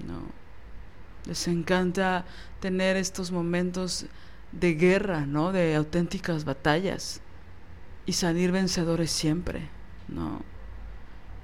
[0.06, 0.20] ¿no?
[1.26, 2.26] Les encanta
[2.60, 4.06] tener estos momentos
[4.50, 5.52] de guerra, ¿no?
[5.52, 7.21] De auténticas batallas
[8.06, 9.68] y salir vencedores siempre,
[10.08, 10.42] ¿no?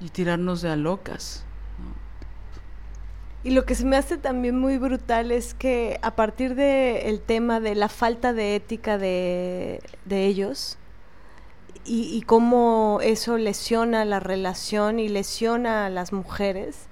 [0.01, 1.45] Y tirarnos de a locas.
[3.45, 7.61] Y lo que se me hace también muy brutal es que a partir del tema
[7.61, 9.81] de la falta de ética de,
[10.11, 10.77] ellos
[11.85, 16.89] y, y, cómo eso lesiona la relación y lesiona a las mujeres,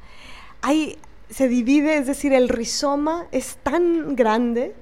[1.28, 4.74] se divide, es decir, el rizoma es tan grande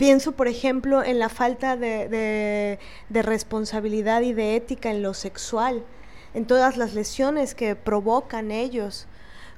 [0.00, 2.78] Pienso, por ejemplo, en la falta de,
[3.10, 5.84] responsabilidad y de ética en lo sexual,
[6.32, 9.06] en todas las lesiones que provocan ellos,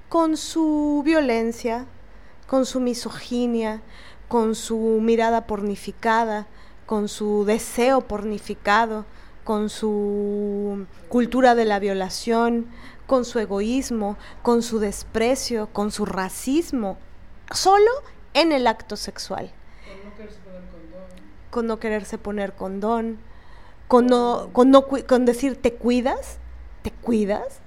[0.09, 1.87] con su violencia,
[2.49, 3.83] con su misoginia,
[4.27, 6.49] con su mirada pornificada,
[6.87, 9.07] con su deseo pornificado,
[9.45, 12.67] con su cultura de la violación,
[13.07, 16.99] con su egoísmo, con su desprecio, con su racismo,
[17.53, 17.93] solo
[18.35, 19.53] en el acto sexual
[21.53, 23.19] con no quererse poner condón,
[23.87, 26.39] con no, con no con decir te cuidas,
[26.81, 27.61] te cuidas.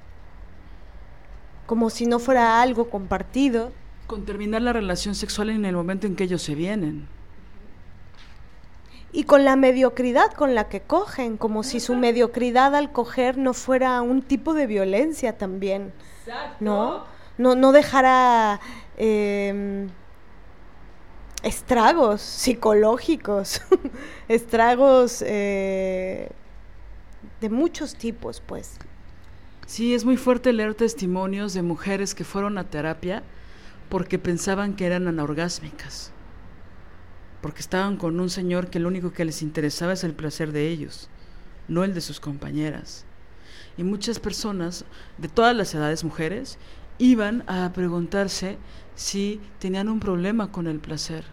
[1.68, 3.72] como si no fuera algo compartido.
[4.08, 7.08] Con terminar la relación sexual en el momento en que ellos se vienen.
[9.12, 13.54] Y con la mediocridad con la que cogen, como si su mediocridad al coger no
[13.54, 15.94] fuera un tipo de violencia también.
[16.60, 17.04] ¿No?
[17.38, 18.60] No, no dejara
[18.98, 19.90] em,
[21.46, 23.62] estragos psicológicos,
[24.28, 26.30] estragos eh,
[27.40, 28.80] de muchos tipos, pues.
[29.68, 33.24] Sí, es muy fuerte leer testimonios de mujeres que fueron a terapia
[33.90, 36.12] porque pensaban que eran anorgásmicas,
[37.42, 40.70] porque estaban con un señor que lo único que les interesaba es el placer de
[40.70, 41.10] ellos,
[41.68, 43.06] no el de sus compañeras.
[43.78, 44.84] Y muchas personas
[45.20, 46.58] de todas las edades, mujeres,
[46.98, 48.58] iban a preguntarse
[48.96, 51.26] si tenían un problema con el placer,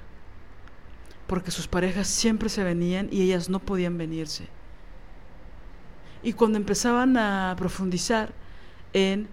[1.27, 4.49] porque sus parejas siempre se venían y ellas no podían venirse.
[6.23, 8.33] Y cuando empezaban a profundizar
[8.93, 9.29] en,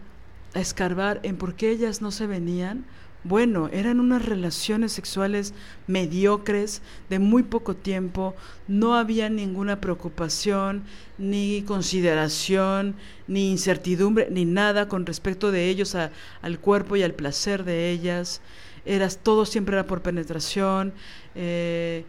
[0.53, 2.85] a escarbar en por qué ellas no se venían,
[3.23, 5.53] bueno, eran unas relaciones sexuales
[5.87, 8.33] mediocres, de muy poco tiempo,
[8.67, 10.83] no había ninguna preocupación,
[11.17, 12.95] ni consideración,
[13.27, 18.41] ni incertidumbre, ni nada con respecto de ellos al cuerpo y al placer de ellas.
[18.85, 20.93] Eras, todo siempre era por penetración.
[21.35, 22.05] Eh,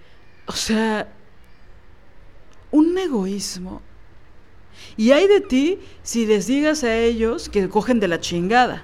[0.46, 1.12] o sea,
[2.70, 3.82] un egoísmo
[4.96, 8.82] y hay de ti si les digas a ellos que cogen de la chingada,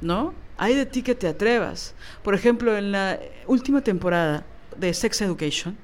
[0.00, 0.34] ¿no?
[0.64, 1.92] Hay de ti que te atrevas.
[2.22, 5.76] Por ejemplo, en la última temporada de Sex Education,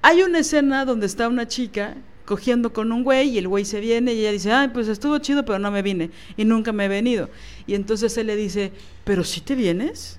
[0.00, 1.94] hay una escena donde está una chica
[2.24, 5.18] cogiendo con un güey y el güey se viene y ella dice, ay, pues estuvo
[5.18, 7.28] chido, pero no me vine y nunca me he venido.
[7.66, 8.72] Y entonces él le dice,
[9.04, 10.18] pero si te vienes.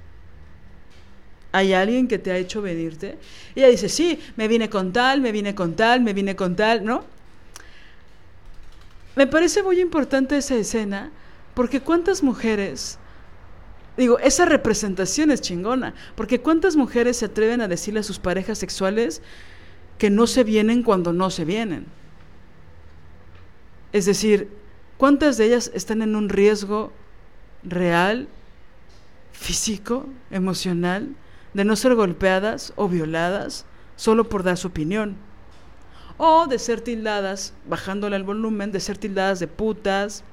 [1.54, 3.18] ¿Hay alguien que te ha hecho venirte?
[3.56, 6.56] Y ella dice, sí, me vine con tal, me vine con tal, me vine con
[6.56, 7.06] tal, ¿no?
[9.16, 11.12] Me parece muy importante esa escena
[11.54, 12.98] porque cuántas mujeres,
[13.98, 18.58] digo, esa representación es chingona, porque cuántas mujeres se atreven a decirle a sus parejas
[18.58, 19.22] sexuales
[19.98, 21.86] que no se vienen cuando no se vienen.
[23.92, 24.50] Es decir,
[24.98, 26.94] ¿cuántas de ellas están en un riesgo
[27.64, 28.28] real,
[29.32, 31.16] físico, emocional,
[31.54, 33.66] de no ser golpeadas o violadas
[33.96, 35.16] solo por dar su opinión.
[36.18, 40.24] O de ser tildadas, bajándole el volumen, de ser tildadas de putas,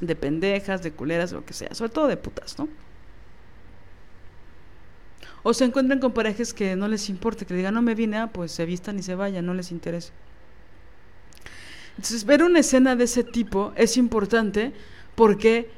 [0.00, 2.68] de pendejas, de culeras, lo que sea, sobre todo de putas, ¿no?
[5.42, 8.30] O se encuentran con parejas que no les importa, que digan, no me vine, ah,
[8.32, 10.12] pues se vistan y se vayan, no les interesa.
[11.96, 14.72] Entonces, ver una escena de ese tipo es importante
[15.14, 15.70] porque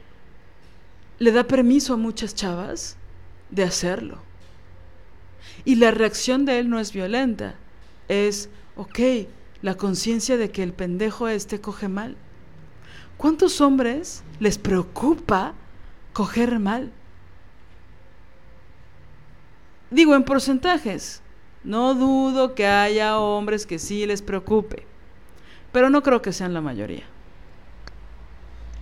[1.18, 2.96] le da permiso a muchas chavas
[3.50, 4.18] de hacerlo.
[5.64, 7.54] Y la reacción de él no es violenta,
[8.08, 8.98] es, ok,
[9.62, 12.16] la conciencia de que el pendejo este coge mal.
[13.22, 15.52] ¿Cuántos hombres les preocupa
[16.12, 16.90] coger mal?
[19.92, 21.22] Digo en porcentajes.
[21.62, 24.86] No dudo que haya hombres que sí les preocupe,
[25.70, 27.04] pero no creo que sean la mayoría.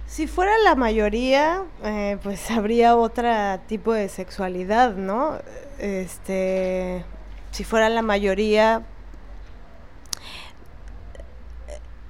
[0.07, 3.29] Si fuera la mayoría, eh, pues habría otro
[3.67, 5.39] tipo de sexualidad, ¿no?
[5.79, 7.05] Este,
[7.51, 8.87] si fuera la mayoría,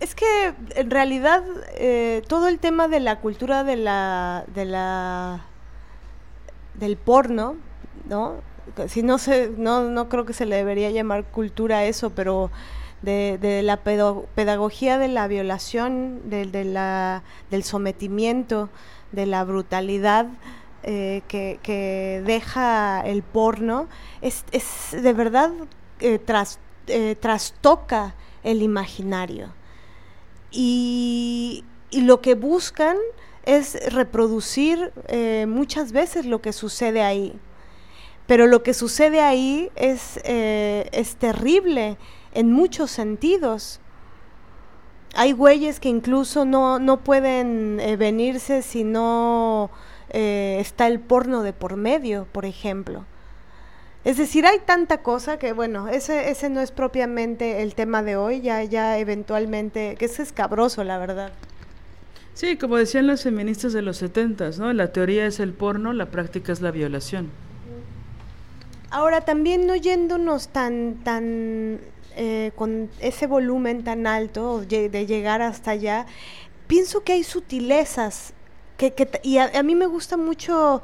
[0.00, 1.42] es que en realidad
[1.74, 5.44] eh, todo el tema de la cultura de la, de la,
[6.74, 7.56] del porno,
[8.08, 8.36] ¿no?
[8.88, 12.50] Si no se, no, no creo que se le debería llamar cultura a eso, pero
[13.02, 18.68] de, la pedagogía de la violación, de, la, del sometimiento,
[19.12, 20.26] de la brutalidad
[20.82, 23.88] eh, que, deja el porno,
[24.20, 24.44] es,
[24.92, 25.50] de verdad
[26.00, 26.20] eh,
[26.86, 29.52] eh, trastoca el imaginario.
[30.50, 32.96] Y, lo que buscan
[33.44, 34.92] es reproducir
[35.48, 37.36] muchas veces lo que sucede ahí.
[38.28, 41.98] Pero lo que sucede ahí es, es terrible
[42.32, 43.80] en muchos sentidos.
[45.14, 49.70] Hay güeyes que incluso no, no pueden eh, venirse si no
[50.10, 53.04] eh, está el porno de por medio, por ejemplo.
[54.04, 58.16] Es decir, hay tanta cosa que, bueno, ese, ese no es propiamente el tema de
[58.16, 61.32] hoy, ya, ya eventualmente, que es escabroso, la verdad.
[62.32, 64.72] Sí, como decían las feministas de los setentas, ¿no?
[64.72, 67.30] La teoría es el porno, la práctica es la violación.
[68.90, 71.80] Ahora, también no yéndonos tan, tan
[72.16, 76.06] eh, con ese volumen tan alto, de llegar hasta allá,
[76.66, 78.32] pienso que hay sutilezas,
[78.76, 80.82] que, y a, mí me gusta mucho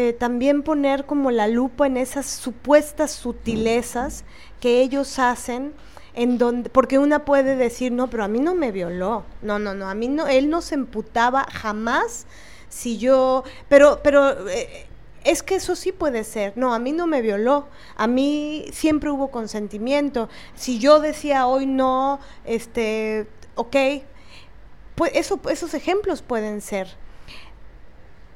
[0.00, 4.22] eh, también poner como la lupa en esas supuestas sutilezas
[4.60, 5.72] que ellos hacen
[6.14, 9.74] en donde, porque una puede decir, no, pero a mí no me violó, no, no,
[9.74, 12.26] no, a mí no, él no se emputaba jamás
[12.68, 14.86] si yo, pero, pero eh,
[15.24, 17.66] es que eso sí puede ser, no, a mí no me violó,
[17.96, 23.26] a mí siempre hubo consentimiento, si yo decía hoy no, este,
[23.56, 23.76] ok,
[24.94, 26.86] pues eso, esos ejemplos pueden ser,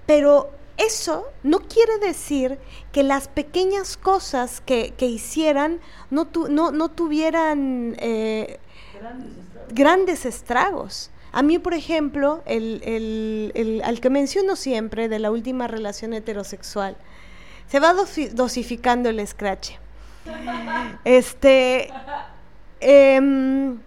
[0.07, 2.59] pero eso no quiere decir
[2.93, 5.81] que las pequeñas cosas que, hicieran
[6.11, 8.59] no, no, tuvieran eh,
[9.73, 11.11] grandes, estragos.
[11.33, 16.97] A mí, por ejemplo, el, al que menciono siempre de la última relación heterosexual,
[17.69, 17.95] se va
[18.33, 19.73] dosificando el scratch.
[21.05, 21.91] Este,
[22.81, 23.81] em,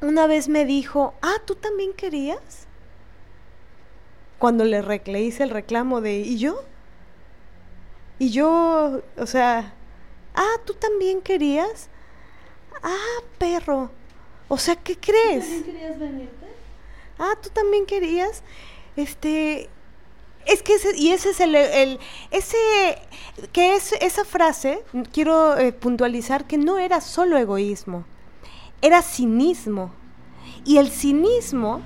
[0.00, 2.65] una vez me dijo, ah, ¿tú también querías?
[4.38, 6.62] Cuando le, hice el reclamo de, ¿y yo?
[8.18, 9.74] Y yo, o sea,
[10.34, 11.88] ah, ¿tú también querías?
[12.82, 13.90] Ah, perro.
[14.48, 15.44] O sea, ¿qué crees?
[15.44, 16.46] ¿Tú también querías venirte?
[17.18, 18.42] Ah, ¿tú también querías?
[18.96, 19.68] Este,
[20.46, 21.98] es que ese, y ese es el, el
[22.30, 22.56] ese,
[23.52, 24.82] que es esa frase,
[25.12, 28.04] quiero eh, puntualizar que no era solo egoísmo,
[28.80, 29.92] era cinismo.
[30.64, 31.80] Y el cinismo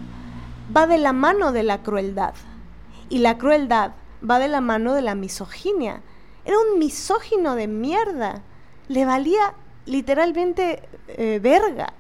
[0.75, 2.35] va de la mano de la crueldad.
[3.09, 3.93] Y la crueldad
[4.29, 6.03] va de la mano de la misoginia.
[6.45, 8.43] Era un misógino de mierda.
[8.89, 9.55] Le valía
[9.87, 11.93] literalmente eh, verga.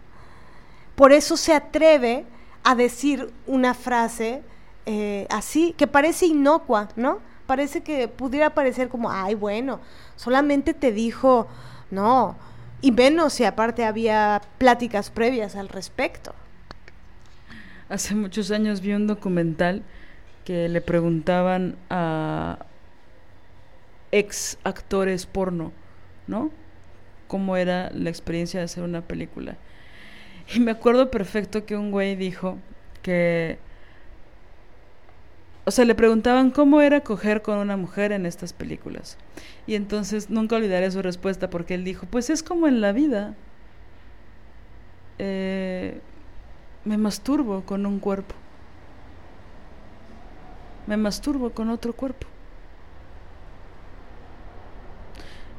[0.94, 2.26] Por eso se atreve
[2.62, 4.42] a decir una frase
[4.86, 7.18] eh, así, que parece inocua, ¿no?
[7.46, 9.80] Parece que pudiera parecer como, ay, bueno,
[10.14, 11.48] solamente te dijo,
[11.90, 12.36] no,
[12.80, 16.34] y menos si aparte había pláticas previas al respecto
[17.90, 19.82] hace muchos años vi un documental
[20.44, 22.64] que le preguntaban a
[24.12, 25.72] ex actores porno,
[26.26, 26.50] ¿no?
[27.28, 29.56] Cómo era la experiencia de hacer una película.
[30.54, 32.58] Y me acuerdo perfecto que un güey dijo
[33.02, 33.58] que...
[35.64, 39.18] O sea, le preguntaban cómo era coger con una mujer en estas películas.
[39.66, 43.34] Y entonces nunca olvidaré su respuesta porque él dijo, pues es como en la vida.
[45.18, 46.00] Eh,
[46.84, 48.34] me masturbo con un cuerpo.
[50.86, 52.26] Me masturbo con otro cuerpo.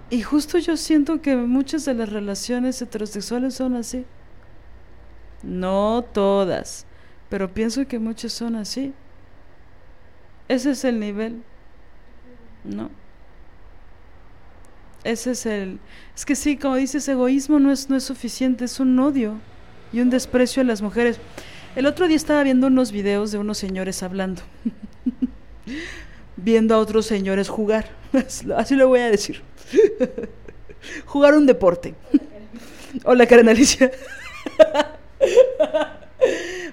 [0.10, 4.06] Y justo yo siento que muchas de las relaciones heterosexuales son así.
[5.42, 6.86] No todas,
[7.30, 8.94] pero pienso que muchas son así.
[10.50, 11.44] Ese es el nivel.
[12.64, 12.90] ¿No?
[15.04, 15.80] Ese es el...
[16.14, 19.40] Es que sí, como dices, egoísmo no es, no es suficiente, es un odio
[19.94, 21.20] y un desprecio a las mujeres.
[21.76, 24.42] El otro día estaba viendo unos videos de unos señores hablando,
[26.38, 27.90] viendo a otros señores jugar,
[28.58, 29.42] así lo voy a decir,
[31.06, 31.96] jugar un deporte.
[33.06, 33.92] Hola Karen Alicia.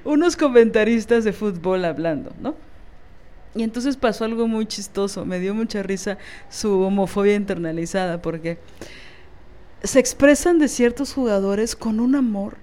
[0.05, 2.57] unos comentaristas de fútbol hablando, ¿no?
[3.55, 6.19] Y entonces pasó algo muy chistoso, me dio mucha risa
[6.51, 8.59] su homofobia internalizada, porque
[9.83, 12.57] se expresan de ciertos jugadores con un amor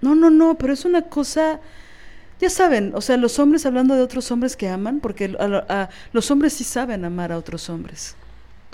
[0.00, 1.60] no, no, no, pero es una cosa,
[2.40, 5.28] ya saben, o sea, los hombres hablando de otros hombres que aman, porque
[6.12, 8.16] los hombres sí saben amar a otros hombres.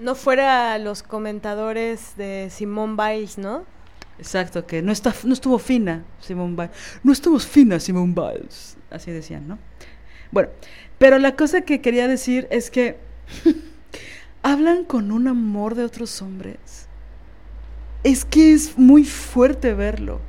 [0.03, 3.65] No fuera los comentadores de Simón Biles, ¿no?
[4.19, 6.73] Exacto, que no, está, no estuvo fina Simón Biles.
[7.03, 8.77] No estuvo fina Simón Biles.
[8.91, 9.59] Así decían, ¿no?
[10.31, 10.51] Bueno,
[10.99, 12.99] pero la cosa que quería decir es que
[14.43, 16.89] hablan con un amor de otros hombres.
[18.03, 20.21] Es que es muy fuerte verlo.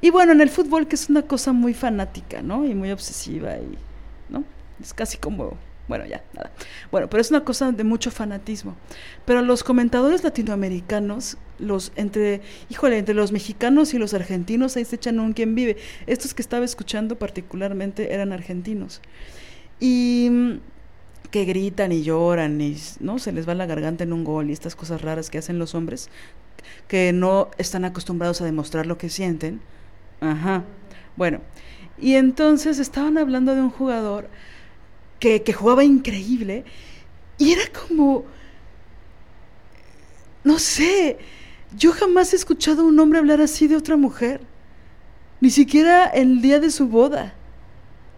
[0.00, 2.66] Y bueno, en el fútbol, que es una cosa muy fanática, ¿no?
[2.66, 3.76] Y muy obsesiva, y,
[4.28, 4.44] ¿no?
[4.80, 5.58] Es casi como,
[5.88, 6.50] bueno, ya, nada.
[6.90, 8.76] Bueno, pero es una cosa de mucho fanatismo.
[9.26, 12.40] Pero los comentadores latinoamericanos, los entre,
[12.70, 15.76] híjole, entre los mexicanos y los argentinos, ahí se echan un quien vive.
[16.06, 19.02] Estos que estaba escuchando particularmente eran argentinos.
[19.80, 20.60] Y mm,
[21.30, 24.52] que gritan y lloran y no se les va la garganta en un gol y
[24.52, 26.08] estas cosas raras que hacen los hombres
[26.88, 29.60] que no están acostumbrados a demostrar lo que sienten
[30.20, 30.64] Ajá.
[31.16, 31.40] Bueno,
[31.98, 34.28] y entonces estaban hablando de un jugador
[35.18, 36.64] que, que jugaba increíble
[37.38, 38.24] y era como,
[40.44, 41.18] no sé,
[41.76, 44.40] yo jamás he escuchado a un hombre hablar así de otra mujer,
[45.40, 47.34] ni siquiera el día de su boda.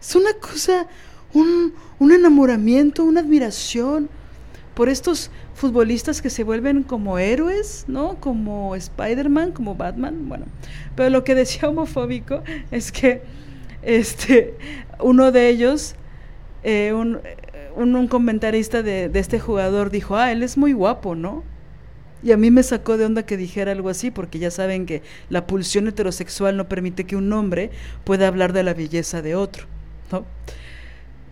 [0.01, 0.89] Es una cosa,
[1.33, 4.09] un, un enamoramiento, una admiración
[4.75, 8.17] por estos futbolistas que se vuelven como héroes, ¿no?
[8.21, 10.47] Como Spider-Man, como Batman, bueno.
[10.97, 13.23] Pero lo que decía homofóbico es que
[13.83, 14.55] este,
[15.01, 15.95] uno de ellos,
[16.63, 17.21] eh, un,
[17.77, 21.43] un, comentarista de, de, este jugador dijo, ah, él es muy guapo, ¿no?
[22.23, 25.03] Y a mí me sacó de onda que dijera algo así, porque ya saben que
[25.29, 27.71] la pulsión heterosexual no permite que un hombre
[28.05, 29.67] pueda hablar de la belleza de otro,
[30.13, 30.25] ¿no?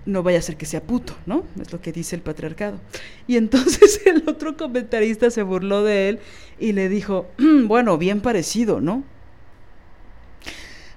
[0.07, 1.45] No vaya a ser que sea puto, ¿no?
[1.61, 2.79] Es lo que dice el patriarcado.
[3.27, 6.19] Y entonces el otro comentarista se burló de él
[6.59, 9.05] y le dijo, mm, bueno, bien parecido, ¿no?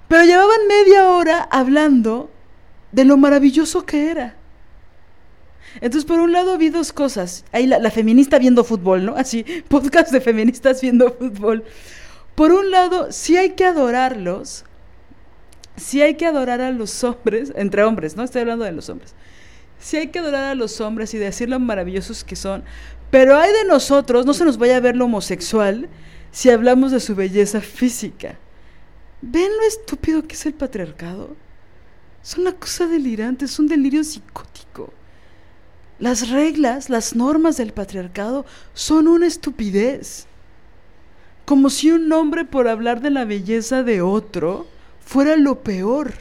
[0.08, 2.30] Pero llevaban media hora hablando
[2.92, 4.36] de lo maravilloso que era.
[5.80, 7.44] Entonces, por un lado vi dos cosas.
[7.52, 9.16] Ahí la, feminista viendo fútbol, ¿no?
[9.16, 11.64] Así, podcast de feministas viendo fútbol.
[12.34, 14.64] Por un lado, sí hay que adorarlos,
[15.76, 18.22] sí hay que adorar a los hombres, entre hombres, ¿no?
[18.22, 19.14] Estoy hablando de los hombres.
[19.78, 22.64] Sí hay que adorar a los hombres y decir lo maravillosos que son,
[23.10, 25.88] pero hay de nosotros, no se nos vaya a ver lo homosexual
[26.30, 28.38] si hablamos de su belleza física.
[29.20, 31.36] ¿Ven lo estúpido que es el patriarcado?
[32.22, 34.92] Es una cosa delirante, es un delirio psicótico.
[35.98, 40.26] Las reglas, las normas del patriarcado son una estupidez.
[41.44, 44.66] Como si un hombre por hablar de la belleza de otro
[45.04, 46.12] fuera lo peor.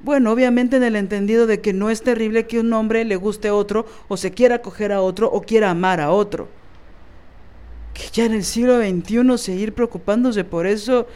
[0.00, 3.48] Bueno, obviamente en el entendido de que no es terrible que un hombre le guste
[3.48, 6.48] a otro o se quiera coger a otro o quiera amar a otro.
[7.94, 11.06] Que ya en el siglo XXI seguir preocupándose por eso,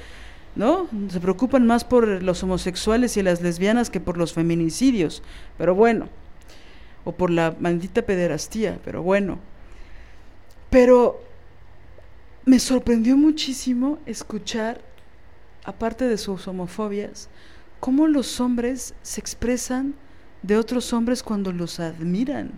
[0.56, 0.88] ¿no?
[1.08, 5.22] Se preocupan más por los homosexuales y las lesbianas que por los feminicidios.
[5.58, 6.08] Pero bueno,
[7.04, 9.38] o por la maldita pederastía, pero bueno.
[10.70, 11.22] Pero
[12.44, 14.80] me sorprendió muchísimo escuchar,
[15.64, 17.28] aparte de sus homofobias,
[17.80, 19.94] cómo los hombres se expresan
[20.42, 22.52] de otros hombres cuando los admiran.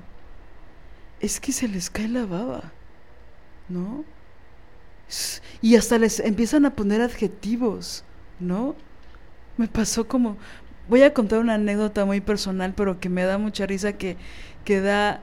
[1.21, 2.73] Es que se les cae la baba,
[3.69, 4.05] ¿no?
[5.61, 8.05] Y hasta les empiezan a poner adjetivos,
[8.41, 8.75] ¿no?
[9.57, 10.37] Me pasó como,
[10.89, 14.17] voy a contar una anécdota muy personal, pero que me da mucha risa que,
[14.65, 15.23] que da...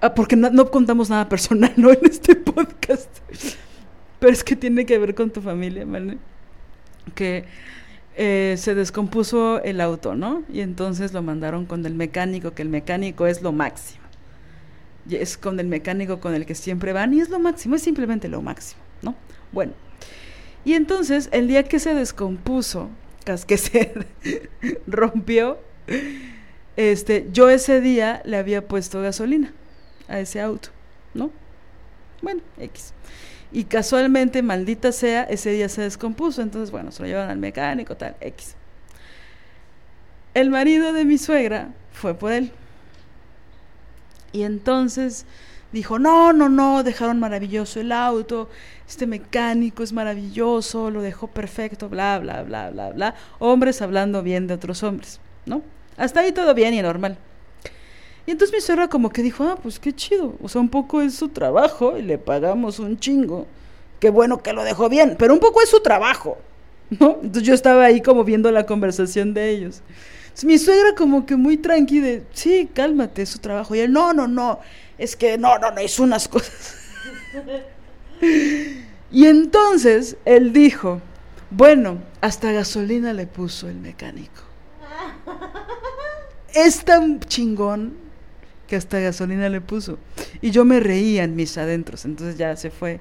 [0.00, 1.90] Ah, porque no, contamos nada personal, ¿no?
[1.90, 3.10] En este podcast.
[4.18, 6.18] Pero es que tiene que ver con tu familia, ¿vale?
[7.14, 7.44] Que
[8.16, 10.42] eh, se descompuso el auto, ¿no?
[10.52, 14.02] Y entonces lo mandaron con el mecánico, que el mecánico es lo máximo.
[15.08, 17.82] Y es con el mecánico con el que siempre van y es lo máximo, es
[17.82, 19.14] simplemente lo máximo, ¿no?
[19.50, 19.72] Bueno.
[20.64, 22.88] Y entonces, el día que se descompuso,
[23.46, 23.92] que se
[24.86, 25.58] rompió,
[26.76, 29.52] este, yo ese día le había puesto gasolina
[30.08, 30.68] a ese auto,
[31.14, 31.30] ¿no?
[32.20, 32.94] Bueno, X.
[33.52, 37.96] Y casualmente, maldita sea, ese día se descompuso, entonces, bueno, se lo llevan al mecánico,
[37.96, 38.56] tal, X.
[40.32, 42.50] El marido de mi suegra fue por él.
[44.32, 45.26] Y entonces
[45.72, 48.48] dijo, no, no, no, dejaron maravilloso el auto,
[48.88, 53.14] este mecánico es maravilloso, lo dejó perfecto, bla, bla, bla, bla, bla.
[53.38, 55.62] Hombres hablando bien de otros hombres, ¿no?
[55.98, 57.18] Hasta ahí todo bien y normal.
[58.26, 61.02] Y entonces mi suegra como que dijo, ah, pues qué chido, o sea, un poco
[61.02, 63.46] es su trabajo y le pagamos un chingo.
[63.98, 66.38] Qué bueno que lo dejó bien, pero un poco es su trabajo,
[66.90, 67.18] ¿no?
[67.22, 69.82] Entonces yo estaba ahí como viendo la conversación de ellos.
[70.22, 73.74] Entonces, mi suegra como que muy tranqui de, sí, cálmate, es su trabajo.
[73.74, 74.60] Y él, no, no, no,
[74.98, 76.76] es que no, no, no, es unas cosas.
[79.10, 81.00] y entonces él dijo,
[81.50, 84.42] bueno, hasta gasolina le puso el mecánico.
[86.54, 88.01] Es tan chingón
[88.72, 89.98] que hasta gasolina le puso.
[90.40, 93.00] Y yo me reía en mis adentros, entonces ya se fue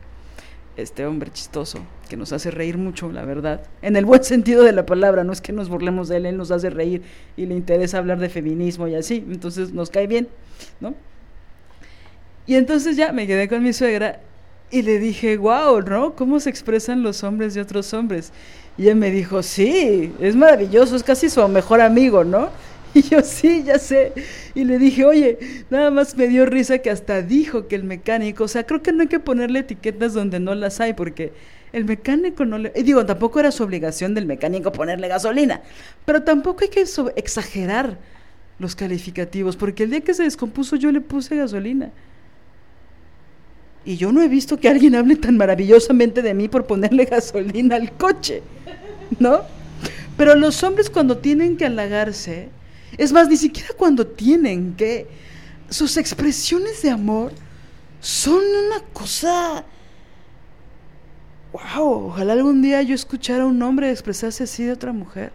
[0.75, 1.79] este hombre chistoso
[2.09, 3.61] que nos hace reír mucho, la verdad.
[3.81, 6.35] En el buen sentido de la palabra, no es que nos burlemos de él, él
[6.35, 7.03] nos hace reír
[7.37, 10.27] y le interesa hablar de feminismo y así, entonces nos cae bien,
[10.81, 10.93] ¿no?
[12.45, 14.19] Y entonces ya me quedé con mi suegra
[14.71, 16.15] y le dije, wow, ¿no?
[16.17, 18.33] ¿Cómo se expresan los hombres de otros hombres?
[18.77, 22.49] Y ella me dijo, sí, es maravilloso, es casi su mejor amigo, ¿no?
[22.93, 24.13] Y yo, sí, ya sé.
[24.53, 25.39] Y le dije, oye,
[25.69, 28.91] nada más me dio risa que hasta dijo que el mecánico, o sea, creo que
[28.91, 31.31] no hay que ponerle etiquetas donde no las hay, porque
[31.73, 32.73] el mecánico no le...
[32.75, 35.61] Y digo, tampoco era su obligación del mecánico ponerle gasolina,
[36.05, 36.83] pero tampoco hay que
[37.15, 37.97] exagerar
[38.59, 41.91] los calificativos, porque el día que se descompuso yo le puse gasolina.
[43.83, 47.77] Y yo no he visto que alguien hable tan maravillosamente de mí por ponerle gasolina
[47.77, 48.43] al coche,
[49.19, 49.41] ¿no?
[50.17, 52.49] Pero los hombres cuando tienen que halagarse,
[52.97, 55.07] es más, ni siquiera cuando tienen que,
[55.69, 57.31] sus expresiones de amor
[57.99, 59.65] son una cosa...
[61.53, 62.07] ¡Wow!
[62.07, 65.31] Ojalá algún día yo escuchara a un hombre expresarse así de otra mujer.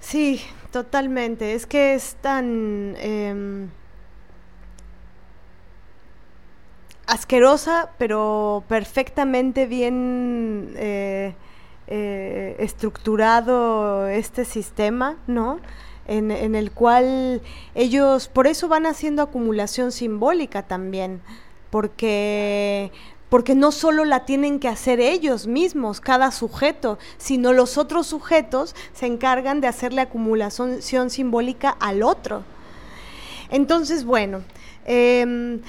[0.00, 0.40] Sí,
[0.72, 1.54] totalmente.
[1.54, 2.94] Es que es tan...
[2.98, 3.68] Em,
[7.06, 11.34] asquerosa, pero perfectamente bien eh,
[11.90, 15.60] eh, estructurado este sistema, ¿no?
[16.10, 17.40] en, el cual
[17.74, 21.20] ellos por eso van haciendo acumulación simbólica también,
[21.70, 22.90] porque
[23.28, 28.74] porque no solo la tienen que hacer ellos mismos, cada sujeto, sino los otros sujetos
[28.92, 32.42] se encargan de hacerle acumulación simbólica al otro.
[33.50, 34.42] Entonces, bueno,
[34.84, 35.60] em,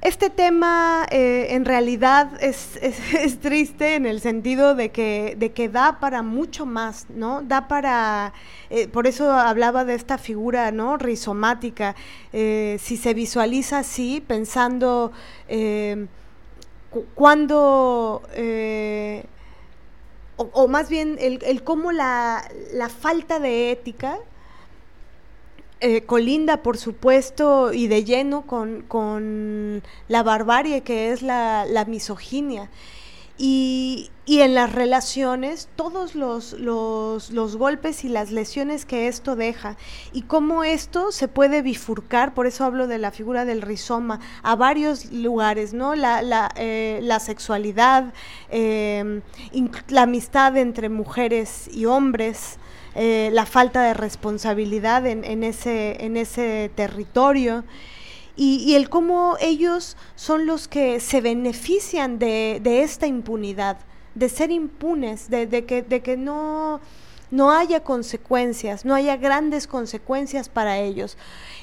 [0.00, 2.78] este tema eh, en realidad es,
[3.40, 7.42] triste en el sentido de que, de que da para mucho más, ¿no?
[7.42, 8.32] Da para,
[8.70, 10.96] eh, por eso hablaba de esta figura, ¿no?
[10.96, 11.96] Rizomática.
[12.32, 15.12] Eh, si se visualiza así, pensando
[15.48, 16.08] em,
[17.14, 19.24] cuando, eh,
[20.36, 22.48] o, más bien el, cómo la,
[23.00, 24.18] falta de ética
[25.80, 32.68] eh, colinda, por supuesto, y de lleno con, la barbarie que es la, la misoginia.
[33.40, 39.76] Y, en las relaciones, todos los, los, golpes y las lesiones que esto deja,
[40.12, 44.56] y cómo esto se puede bifurcar, por eso hablo de la figura del rizoma, a
[44.56, 45.94] varios lugares, ¿no?
[45.94, 48.12] La, la, eh, la sexualidad,
[48.50, 49.22] em,
[49.88, 52.58] la amistad entre mujeres y hombres,
[53.00, 57.62] eh, la falta de responsabilidad en, ese, en ese territorio
[58.34, 63.76] y, el cómo ellos son los que se benefician de, esta impunidad,
[64.16, 66.80] de ser impunes, de, que, de que no,
[67.30, 71.16] no haya consecuencias, no haya grandes consecuencias para ellos.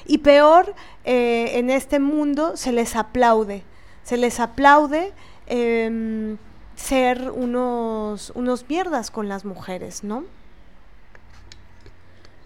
[0.06, 3.62] Y peor, eh, en este mundo se les aplaude,
[4.04, 5.12] se les aplaude
[5.46, 6.38] em,
[6.76, 10.24] ser unos, unos mierdas con las mujeres, ¿no?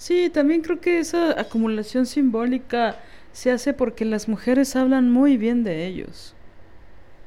[0.01, 2.97] Sí, también creo que esa acumulación simbólica
[3.35, 6.35] se hace porque las mujeres hablan muy bien de ellos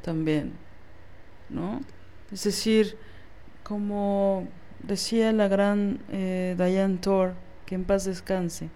[0.02, 0.54] también,
[1.52, 1.82] ¿no?
[2.32, 2.98] Es decir,
[3.62, 4.48] como
[4.82, 7.36] decía la gran eh, Diane Thor,
[7.68, 8.70] que en paz descanse,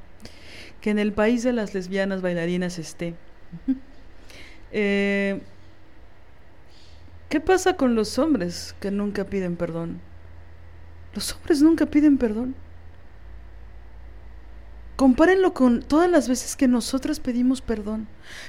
[0.80, 3.16] que en el país de las lesbianas bailarinas esté.
[4.74, 5.40] Eh,
[7.30, 10.02] ¿Qué pasa con los hombres que nunca piden perdón?
[11.16, 12.54] Los hombres nunca piden perdón.
[14.98, 18.08] Compárenlo con todas las veces que nosotras pedimos perdón.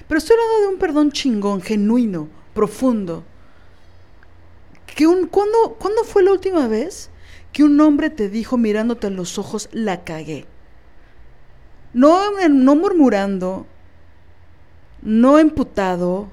[0.09, 3.23] Pero estoy hablando de un perdón chingón, genuino, profundo.
[4.87, 7.11] Que un, ¿cuándo, ¿Cuándo fue la última vez
[7.53, 10.47] que un hombre te dijo mirándote a los ojos, la cagué?
[11.93, 12.19] No,
[12.49, 13.67] no murmurando,
[15.03, 16.29] no emputado,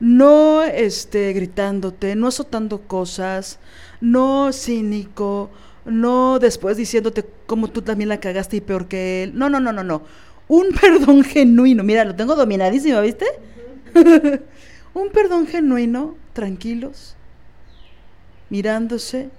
[0.00, 3.58] no este, gritándote, no azotando cosas,
[4.00, 5.50] no cínico,
[5.84, 9.32] no después diciéndote como tú también la cagaste y peor que él.
[9.38, 10.02] No, no, no, no, no.
[10.48, 11.82] Un perdón genuino.
[11.82, 13.26] Mira, lo tengo dominadísimo, ¿viste?
[14.94, 17.16] un perdón genuino, tranquilos,
[18.50, 19.30] mirándose,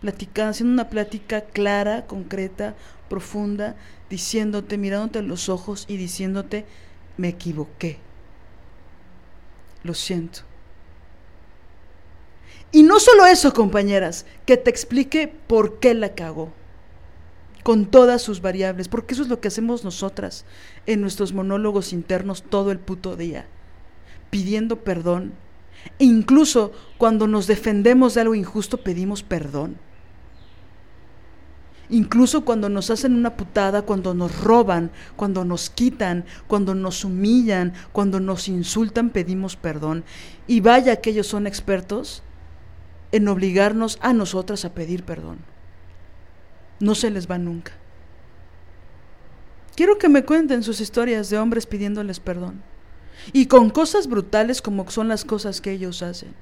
[0.00, 2.74] platicando, haciendo una plática clara, concreta,
[3.08, 3.76] profunda,
[4.08, 6.64] diciéndote, mirándote en los ojos y diciéndote,
[7.16, 7.98] me equivoqué.
[9.82, 10.47] Lo siento.
[12.70, 16.52] Y no solo eso, compañeras, que te explique por qué la cagó,
[17.62, 20.44] con todas sus variables, porque eso es lo que hacemos nosotras
[20.86, 23.46] en nuestros monólogos internos todo el puto día,
[24.30, 25.32] pidiendo perdón.
[25.98, 29.78] E incluso cuando nos defendemos de algo injusto pedimos perdón.
[31.90, 37.72] Incluso cuando nos hacen una putada, cuando nos roban, cuando nos quitan, cuando nos humillan,
[37.92, 40.04] cuando nos insultan, pedimos perdón.
[40.46, 42.22] Y vaya que ellos son expertos
[43.12, 45.38] en obligarnos a nosotras a pedir perdón.
[46.80, 47.72] No se les va nunca.
[49.74, 52.62] Quiero que me cuenten sus historias de hombres pidiéndoles perdón.
[53.32, 56.34] Y con cosas brutales como son las cosas que ellos hacen.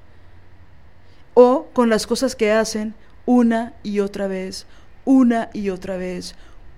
[1.33, 2.95] O con las cosas que hacen
[3.25, 4.65] una y otra vez,
[5.05, 6.35] una y otra vez,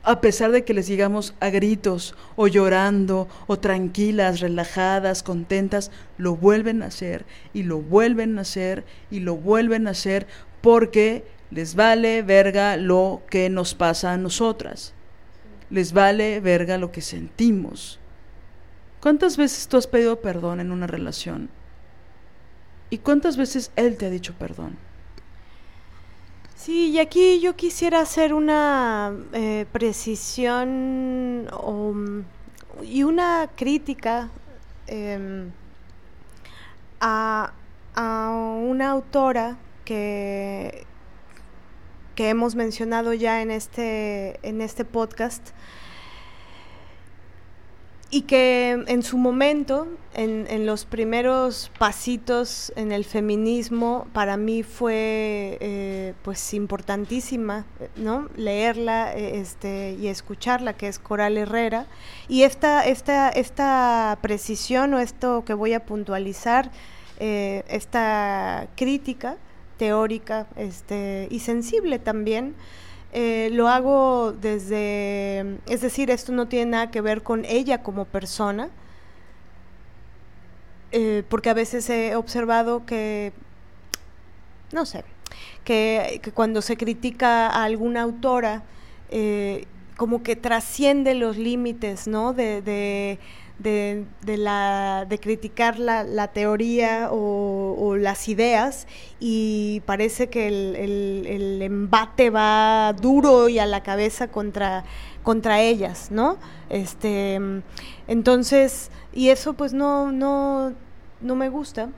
[0.09, 6.35] a pesar de que les digamos a gritos o llorando o tranquilas, relajadas, contentas, lo
[6.35, 10.25] vuelven a hacer y lo vuelven a hacer y lo vuelven a hacer
[10.61, 14.95] porque les vale verga lo que nos pasa a nosotras.
[15.69, 17.99] Les vale verga lo que sentimos.
[19.01, 21.51] ¿Cuántas veces tú has pedido perdón en una relación?
[22.89, 24.88] ¿Y cuántas veces él te ha dicho perdón?
[26.59, 31.47] Sí, y aquí yo quisiera hacer una eh, precisión
[32.83, 34.29] y una crítica
[34.85, 35.51] em,
[36.99, 37.53] a,
[37.95, 40.85] una autora que,
[42.15, 45.51] que hemos mencionado ya en este, en este podcast,
[48.11, 55.57] y que en su momento, en, los primeros pasitos en el feminismo, para mí fue
[55.61, 57.65] eh, pues importantísima,
[57.95, 58.27] ¿no?
[58.35, 61.85] Leerla eh, este, y escucharla, que es Coral Herrera.
[62.27, 66.71] Y esta, esta, esta precisión o esto que voy a puntualizar,
[67.19, 69.37] eh, esta crítica
[69.77, 72.55] teórica este, y sensible también,
[73.11, 78.05] eh, lo hago desde, es decir, esto no tiene nada que ver con ella como
[78.05, 78.69] persona,
[80.91, 83.33] eh, porque a veces he observado que,
[84.71, 85.03] no sé,
[85.63, 88.63] que, cuando se critica a alguna autora,
[89.09, 89.65] eh,
[89.97, 92.33] como que trasciende los límites, ¿no?
[92.33, 93.19] de,
[93.61, 98.87] la, de criticar la, teoría o, las ideas
[99.19, 104.83] y parece que el, embate va duro y a la cabeza contra,
[105.23, 106.37] contra ellas, ¿no?
[106.69, 107.39] Este,
[108.07, 110.73] entonces, y eso pues no, no,
[111.21, 111.89] no me gusta.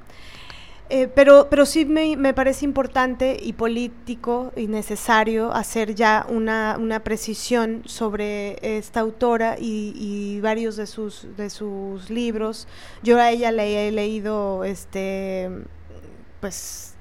[0.93, 7.84] Eh, pero, pero sí me, parece importante y político y necesario hacer ya una, precisión
[7.85, 12.68] sobre esta autora y, varios de sus, de sus libros.
[13.03, 15.49] Yo a ella le he leído este
[16.41, 16.95] pues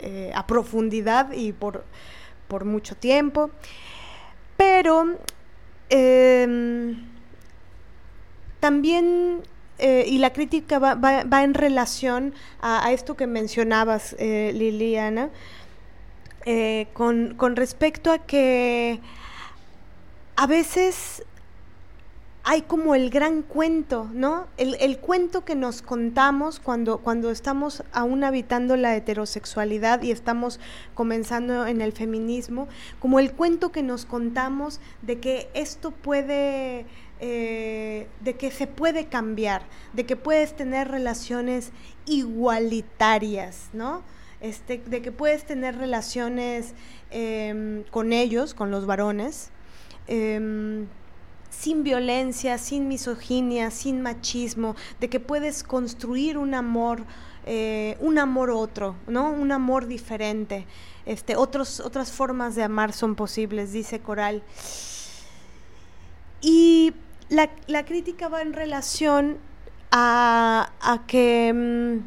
[0.00, 1.84] eh, a profundidad y por,
[2.48, 3.50] por mucho tiempo.
[4.58, 5.16] Pero
[5.88, 7.06] em,
[8.60, 9.40] también
[9.78, 15.30] eh, y la crítica va, en relación a, esto que mencionabas, eh, Liliana,
[16.46, 19.00] eh, con, con, respecto a que
[20.36, 21.24] a veces
[22.48, 24.46] hay como el gran cuento, ¿no?
[24.56, 30.60] El, el, cuento que nos contamos cuando, cuando estamos aún habitando la heterosexualidad y estamos
[30.94, 32.68] comenzando en el feminismo,
[33.00, 36.86] como el cuento que nos contamos de que esto puede
[37.18, 39.62] eh, de que se puede cambiar,
[39.94, 41.72] de que puedes tener relaciones
[42.04, 44.02] igualitarias, ¿no?
[44.42, 46.74] Este, de que puedes tener relaciones
[47.10, 49.50] em, con ellos, con los varones,
[50.08, 50.86] em,
[51.48, 57.04] sin violencia, sin misoginia, sin machismo, de que puedes construir un amor,
[57.46, 59.30] eh, un amor otro, ¿no?
[59.30, 60.66] Un amor diferente.
[61.06, 64.42] Este, otras formas de amar son posibles, dice Coral.
[66.42, 66.92] Y
[67.28, 69.38] la, crítica va en relación
[69.90, 70.70] a,
[71.06, 71.98] que mm,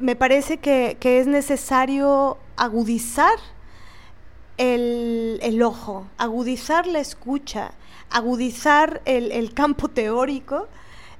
[0.00, 3.38] me, parece que, es necesario agudizar
[4.56, 7.72] el, ojo, agudizar la escucha,
[8.10, 10.68] agudizar el, campo teórico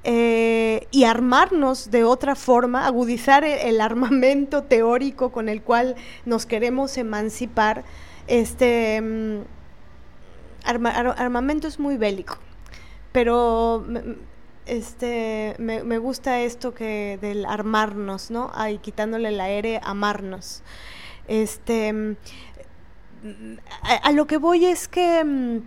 [0.05, 6.97] eh, y armarnos de otra forma, agudizar el, armamento teórico con el cual nos queremos
[6.97, 7.85] emancipar.
[8.27, 9.45] Este,
[10.65, 12.39] mm, armamento es muy bélico,
[13.13, 13.85] pero
[14.67, 18.51] este, me, gusta esto que del armarnos, ¿no?
[18.81, 20.63] Quitándole la aire, amarnos.
[21.29, 22.17] Este,
[23.83, 25.59] a, lo que voy es que mm,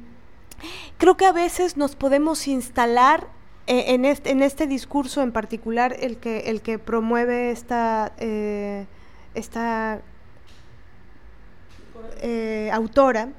[0.97, 3.27] creo que a veces nos podemos instalar
[3.67, 8.85] e, en este, en este discurso en particular, el que, el que promueve esta, eh,
[9.33, 10.01] esta
[12.21, 13.29] eh, autora,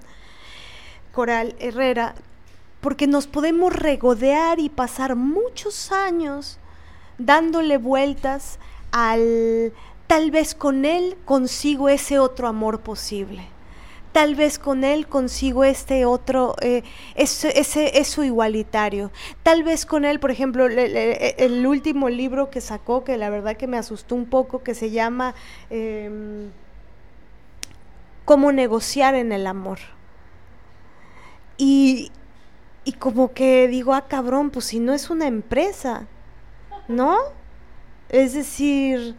[1.18, 2.14] Coral Herrera,
[2.80, 6.60] porque nos podemos regodear y pasar muchos años
[7.18, 8.60] dándole vueltas
[8.92, 9.72] al
[10.06, 13.42] tal vez con él consigo ese otro amor posible.
[14.12, 16.84] Tal vez con él consigo este otro, eh,
[17.16, 19.10] ese, eso igualitario.
[19.42, 23.66] Tal vez con él, por ejemplo, el último libro que sacó, que la verdad que
[23.66, 25.34] me asustó un poco, que se llama
[25.68, 26.52] em,
[28.24, 29.80] Cómo negociar en el amor
[31.58, 32.10] y,
[32.98, 36.06] como que digo, ah, cabrón, pues si no es una empresa,
[36.86, 37.18] ¿no?
[38.08, 39.16] Es decir,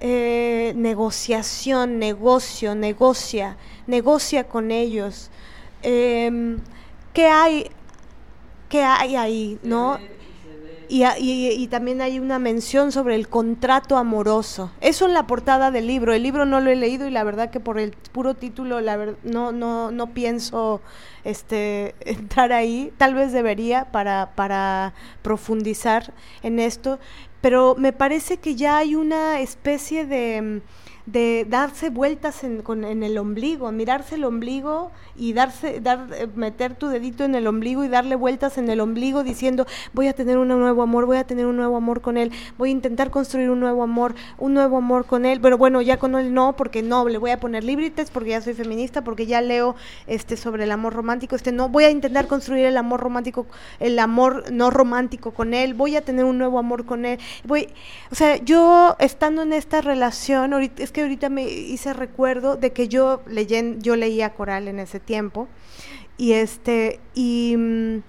[0.00, 3.56] eh, negociación, negocio, negocia,
[3.86, 5.30] negocia con ellos.
[5.82, 6.58] Em,
[7.12, 7.70] ¿Qué hay?
[8.68, 9.98] ¿Qué hay ahí, no?
[10.94, 14.70] Y, también hay una mención sobre el contrato amoroso.
[14.82, 16.12] Eso en la portada del libro.
[16.12, 19.14] El libro no lo he leído y la verdad que por el puro título la
[19.22, 20.82] no, no, no pienso
[21.24, 22.92] este, entrar ahí.
[22.98, 24.92] Tal vez debería para, para
[25.22, 26.12] profundizar
[26.42, 26.98] en esto.
[27.40, 30.60] Pero me parece que ya hay una especie de
[31.06, 36.28] de darse vueltas en, con, en, el ombligo, mirarse el ombligo y darse, dar, eh,
[36.36, 40.12] meter tu dedito en el ombligo y darle vueltas en el ombligo diciendo voy a
[40.12, 43.10] tener un nuevo amor, voy a tener un nuevo amor con él, voy a intentar
[43.10, 46.54] construir un nuevo amor, un nuevo amor con él, pero bueno, ya con él no,
[46.54, 49.74] porque no, le voy a poner límites porque ya soy feminista, porque ya leo
[50.06, 53.46] este sobre el amor romántico, este no, voy a intentar construir el amor romántico,
[53.80, 57.68] el amor no romántico con él, voy a tener un nuevo amor con él, voy,
[58.12, 62.88] o sea, yo estando en esta relación, ahorita, que ahorita me hice recuerdo de que
[62.88, 65.48] yo leyen, yo leía coral en ese tiempo
[66.16, 68.02] y este y mm,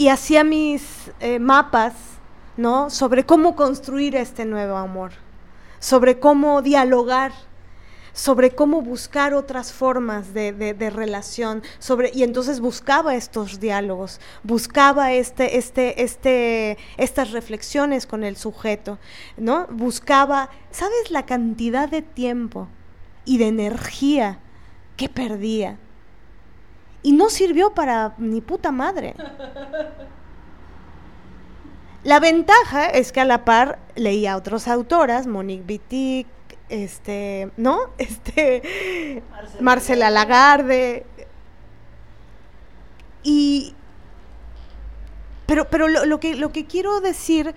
[0.00, 1.92] y hacía mis eh, mapas,
[2.56, 2.88] ¿no?
[2.88, 5.12] Sobre cómo construir este nuevo amor,
[5.78, 7.32] sobre cómo dialogar,
[8.12, 15.12] sobre cómo buscar otras formas de, de, relación, sobre, y entonces buscaba estos diálogos, buscaba
[15.12, 18.98] este, este, este, estas reflexiones con el sujeto,
[19.36, 19.66] ¿no?
[19.68, 22.68] Buscaba, ¿sabes la cantidad de tiempo
[23.24, 24.38] y de energía
[24.96, 25.78] que perdía?
[27.02, 29.14] y no sirvió para ni puta madre.
[32.02, 36.26] La ventaja es que a la par leía a otras autoras, Monique Wittig,
[36.70, 37.80] este, ¿no?
[37.98, 39.22] Este,
[39.60, 41.04] Marcela, Lagarde.
[43.22, 43.74] Y,
[45.46, 47.54] pero, pero lo, que, lo que quiero decir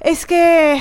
[0.00, 0.80] es que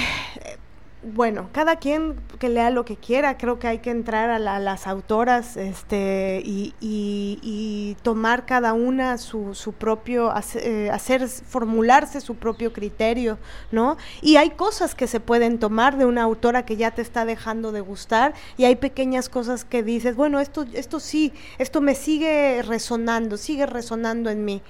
[1.13, 4.87] bueno, cada quien que lea lo que quiera, creo que hay que entrar a, las
[4.87, 13.37] autoras este, y, tomar cada una su, su propio, eh, hacer, formularse su propio criterio,
[13.71, 13.97] ¿no?
[14.21, 17.71] Y hay cosas que se pueden tomar de una autora que ya te está dejando
[17.71, 22.61] de gustar y hay pequeñas cosas que dices, bueno, esto, esto sí, esto me sigue
[22.61, 24.61] resonando, sigue resonando en mí.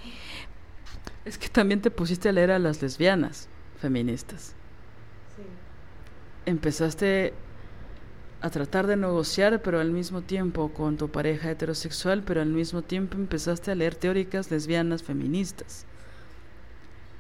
[1.25, 3.49] Es que también te pusiste a leer a las lesbianas
[3.79, 4.56] feministas
[6.47, 7.33] empezaste
[8.41, 12.81] a tratar de negociar, pero al mismo tiempo con tu pareja heterosexual, pero al mismo
[12.81, 15.85] tiempo empezaste a leer teóricas lesbianas feministas,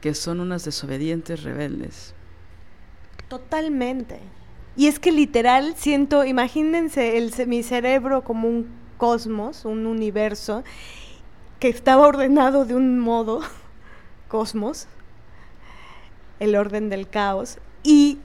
[0.01, 2.13] que son unas desobedientes rebeldes.
[3.27, 4.19] Totalmente.
[4.77, 8.67] Y es que literal siento, imagínense el, mi cerebro como un
[8.97, 10.63] cosmos, un universo,
[11.59, 13.41] que estaba ordenado de un modo,
[14.29, 14.87] cosmos,
[16.39, 18.19] el orden del caos, y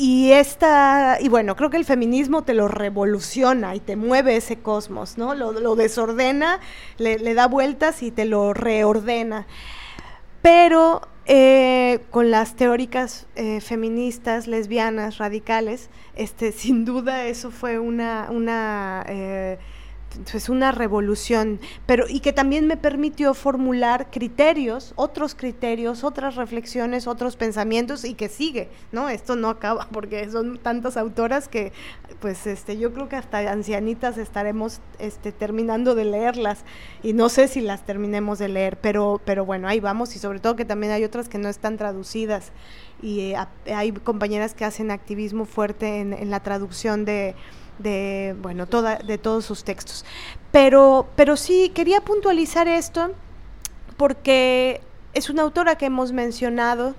[0.00, 4.60] Y esta, y bueno, creo que el feminismo te lo revoluciona y te mueve ese
[4.60, 5.34] cosmos, ¿no?
[5.34, 6.60] Lo, desordena,
[6.98, 9.48] le, da vueltas y te lo reordena.
[10.40, 18.28] Pero eh, con las teóricas eh, feministas, lesbianas, radicales, este, sin duda eso fue una,
[18.30, 19.58] una eh,
[20.32, 27.06] es una revolución, pero y que también me permitió formular criterios, otros criterios, otras reflexiones,
[27.06, 29.08] otros pensamientos y que sigue, ¿no?
[29.08, 31.72] Esto no acaba porque son tantas autoras que
[32.20, 36.64] pues este yo creo que hasta ancianitas estaremos este terminando de leerlas
[37.02, 40.40] y no sé si las terminemos de leer, pero pero bueno, ahí vamos y sobre
[40.40, 42.52] todo que también hay otras que no están traducidas
[43.00, 43.36] y eh,
[43.72, 47.36] hay compañeras que hacen activismo fuerte en la traducción de
[47.78, 50.04] de, bueno, toda, de todos sus textos.
[50.52, 53.12] Pero, pero sí, quería puntualizar esto
[53.96, 54.80] porque
[55.14, 56.94] es una autora que hemos mencionado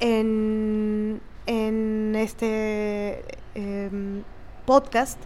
[0.00, 3.24] en, en este
[3.54, 4.22] em,
[4.64, 5.18] podcast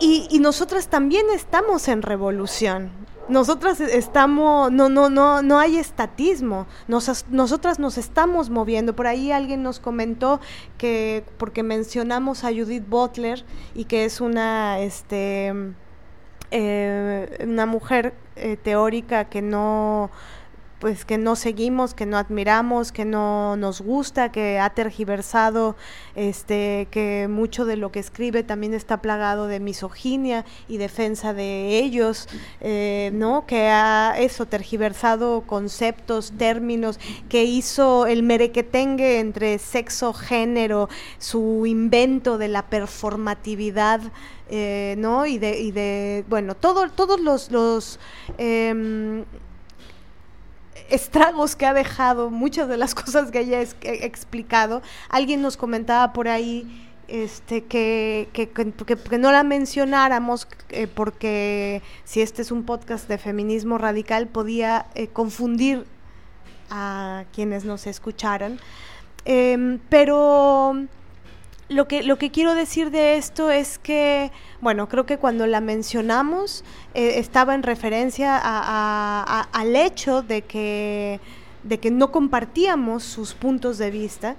[0.00, 2.90] y, y nosotras también estamos en revolución
[3.28, 8.94] nosotras estamos, no, no, no, no hay estatismo, nosotras nos estamos moviendo.
[8.94, 10.40] Por ahí alguien nos comentó
[10.76, 13.44] que, porque mencionamos a Judith Butler
[13.74, 15.52] y que es una, este,
[16.50, 20.10] eh, una mujer eh, teórica que no
[20.78, 25.76] pues que no seguimos, que no admiramos, que no nos gusta, que ha tergiversado,
[26.14, 31.78] este, que mucho de lo que escribe también está plagado de misoginia y defensa de
[31.78, 32.28] ellos,
[32.60, 33.44] eh, ¿no?
[33.46, 40.88] Que ha eso tergiversado conceptos, términos, que hizo el merequetengue entre sexo, género,
[41.18, 44.00] su invento de la performatividad.
[44.50, 45.26] Eh, ¿no?
[45.26, 48.00] Y de, y de, bueno, todo, todos los, los
[48.38, 49.26] em,
[50.90, 54.82] estragos que ha dejado, muchas de las cosas que ella ha explicado.
[55.08, 62.20] Alguien nos comentaba por ahí este, que, que, que, no la mencionáramos eh, porque si
[62.20, 65.86] este es un podcast de feminismo radical podía eh, confundir
[66.70, 68.60] a quienes nos escucharan.
[69.24, 70.74] Em, pero
[71.68, 75.60] lo que, lo que quiero decir de esto es que, bueno, creo que cuando la
[75.60, 76.64] mencionamos
[76.94, 81.20] eh, estaba en referencia al hecho de que,
[81.64, 84.36] de que no compartíamos sus puntos de vista.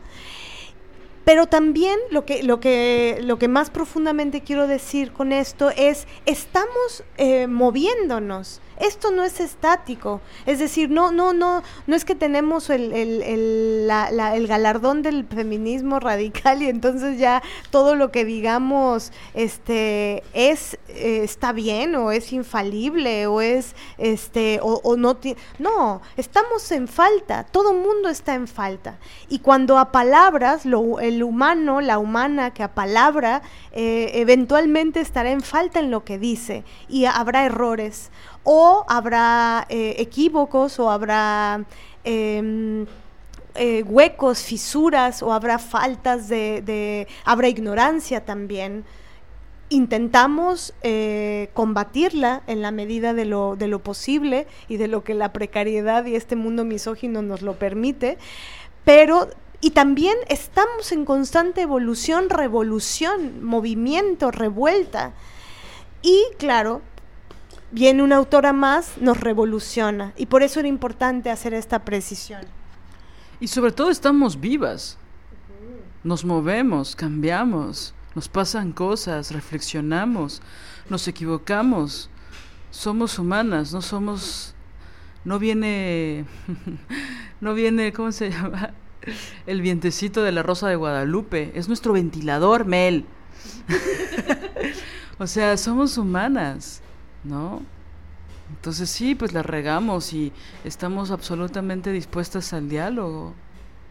[1.24, 6.08] Pero también lo que, lo que, lo que más profundamente quiero decir con esto es,
[6.26, 10.22] estamos eh, moviéndonos esto no es estático.
[10.46, 16.00] Es decir, no, no, no, no es que tenemos el, el, el, galardón del feminismo
[16.00, 22.34] radical y entonces ya todo lo que digamos este es eh, está bien o es
[22.34, 25.18] infalible o es este o, no
[25.60, 28.98] no estamos en falta todo mundo está en falta
[29.28, 33.42] y cuando a palabras lo, el humano la humana que a palabra
[33.72, 38.10] eh, eventualmente estará en falta en lo que dice y habrá errores
[38.44, 41.66] o habrá eh, equívocos o habrá
[42.04, 42.86] em,
[43.56, 48.86] eh, huecos, fisuras o habrá faltas de, habrá ignorancia también.
[49.70, 55.14] Intentamos eh, combatirla en la medida de lo, de lo posible y de lo que
[55.14, 58.18] la precariedad y este mundo misógino nos lo permite,
[58.84, 59.30] pero
[59.62, 65.12] y también estamos en constante evolución, revolución, movimiento, revuelta.
[66.02, 66.82] Y claro,
[67.72, 70.14] viene una autora más, nos revoluciona.
[70.18, 72.42] Y por eso era importante hacer esta precisión.
[73.40, 74.98] Y sobre todo estamos vivas.
[76.04, 80.42] Nos movemos, cambiamos, nos pasan cosas, reflexionamos,
[80.90, 82.10] nos equivocamos.
[82.72, 84.56] Somos humanas, no somos...
[85.26, 86.26] No viene...
[87.42, 88.74] no viene, ¿cómo se llama?
[89.46, 91.52] El vientecito de la Rosa de Guadalupe.
[91.56, 93.06] Es nuestro ventilador, Mel.
[95.18, 96.82] o sea, somos humanas.
[97.24, 97.62] ¿No?
[98.50, 100.34] Entonces sí, pues la regamos y
[100.64, 103.34] estamos absolutamente dispuestas al diálogo,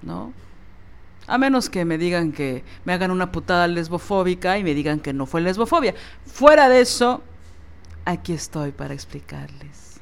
[0.02, 0.32] ¿no?
[1.26, 5.12] A menos que me digan que me hagan una putada lesbofóbica y me digan que
[5.12, 5.94] no fue lesbofobia.
[6.24, 7.22] Fuera de eso,
[8.04, 10.00] aquí estoy para explicarles.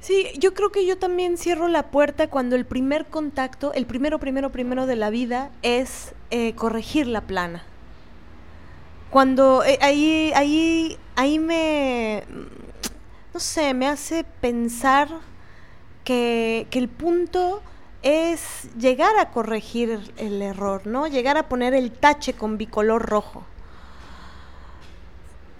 [0.00, 4.18] Sí, yo creo que yo también cierro la puerta cuando el primer contacto, el primero,
[4.18, 7.64] primero, primero de la vida es eh, corregir la plana.
[9.10, 12.24] Cuando eh, ahí, ahí, ahí me,
[13.32, 15.08] no sé, me hace pensar
[16.04, 17.62] que, que el punto
[18.02, 21.06] es llegar a corregir el error, ¿no?
[21.06, 23.44] Llegar a poner el tache con bicolor rojo.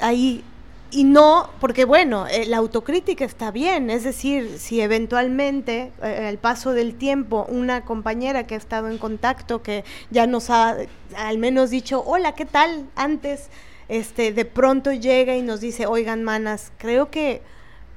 [0.01, 0.45] Ahí,
[0.91, 6.39] y no, porque bueno, eh, la autocrítica está bien, es decir, si eventualmente eh, al
[6.39, 10.77] paso del tiempo una compañera que ha estado en contacto, que ya nos ha
[11.17, 12.87] al menos dicho, hola, ¿qué tal?
[12.97, 13.49] Antes,
[13.89, 17.43] este, de pronto llega y nos dice, oigan, manas, creo que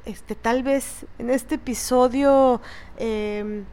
[0.06, 2.62] este, tal vez en este episodio...
[2.98, 3.64] Eh,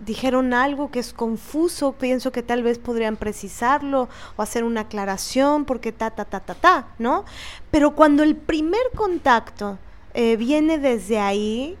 [0.00, 5.64] dijeron algo que es confuso, pienso que tal vez podrían precisarlo o hacer una aclaración
[5.64, 7.24] porque ta, ta, ta, ta, ta, ¿no?
[7.70, 9.78] Pero cuando el primer contacto
[10.14, 11.76] eh, viene desde ahí,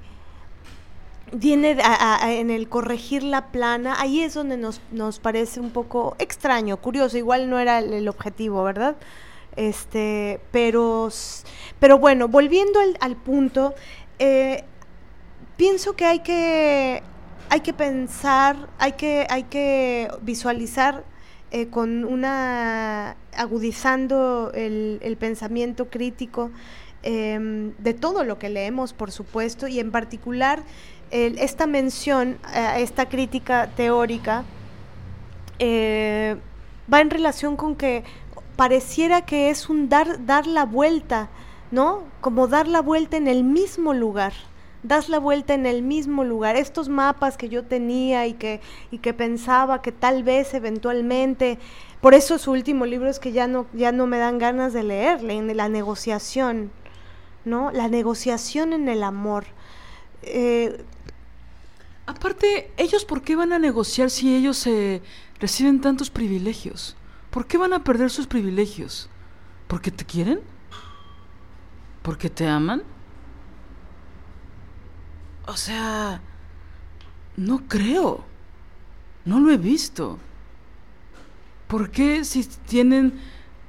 [1.32, 1.78] viene
[2.22, 7.16] en el corregir la plana, ahí es donde nos, nos parece un poco extraño, curioso,
[7.16, 8.96] igual no era el, objetivo, ¿verdad?
[9.56, 11.08] Este, pero,
[11.78, 13.74] pero bueno, volviendo al, punto,
[14.18, 14.64] eh,
[15.56, 17.02] pienso que hay que
[17.50, 21.04] hay que pensar, hay que, hay que visualizar
[21.50, 26.52] eh, con una agudizando el, pensamiento crítico
[27.02, 30.62] em, de todo lo que leemos, por supuesto, y en particular
[31.10, 32.38] esta mención,
[32.76, 34.44] esta crítica teórica,
[35.58, 36.36] eh,
[36.92, 38.04] va en relación con que
[38.54, 41.28] pareciera que es un dar, dar la vuelta,
[41.72, 42.04] ¿no?
[42.20, 44.32] Como dar la vuelta en el mismo lugar
[44.82, 46.56] das la vuelta en el mismo lugar.
[46.56, 51.58] Estos mapas que yo tenía y que, y que pensaba que tal vez eventualmente,
[52.00, 54.82] por eso su último libro es que ya no, ya no me dan ganas de
[54.82, 56.70] leerle, la negociación,
[57.44, 57.70] ¿no?
[57.72, 59.44] La negociación en el amor.
[60.22, 60.84] Eh,
[62.10, 65.00] Aparte, ¿ellos por qué van a negociar si ellos se
[65.38, 66.96] reciben tantos privilegios?
[67.30, 69.08] ¿Por qué van a perder sus privilegios?
[69.68, 70.40] ¿Porque te quieren?
[72.02, 72.82] ¿Porque te aman?
[75.50, 76.20] O sea,
[77.36, 78.24] no creo.
[79.24, 80.16] No lo he visto.
[81.66, 83.20] ¿Por qué si tienen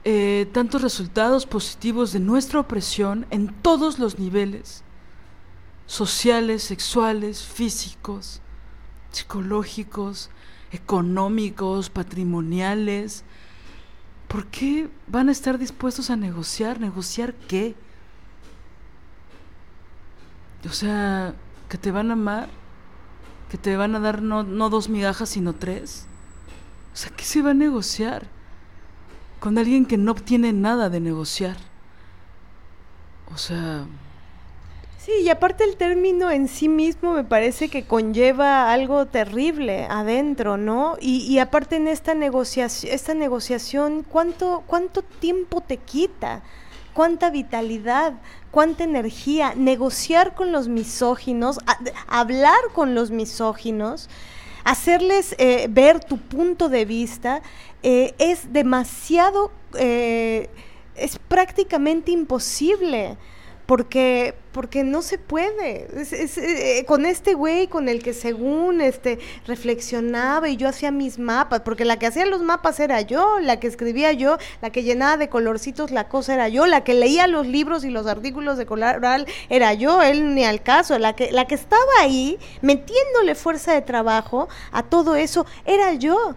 [0.04, 4.84] eh, tantos resultados positivos de nuestra opresión en todos los niveles?
[5.88, 8.42] Sociales, sexuales, físicos,
[9.12, 10.30] psicológicos,
[10.72, 13.24] económicos, patrimoniales.
[14.28, 16.80] ¿Por qué van a estar dispuestos a negociar?
[16.80, 17.74] ¿Negociar qué?
[20.64, 21.34] O sea,
[21.72, 22.50] que te van a amar,
[23.50, 26.06] que te van a dar no, dos migajas, sino tres.
[26.94, 28.28] O sea, ¿qué se va a negociar
[29.40, 31.56] con alguien que no obtiene nada de negociar?
[33.34, 33.86] O sea...
[34.98, 40.58] Sí, y aparte el término en sí mismo me parece que conlleva algo terrible adentro,
[40.58, 40.98] ¿no?
[41.00, 46.44] Y, y aparte en esta negociación, esta negociación, ¿cuánto, ¿cuánto tiempo te quita?
[46.94, 48.14] ¿Cuánta vitalidad?
[48.52, 49.54] ¿Cuánta energía?
[49.56, 51.60] Negociar con los misóginos,
[52.08, 54.10] hablar con los misóginos,
[54.64, 57.42] hacerles eh, ver tu punto de vista,
[57.82, 60.50] eh, es demasiado, eh,
[60.96, 63.18] es prácticamente imposible
[63.72, 65.88] porque porque no se puede.
[66.12, 69.18] Eh, con este güey con el que según este
[69.48, 73.62] reflexionaba y yo hacía mis mapas, porque la que hacía los mapas era yo, la
[73.62, 77.28] que escribía yo, la que llenaba de colorcitos la cosa era yo, la que leía
[77.28, 81.32] los libros y los artículos de coloral era yo, él ni al caso, la que
[81.32, 86.36] la que estaba ahí metiéndole fuerza de trabajo a todo eso era yo.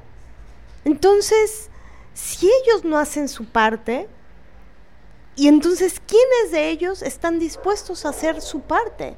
[0.84, 1.68] Entonces,
[2.12, 4.06] si ellos no hacen su parte,
[5.36, 9.16] y entonces, ¿quiénes de ellos están dispuestos a hacer su parte?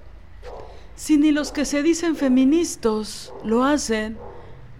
[0.94, 4.16] Si ni los que se dicen feministas lo hacen,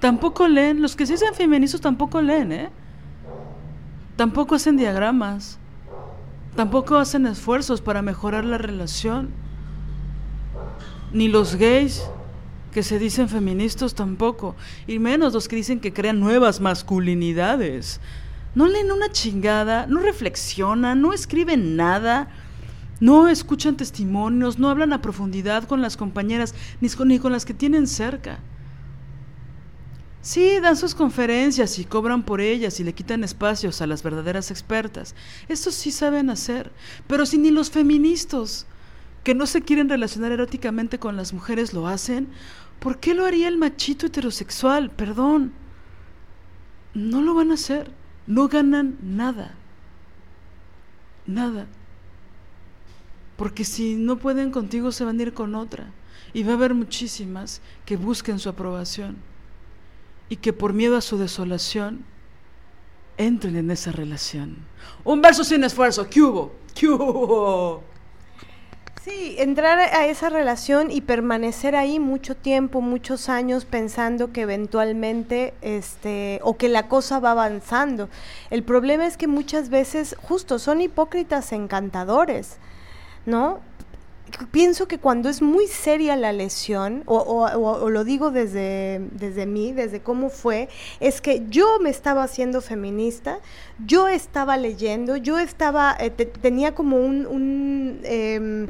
[0.01, 2.71] tampoco leen, los que se dicen feministas tampoco leen, ¿eh?
[4.17, 5.59] Tampoco hacen diagramas,
[6.55, 9.29] tampoco hacen esfuerzos para mejorar la relación.
[11.13, 12.03] Ni los gays
[12.73, 14.55] que se dicen feministas tampoco,
[14.87, 18.01] y menos los que dicen que crean nuevas masculinidades
[18.57, 22.29] no leen una chingada, no reflexionan, no escriben nada,
[23.01, 27.87] no escuchan testimonios, no hablan a profundidad con las compañeras, ni con, las que tienen
[27.87, 28.39] cerca.
[30.23, 34.51] Sí, dan sus conferencias y cobran por ellas y le quitan espacios a las verdaderas
[34.51, 35.15] expertas.
[35.49, 36.73] Eso sí saben hacer.
[37.07, 38.67] Pero si ni los feministas
[39.23, 42.29] que no se quieren relacionar eróticamente con las mujeres lo hacen,
[42.79, 44.91] ¿por qué lo haría el machito heterosexual?
[44.91, 45.53] Perdón.
[46.95, 49.55] No lo van a hacer no ganan nada.
[51.27, 51.67] Nada.
[53.37, 55.93] Porque si no pueden contigo, se van a ir con otra.
[56.33, 59.17] Y va a haber muchísimas que busquen su aprobación.
[60.29, 62.05] Y que por miedo a su desolación,
[63.17, 64.57] entren en esa relación.
[65.05, 66.09] Un verso sin esfuerzo.
[66.09, 66.55] ¿Qué hubo?
[66.75, 67.83] ¿Qué hubo?
[69.07, 75.55] Sí, entrar a esa relación y permanecer ahí mucho tiempo, muchos años pensando que eventualmente,
[75.63, 78.09] este, o que la cosa va avanzando.
[78.51, 82.57] El problema es que muchas veces, justo, son hipócritas encantadores,
[83.27, 83.61] ¿no?
[84.51, 90.01] Pienso que cuando es muy seria la lesión, o, lo digo desde, desde mí, desde
[90.01, 90.69] cómo fue,
[91.01, 93.39] es que yo me estaba haciendo feminista,
[93.85, 96.97] yo estaba leyendo, yo estaba, eh, tenía como.
[96.99, 98.69] Em,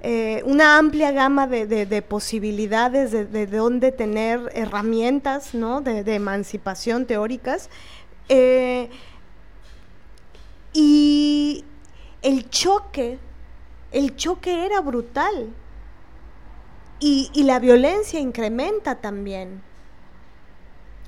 [0.00, 5.80] eh, una amplia gama de, posibilidades de, de, dónde tener herramientas ¿no?
[5.80, 7.68] de, emancipación teóricas.
[8.28, 8.90] Eh,
[10.72, 11.64] y
[12.22, 13.18] el choque
[13.92, 15.50] el choque era brutal.
[17.00, 19.62] Y, la violencia incrementa también.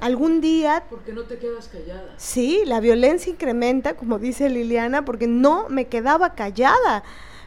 [0.00, 0.84] Algún día...
[0.88, 2.14] Porque no te quedas callada.
[2.16, 7.02] Sí, la violencia incrementa, como dice Liliana, porque no me quedaba callada.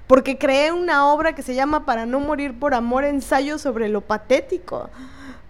[0.07, 4.01] Porque creé una obra que se llama Para no morir por amor, ensayo sobre lo
[4.01, 4.89] patético.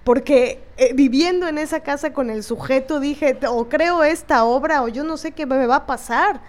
[0.03, 4.87] Porque eh, viviendo en esa casa con el sujeto dije, o creo esta obra o
[4.87, 6.41] yo no sé qué me va a pasar.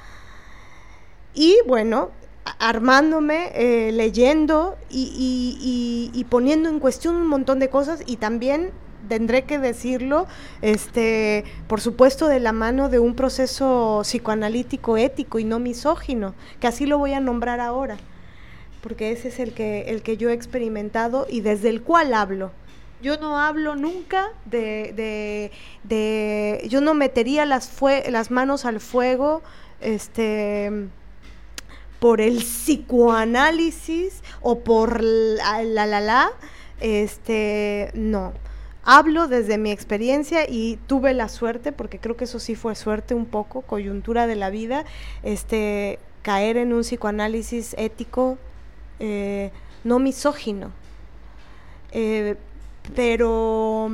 [1.33, 2.11] Y bueno,
[2.59, 8.71] armándome, eh, leyendo y, poniendo en cuestión un montón de cosas y también
[9.09, 10.27] tendré que decirlo,
[10.63, 16.67] este, por supuesto de la mano de un proceso psicoanalítico ético y no misógino, que
[16.67, 17.99] así lo voy a nombrar ahora,
[18.83, 22.51] porque ese es el que, el que yo he experimentado y desde el cual hablo.
[23.03, 25.51] Yo no hablo nunca de,
[25.85, 27.71] de, yo no metería las,
[28.09, 29.43] las manos al fuego,
[29.83, 30.89] este
[32.01, 36.31] por el psicoanálisis o por la la la,
[36.81, 38.33] este, no.
[38.87, 43.15] Hablo desde mi experiencia y tuve la suerte, porque creo que eso sí fue suerte
[43.15, 44.85] un poco, coyuntura de la vida,
[45.23, 48.37] este, caer en un psicoanálisis ético
[49.01, 49.51] eh,
[49.85, 50.71] no misógino.
[51.93, 52.37] Eh,
[52.95, 53.91] pero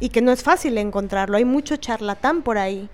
[0.00, 2.88] y que no es fácil encontrarlo, hay mucho charlatán por ahí.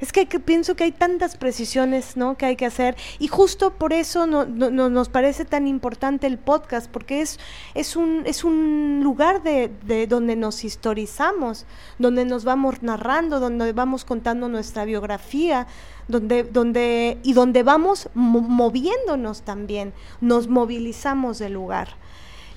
[0.00, 2.36] Es que, pienso que hay tantas precisiones ¿no?
[2.36, 6.90] que hay que hacer y justo por eso no, nos parece tan importante el podcast,
[6.90, 7.38] porque es,
[7.74, 11.64] es, un, es un lugar de, de, donde nos historizamos,
[11.98, 15.66] donde nos vamos narrando, donde vamos contando nuestra biografía,
[16.08, 21.96] donde, donde, y donde vamos moviéndonos también, nos movilizamos del lugar.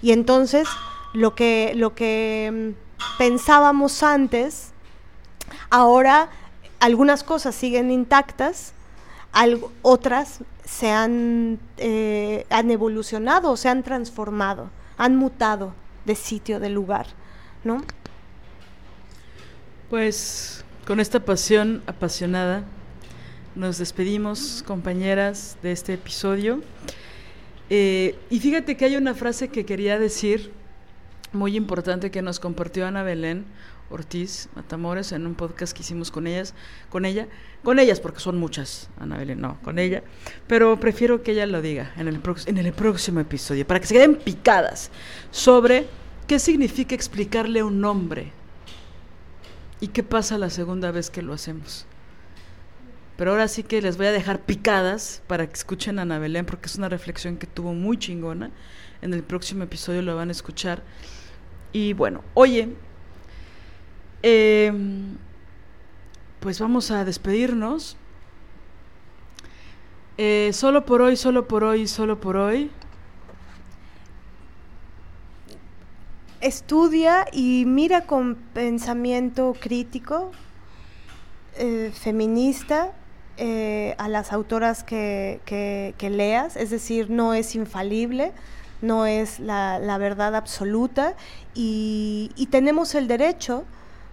[0.02, 0.68] Y entonces
[1.14, 4.72] lo que, lo que mm, pensábamos antes,
[5.70, 6.30] ahora
[6.80, 8.74] algunas cosas siguen intactas,
[9.82, 15.74] otras se han, eh, han evolucionado, se han transformado, han mutado
[16.06, 17.08] de sitio, de lugar,
[17.64, 17.84] ¿no?
[19.90, 22.64] Pues con esta pasión apasionada
[23.56, 26.62] nos despedimos, compañeras, de este episodio.
[27.70, 30.52] Eh, y fíjate que hay una frase que quería decir,
[31.34, 33.46] muy importante, que nos compartió Ana Belén
[33.90, 36.54] Ortiz Matamores en un podcast que hicimos con ellas,
[36.90, 37.28] con ella,
[37.64, 40.04] con ellas, porque son muchas, Ana Belén, no, con ella,
[40.48, 42.20] pero prefiero que ella lo diga en el,
[42.74, 44.92] próximo episodio, para que se queden picadas
[45.32, 45.88] sobre
[46.28, 48.32] qué significa explicarle un nombre
[49.80, 51.86] y qué pasa la segunda vez que lo hacemos.
[53.18, 56.46] Pero ahora sí que les voy a dejar picadas para que escuchen a Ana Belén,
[56.46, 58.50] porque es una reflexión que tuvo muy chingona.
[59.02, 60.84] En el próximo episodio lo van a escuchar.
[61.74, 62.70] Y bueno, oye,
[64.22, 65.18] em,
[66.40, 67.98] pues vamos a despedirnos.
[70.18, 72.72] Eh, solo por hoy, solo por hoy, solo por hoy.
[76.42, 80.32] Estudia y mira con pensamiento crítico,
[81.58, 82.94] eh, feminista,
[83.42, 88.34] eh, a las autoras que, leas, es decir, no es infalible,
[88.82, 91.16] no es la, verdad absoluta
[91.54, 93.64] y, tenemos el derecho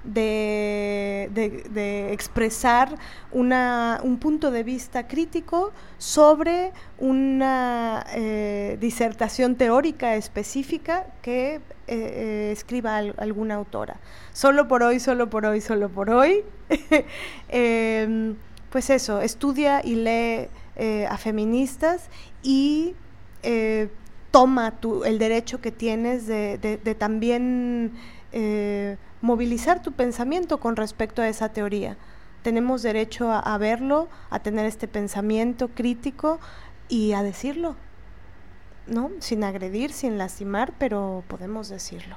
[0.07, 2.97] de, expresar
[3.33, 13.55] un punto de vista crítico sobre una eh, disertación teórica específica que eh, escriba alguna
[13.55, 14.01] autora.
[14.33, 16.45] Solo por hoy, solo por hoy, solo por hoy.
[17.49, 18.37] Em,
[18.70, 22.11] pues eso, estudia y lee eh, a feministas
[22.43, 22.95] y
[23.43, 23.89] eh,
[24.31, 27.93] toma tu, el derecho que tienes de, también
[28.33, 31.97] eh, movilizar tu pensamiento con respecto a esa teoría.
[32.43, 36.39] Tenemos derecho a, verlo, a tener este pensamiento crítico
[36.89, 37.74] y a decirlo,
[38.86, 39.11] ¿no?
[39.19, 42.16] Sin agredir, sin lastimar, pero podemos decirlo.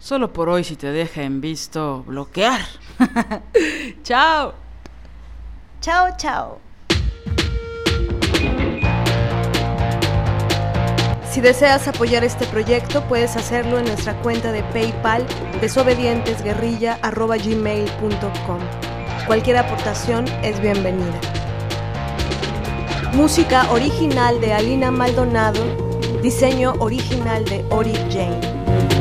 [0.00, 2.60] Solo por hoy si te deja en visto bloquear.
[4.02, 4.54] chao.
[5.80, 6.71] Chao, chao.
[11.32, 15.26] Si deseas apoyar este proyecto, puedes hacerlo en nuestra cuenta de PayPal
[15.62, 18.58] desobedientesguerrilla.gmail.com.
[19.26, 21.18] Cualquier aportación es bienvenida.
[23.14, 25.64] Música original de Alina Maldonado,
[26.20, 28.91] diseño original de Ori Jane.